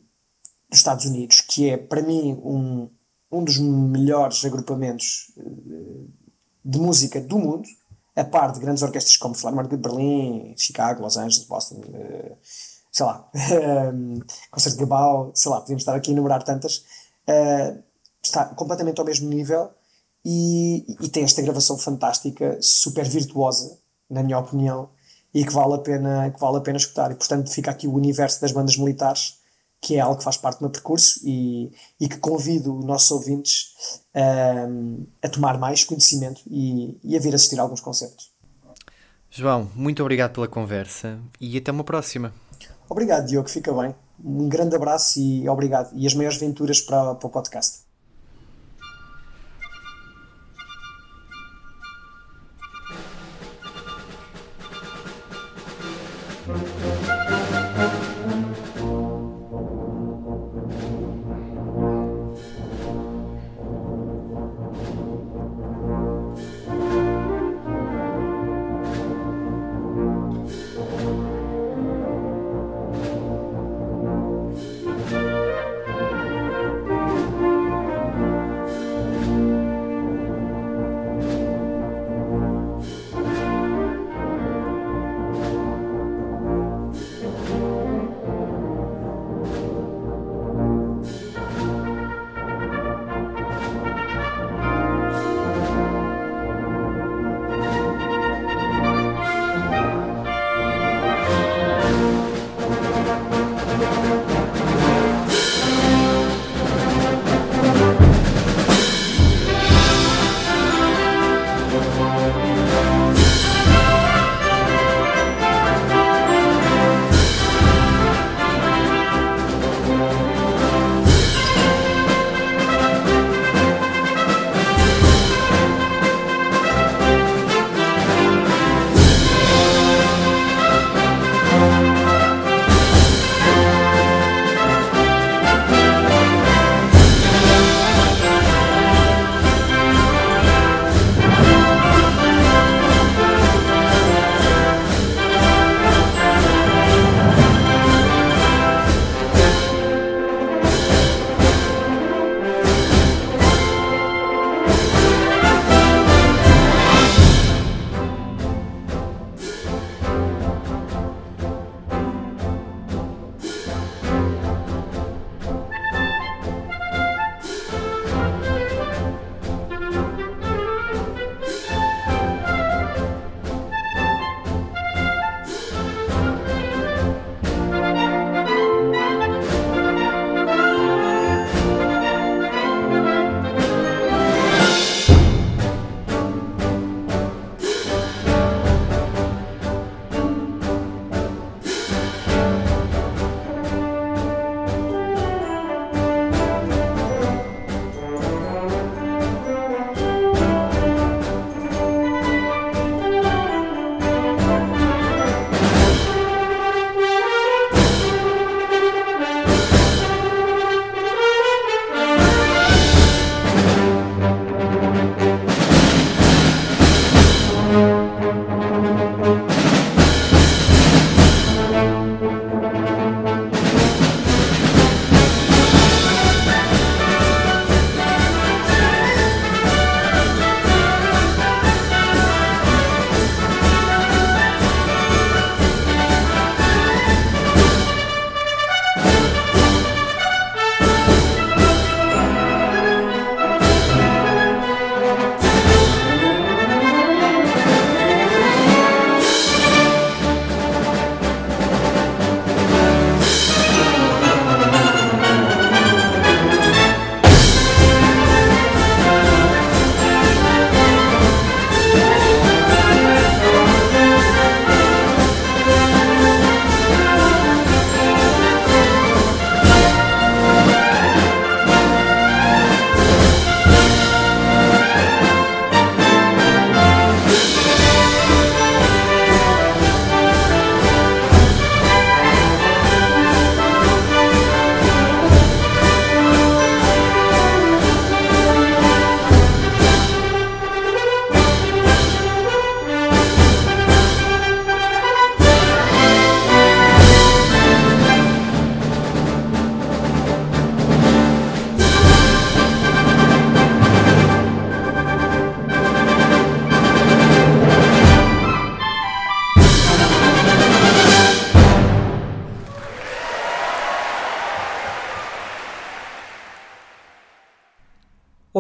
dos 0.70 0.78
Estados 0.78 1.04
Unidos, 1.04 1.40
que 1.42 1.68
é 1.68 1.76
para 1.76 2.00
mim 2.00 2.40
um, 2.42 2.88
um 3.30 3.44
dos 3.44 3.58
melhores 3.58 4.42
agrupamentos 4.44 5.32
de 6.64 6.78
música 6.78 7.20
do 7.20 7.38
mundo, 7.38 7.68
a 8.18 8.24
par 8.24 8.52
de 8.52 8.60
grandes 8.60 8.82
orquestras 8.82 9.16
como 9.16 9.34
Philharmonic 9.34 9.70
de 9.70 9.76
Berlim, 9.76 10.54
Chicago, 10.56 11.02
Los 11.02 11.16
Angeles, 11.16 11.46
Boston, 11.46 11.82
uh, 11.88 12.36
sei 12.90 13.06
lá, 13.06 13.30
Concerto 14.50 14.78
de 14.78 14.84
Gabau, 14.84 15.30
sei 15.34 15.50
lá, 15.50 15.60
podíamos 15.60 15.82
estar 15.82 15.94
aqui 15.94 16.10
a 16.10 16.12
enumerar 16.12 16.42
tantas. 16.42 16.84
está 18.22 18.46
completamente 18.46 18.98
ao 18.98 19.06
mesmo 19.06 19.28
nível 19.28 19.70
e, 20.24 20.84
e 21.00 21.08
tem 21.08 21.24
esta 21.24 21.42
gravação 21.42 21.78
fantástica, 21.78 22.58
super 22.60 23.08
virtuosa 23.08 23.78
na 24.10 24.22
minha 24.22 24.38
opinião, 24.38 24.88
e 25.34 25.44
que 25.44 25.52
vale 25.52 25.74
a 25.74 25.78
pena, 25.78 26.30
que 26.30 26.40
vale 26.40 26.56
a 26.56 26.60
pena 26.60 26.78
escutar. 26.78 27.10
E 27.12 27.14
portanto 27.14 27.50
fica 27.50 27.70
aqui 27.70 27.86
o 27.86 27.94
universo 27.94 28.40
das 28.40 28.52
bandas 28.52 28.76
militares, 28.76 29.37
que 29.80 29.96
é 29.96 30.00
algo 30.00 30.18
que 30.18 30.24
faz 30.24 30.36
parte 30.36 30.58
do 30.58 30.62
meu 30.62 30.70
percurso 30.70 31.20
e, 31.24 31.70
e 32.00 32.08
que 32.08 32.18
convido 32.18 32.76
os 32.76 32.84
nossos 32.84 33.10
ouvintes 33.10 33.74
um, 34.14 35.06
a 35.22 35.28
tomar 35.28 35.58
mais 35.58 35.84
conhecimento 35.84 36.42
e, 36.46 36.98
e 37.02 37.16
a 37.16 37.20
vir 37.20 37.34
assistir 37.34 37.58
a 37.58 37.62
alguns 37.62 37.80
concertos. 37.80 38.32
João, 39.30 39.70
muito 39.74 40.02
obrigado 40.02 40.32
pela 40.32 40.48
conversa 40.48 41.18
e 41.40 41.56
até 41.56 41.70
uma 41.70 41.84
próxima. 41.84 42.32
Obrigado, 42.88 43.26
Diogo, 43.26 43.48
fica 43.48 43.72
bem. 43.72 43.94
Um 44.22 44.48
grande 44.48 44.74
abraço 44.74 45.20
e 45.20 45.48
obrigado. 45.48 45.90
E 45.94 46.06
as 46.06 46.14
maiores 46.14 46.38
venturas 46.38 46.80
para, 46.80 47.14
para 47.14 47.26
o 47.26 47.30
podcast. 47.30 47.87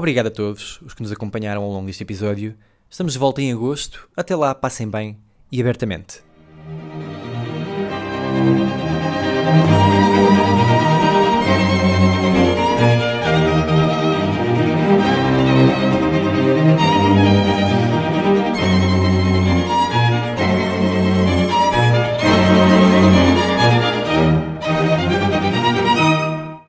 Obrigado 0.08 0.28
a 0.28 0.30
todos 0.30 0.80
os 0.80 0.94
que 0.94 1.02
nos 1.02 1.12
acompanharam 1.12 1.62
ao 1.62 1.70
longo 1.70 1.86
deste 1.86 2.02
episódio. 2.02 2.56
Estamos 2.88 3.12
de 3.12 3.18
volta 3.18 3.42
em 3.42 3.52
agosto. 3.52 4.08
Até 4.16 4.34
lá, 4.34 4.54
passem 4.54 4.88
bem 4.88 5.18
e 5.52 5.60
abertamente. 5.60 6.22